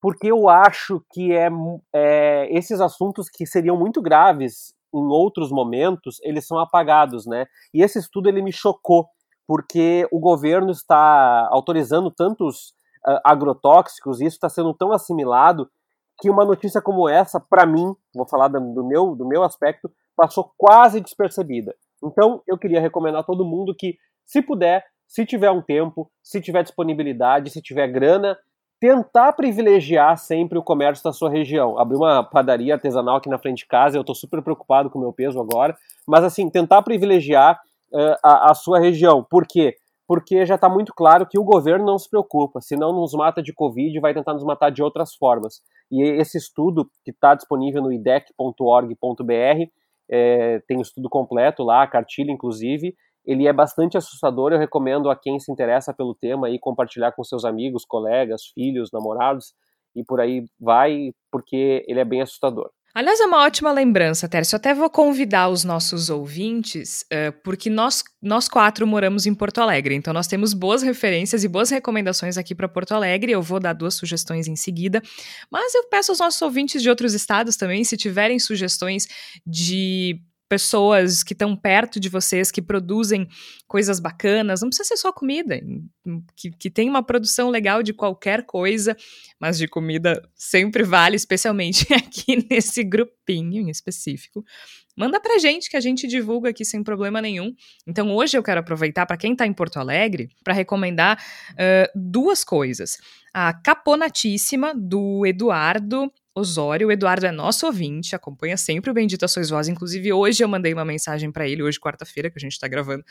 porque 0.07 0.29
eu 0.29 0.49
acho 0.49 1.05
que 1.13 1.33
é, 1.33 1.49
é, 1.93 2.49
esses 2.57 2.81
assuntos 2.81 3.29
que 3.29 3.47
seriam 3.47 3.77
muito 3.77 4.01
graves 4.01 4.73
em 4.99 5.09
outros 5.09 5.51
momentos, 5.51 6.19
eles 6.23 6.47
são 6.47 6.59
apagados, 6.59 7.27
né? 7.27 7.47
E 7.73 7.83
esse 7.83 7.99
estudo 7.99 8.29
ele 8.29 8.43
me 8.43 8.53
chocou, 8.53 9.07
porque 9.47 10.09
o 10.11 10.19
governo 10.19 10.71
está 10.71 11.49
autorizando 11.51 12.11
tantos 12.11 12.75
uh, 13.07 13.21
agrotóxicos 13.25 14.21
e 14.21 14.27
isso 14.27 14.37
está 14.37 14.49
sendo 14.49 14.75
tão 14.75 14.93
assimilado 14.93 15.71
que 16.19 16.31
uma 16.31 16.45
notícia 16.45 16.81
como 16.81 17.09
essa, 17.09 17.39
para 17.39 17.67
mim, 17.67 17.95
vou 18.15 18.27
falar 18.27 18.49
do 18.49 18.85
meu, 18.85 19.15
do 19.15 19.27
meu 19.27 19.43
aspecto, 19.43 19.91
passou 20.17 20.53
quase 20.57 21.01
despercebida. 21.01 21.75
Então, 22.03 22.43
eu 22.47 22.57
queria 22.57 22.81
recomendar 22.81 23.21
a 23.21 23.25
todo 23.25 23.45
mundo 23.45 23.75
que, 23.79 23.99
se 24.25 24.41
puder, 24.41 24.85
se 25.07 25.25
tiver 25.27 25.51
um 25.51 25.63
tempo, 25.63 26.11
se 26.23 26.41
tiver 26.41 26.63
disponibilidade, 26.63 27.51
se 27.51 27.61
tiver 27.61 27.87
grana, 27.89 28.37
tentar 28.81 29.33
privilegiar 29.33 30.17
sempre 30.19 30.59
o 30.59 30.63
comércio 30.63 31.03
da 31.03 31.13
sua 31.13 31.31
região. 31.31 31.79
Abrir 31.79 31.97
uma 31.97 32.23
padaria 32.23 32.75
artesanal 32.75 33.17
aqui 33.17 33.29
na 33.29 33.39
frente 33.39 33.59
de 33.59 33.67
casa, 33.67 33.97
eu 33.97 34.03
estou 34.03 34.15
super 34.15 34.43
preocupado 34.43 34.91
com 34.91 34.99
o 34.99 35.03
meu 35.03 35.13
peso 35.13 35.41
agora, 35.41 35.77
mas 36.07 36.25
assim, 36.25 36.49
tentar 36.51 36.83
privilegiar 36.83 37.61
uh, 37.93 38.17
a, 38.23 38.51
a, 38.51 38.55
sua 38.55 38.79
região. 38.79 39.25
Por 39.25 39.47
quê? 39.47 39.77
Porque 40.07 40.45
já 40.47 40.55
está 40.55 40.69
muito 40.69 40.93
claro 40.95 41.27
que 41.27 41.39
o 41.39 41.45
governo 41.45 41.85
não 41.85 41.99
se 41.99 42.09
preocupa, 42.09 42.61
se 42.61 42.77
não 42.77 42.93
nos 42.93 43.13
mata 43.13 43.43
de 43.43 43.53
Covid, 43.53 43.99
vai 43.99 44.15
tentar 44.15 44.35
nos 44.35 44.45
matar 44.45 44.71
de 44.71 44.83
outras 44.83 45.15
formas. 45.15 45.63
E 45.91 46.03
esse 46.03 46.39
estudo, 46.39 46.89
que 47.05 47.11
está 47.11 47.35
disponível 47.35 47.83
no 47.83 47.93
idec.org.br, 47.93 49.71
é, 50.09 50.61
tem 50.69 50.79
o 50.79 50.83
estudo 50.83 51.09
completo 51.09 51.65
lá, 51.65 51.83
a 51.83 51.87
cartilha 51.87 52.31
inclusive, 52.31 52.95
ele 53.27 53.47
é 53.47 53.53
bastante 53.53 53.97
assustador. 53.97 54.53
Eu 54.53 54.59
recomendo 54.59 55.11
a 55.11 55.17
quem 55.17 55.39
se 55.41 55.51
interessa 55.51 55.93
pelo 55.93 56.15
tema 56.15 56.47
aí 56.47 56.59
compartilhar 56.59 57.13
com 57.13 57.25
seus 57.25 57.45
amigos, 57.45 57.85
colegas, 57.85 58.43
filhos, 58.55 58.91
namorados 58.93 59.53
e 59.95 60.05
por 60.05 60.21
aí 60.21 60.45
vai, 60.61 61.13
porque 61.31 61.85
ele 61.89 62.01
é 62.01 62.05
bem 62.05 62.23
assustador. 62.23 62.71
Aliás, 62.95 63.21
é 63.21 63.27
uma 63.27 63.45
ótima 63.45 63.71
lembrança, 63.73 64.27
Tércio. 64.27 64.55
Eu 64.55 64.57
até 64.57 64.73
vou 64.73 64.89
convidar 64.89 65.51
os 65.51 65.65
nossos 65.65 66.09
ouvintes, 66.09 67.03
uh, 67.13 67.31
porque 67.45 67.69
nós, 67.69 68.03
nós 68.23 68.49
quatro 68.49 68.87
moramos 68.87 69.27
em 69.27 69.35
Porto 69.35 69.59
Alegre, 69.59 69.95
então 69.95 70.15
nós 70.15 70.27
temos 70.27 70.55
boas 70.55 70.81
referências 70.83 71.45
e 71.45 71.49
boas 71.49 71.69
recomendações 71.69 72.39
aqui 72.39 72.55
para 72.55 72.67
Porto 72.67 72.93
Alegre. 72.93 73.33
Eu 73.33 73.43
vou 73.43 73.61
dar 73.61 73.75
duas 73.75 73.95
sugestões 73.95 74.49
em 74.49 74.57
seguida, 74.57 75.03
mas 75.51 75.75
eu 75.75 75.87
peço 75.91 76.11
aos 76.11 76.21
nossos 76.21 76.41
ouvintes 76.41 76.81
de 76.81 76.89
outros 76.89 77.13
estados 77.13 77.55
também, 77.59 77.85
se 77.85 77.99
tiverem 77.99 78.39
sugestões 78.39 79.07
de 79.47 80.19
pessoas 80.49 81.23
que 81.23 81.33
estão 81.33 81.57
perto 81.57 81.99
de 81.99 82.09
vocês, 82.09 82.51
que 82.51 82.63
produzem 82.63 83.29
coisas 83.67 83.99
bacanas, 83.99 84.61
não 84.61 84.69
precisa 84.69 84.89
ser 84.89 84.97
só 84.97 85.13
comida, 85.13 85.61
que, 86.37 86.51
que 86.53 86.71
tem 86.71 86.89
uma 86.89 87.03
produção 87.03 87.51
legal 87.51 87.83
de 87.83 87.93
qualquer 87.93 88.45
coisa, 88.45 88.97
mas 89.41 89.59
de 89.59 89.67
comida 89.67 90.23
sempre 90.35 90.83
vale, 90.83 91.17
especialmente 91.17 91.87
aqui 91.95 92.47
nesse 92.49 92.85
grupinho 92.85 93.63
em 93.63 93.71
específico. 93.71 94.45
Manda 94.97 95.21
pra 95.21 95.39
gente 95.39 95.69
que 95.69 95.77
a 95.77 95.81
gente 95.81 96.07
divulga 96.07 96.51
aqui 96.51 96.65
sem 96.65 96.83
problema 96.83 97.21
nenhum. 97.21 97.55
Então 97.87 98.15
hoje 98.15 98.39
eu 98.39 98.43
quero 98.43 98.61
aproveitar 98.61 99.05
para 99.05 99.19
quem 99.19 99.33
está 99.33 99.47
em 99.47 99.53
Porto 99.53 99.79
Alegre 99.79 100.31
para 100.43 100.55
recomendar 100.55 101.23
uh, 101.53 101.91
duas 101.95 102.43
coisas. 102.43 102.97
A 103.35 103.53
Caponatíssima 103.53 104.75
do 104.75 105.27
Eduardo 105.27 106.11
Osório. 106.37 106.89
O 106.89 106.93
Eduardo 106.93 107.25
é 107.25 107.33
nosso 107.33 107.65
ouvinte, 107.65 108.15
acompanha 108.15 108.59
sempre 108.59 108.91
o 108.91 108.95
Bendita 108.95 109.27
Sois 109.27 109.49
Vós. 109.49 109.69
Inclusive, 109.69 110.13
hoje 110.13 110.45
eu 110.45 110.49
mandei 110.49 110.75
uma 110.75 110.85
mensagem 110.85 111.33
para 111.33 111.49
ele, 111.49 111.63
hoje, 111.63 111.81
quarta-feira, 111.81 112.31
que 112.31 112.37
a 112.37 112.41
gente 112.41 112.59
tá 112.61 112.69
gravando, 112.69 113.03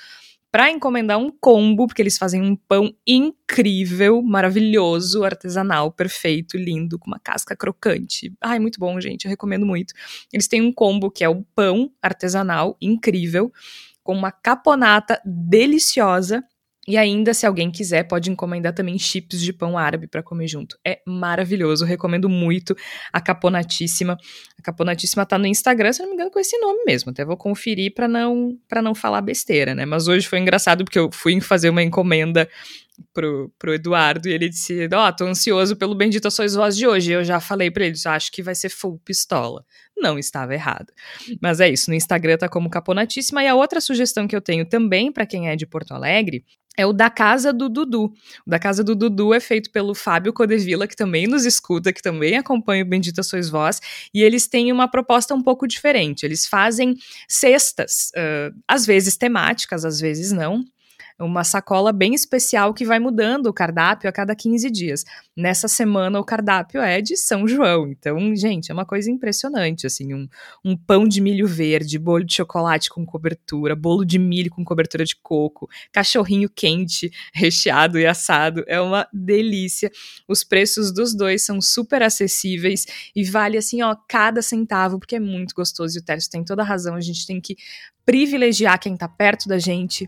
para 0.51 0.69
encomendar 0.69 1.17
um 1.17 1.31
combo, 1.31 1.87
porque 1.87 2.01
eles 2.01 2.17
fazem 2.17 2.41
um 2.41 2.55
pão 2.55 2.93
incrível, 3.05 4.21
maravilhoso, 4.21 5.23
artesanal, 5.23 5.91
perfeito, 5.91 6.55
lindo, 6.55 6.99
com 6.99 7.07
uma 7.07 7.19
casca 7.19 7.55
crocante. 7.55 8.31
Ai, 8.39 8.59
muito 8.59 8.79
bom, 8.79 9.01
gente, 9.01 9.25
eu 9.25 9.29
recomendo 9.29 9.65
muito. 9.65 9.93
Eles 10.31 10.47
têm 10.47 10.61
um 10.61 10.71
combo 10.71 11.09
que 11.09 11.23
é 11.23 11.29
o 11.29 11.43
pão 11.55 11.91
artesanal 12.01 12.77
incrível, 12.79 13.51
com 14.03 14.13
uma 14.13 14.31
caponata 14.31 15.19
deliciosa 15.25 16.43
e 16.87 16.97
ainda, 16.97 17.33
se 17.33 17.47
alguém 17.47 17.71
quiser, 17.71 18.03
pode 18.03 18.29
encomendar 18.29 18.73
também 18.73 18.97
chips 18.99 19.41
de 19.41 19.51
pão 19.51 19.75
árabe 19.75 20.05
para 20.05 20.21
comer 20.21 20.47
junto. 20.47 20.77
É 20.85 20.99
maravilhoso, 21.05 21.83
recomendo 21.83 22.29
muito 22.29 22.75
a 23.11 23.19
Caponatíssima. 23.19 24.17
A 24.57 24.61
Caponatíssima 24.61 25.25
tá 25.25 25.37
no 25.37 25.47
Instagram, 25.47 25.91
se 25.91 26.01
não 26.01 26.09
me 26.09 26.13
engano, 26.13 26.29
com 26.29 26.39
esse 26.39 26.57
nome 26.59 26.83
mesmo. 26.85 27.09
Até 27.09 27.25
vou 27.25 27.37
conferir 27.37 27.93
para 27.95 28.07
não 28.07 28.55
para 28.67 28.83
não 28.83 28.93
falar 28.93 29.21
besteira, 29.21 29.73
né? 29.73 29.83
Mas 29.83 30.07
hoje 30.07 30.27
foi 30.27 30.37
engraçado 30.37 30.85
porque 30.85 30.99
eu 30.99 31.09
fui 31.11 31.41
fazer 31.41 31.69
uma 31.69 31.81
encomenda 31.81 32.47
pro, 33.13 33.51
pro 33.57 33.73
Eduardo 33.73 34.27
e 34.29 34.33
ele 34.33 34.47
disse: 34.47 34.87
Ó, 34.93 35.07
oh, 35.07 35.11
tô 35.11 35.25
ansioso 35.25 35.75
pelo 35.75 35.95
Bendito 35.95 36.29
Sois 36.29 36.53
Voz 36.53 36.77
de 36.77 36.87
hoje. 36.87 37.11
E 37.11 37.13
eu 37.13 37.23
já 37.23 37.39
falei 37.39 37.71
para 37.71 37.85
ele: 37.85 37.95
acho 38.05 38.31
que 38.31 38.43
vai 38.43 38.53
ser 38.53 38.69
full 38.69 38.99
pistola. 39.03 39.65
Não 39.97 40.19
estava 40.19 40.53
errado. 40.53 40.93
Mas 41.41 41.59
é 41.59 41.69
isso, 41.69 41.89
no 41.89 41.95
Instagram 41.95 42.37
tá 42.37 42.47
como 42.47 42.69
Caponatíssima. 42.69 43.43
E 43.43 43.47
a 43.47 43.55
outra 43.55 43.81
sugestão 43.81 44.27
que 44.27 44.35
eu 44.35 44.41
tenho 44.41 44.65
também 44.65 45.11
para 45.11 45.25
quem 45.25 45.49
é 45.49 45.55
de 45.55 45.65
Porto 45.65 45.93
Alegre 45.93 46.45
é 46.77 46.85
o 46.85 46.93
da 46.93 47.09
Casa 47.09 47.51
do 47.51 47.69
Dudu. 47.69 48.13
O 48.45 48.49
da 48.49 48.59
Casa 48.59 48.83
do 48.83 48.95
Dudu 48.95 49.33
é 49.33 49.39
feito 49.39 49.71
pelo 49.71 49.95
Fábio 49.95 50.33
Codevila, 50.33 50.87
que 50.87 50.95
também 50.95 51.27
nos 51.27 51.45
escuta, 51.45 51.93
que 51.93 52.01
também 52.01 52.37
acompanha 52.37 52.83
o 52.83 52.87
Bendita 52.87 53.23
Sois 53.23 53.49
Vós, 53.49 53.81
e 54.13 54.21
eles 54.21 54.47
têm 54.47 54.71
uma 54.71 54.87
proposta 54.87 55.33
um 55.33 55.41
pouco 55.41 55.67
diferente. 55.67 56.25
Eles 56.25 56.47
fazem 56.47 56.95
cestas, 57.27 58.11
uh, 58.15 58.55
às 58.67 58.85
vezes 58.85 59.17
temáticas, 59.17 59.85
às 59.85 59.99
vezes 59.99 60.31
não, 60.31 60.63
uma 61.17 61.43
sacola 61.43 61.93
bem 61.93 62.13
especial 62.13 62.73
que 62.73 62.83
vai 62.83 62.99
mudando 62.99 63.47
o 63.47 63.53
cardápio 63.53 64.09
a 64.09 64.11
cada 64.11 64.35
15 64.35 64.69
dias. 64.69 65.05
Nessa 65.35 65.67
semana, 65.67 66.19
o 66.19 66.25
cardápio 66.25 66.81
é 66.81 67.01
de 67.01 67.15
São 67.15 67.47
João. 67.47 67.87
Então, 67.87 68.35
gente, 68.35 68.69
é 68.69 68.73
uma 68.73 68.85
coisa 68.85 69.09
impressionante, 69.09 69.87
assim, 69.87 70.13
um, 70.13 70.27
um 70.63 70.75
pão 70.75 71.07
de 71.07 71.21
milho 71.21 71.47
verde, 71.47 71.97
bolo 71.97 72.25
de 72.25 72.35
chocolate 72.35 72.89
com 72.89 73.05
cobertura, 73.05 73.75
bolo 73.75 74.03
de 74.03 74.19
milho 74.19 74.51
com 74.51 74.65
cobertura 74.65 75.05
de 75.05 75.15
coco, 75.15 75.69
cachorrinho 75.91 76.49
quente, 76.49 77.09
recheado 77.33 77.97
e 77.97 78.05
assado. 78.05 78.63
É 78.67 78.81
uma 78.81 79.07
delícia. 79.13 79.89
Os 80.27 80.43
preços 80.43 80.93
dos 80.93 81.15
dois 81.15 81.45
são 81.45 81.61
super 81.61 82.03
acessíveis 82.03 82.85
e 83.15 83.23
vale, 83.23 83.57
assim, 83.57 83.81
ó, 83.81 83.95
cada 84.07 84.41
centavo, 84.41 84.99
porque 84.99 85.15
é 85.15 85.19
muito 85.19 85.55
gostoso. 85.55 85.97
E 85.97 86.01
o 86.01 86.03
Tércio 86.03 86.29
tem 86.29 86.43
toda 86.43 86.61
a 86.61 86.65
razão, 86.65 86.95
a 86.95 87.01
gente 87.01 87.25
tem 87.25 87.39
que 87.39 87.55
privilegiar 88.05 88.79
quem 88.79 88.95
tá 88.95 89.07
perto 89.07 89.49
da 89.49 89.57
gente, 89.57 90.07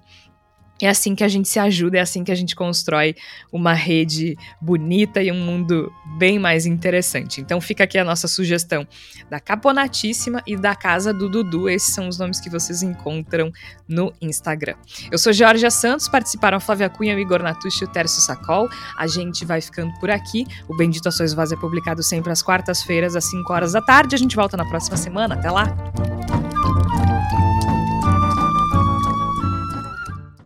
é 0.82 0.89
assim 0.89 1.15
que 1.15 1.23
a 1.23 1.28
gente 1.28 1.47
se 1.47 1.59
ajuda, 1.59 1.97
é 1.97 2.01
assim 2.01 2.23
que 2.23 2.32
a 2.32 2.36
gente 2.36 2.55
constrói 2.55 3.15
uma 3.51 3.73
rede 3.73 4.38
bonita 4.61 5.21
e 5.21 5.32
um 5.32 5.39
mundo 5.39 5.91
bem 6.17 6.38
mais 6.39 6.65
interessante. 6.65 7.41
Então 7.41 7.59
fica 7.59 7.84
aqui 7.84 7.97
a 7.97 8.03
nossa 8.03 8.28
sugestão 8.28 8.88
da 9.30 9.39
Caponatíssima 9.39 10.41
e 10.45 10.55
da 10.55 10.75
Casa 10.75 11.13
do 11.13 11.30
Dudu. 11.30 11.69
Esses 11.69 11.93
são 11.93 12.07
os 12.07 12.17
nomes 12.17 12.39
que 12.39 12.49
vocês 12.49 12.82
encontram 12.84 13.51
no 13.88 14.13
Instagram. 14.21 14.75
Eu 15.11 15.17
sou 15.17 15.34
Georgia 15.34 15.71
Santos, 15.71 16.07
participaram 16.07 16.59
Flávia 16.59 16.89
Cunha, 16.89 17.15
o 17.15 17.19
Igor 17.19 17.41
Natucci 17.41 17.84
e 17.84 17.88
o 17.88 17.89
Tércio 17.89 18.21
Sacol. 18.21 18.69
A 18.97 19.07
gente 19.07 19.45
vai 19.45 19.61
ficando 19.61 19.93
por 19.99 20.09
aqui. 20.09 20.45
O 20.67 20.75
Bendito 20.75 21.07
Ações 21.07 21.34
Vaz 21.34 21.51
é 21.51 21.55
publicado 21.55 22.03
sempre 22.03 22.32
às 22.32 22.41
quartas-feiras, 22.41 23.15
às 23.15 23.25
5 23.25 23.51
horas 23.51 23.71
da 23.73 23.82
tarde. 23.82 24.15
A 24.15 24.19
gente 24.19 24.36
volta 24.36 24.55
na 24.55 24.65
próxima 24.65 24.97
semana. 24.97 25.36
Até 25.36 25.49
lá! 25.49 26.47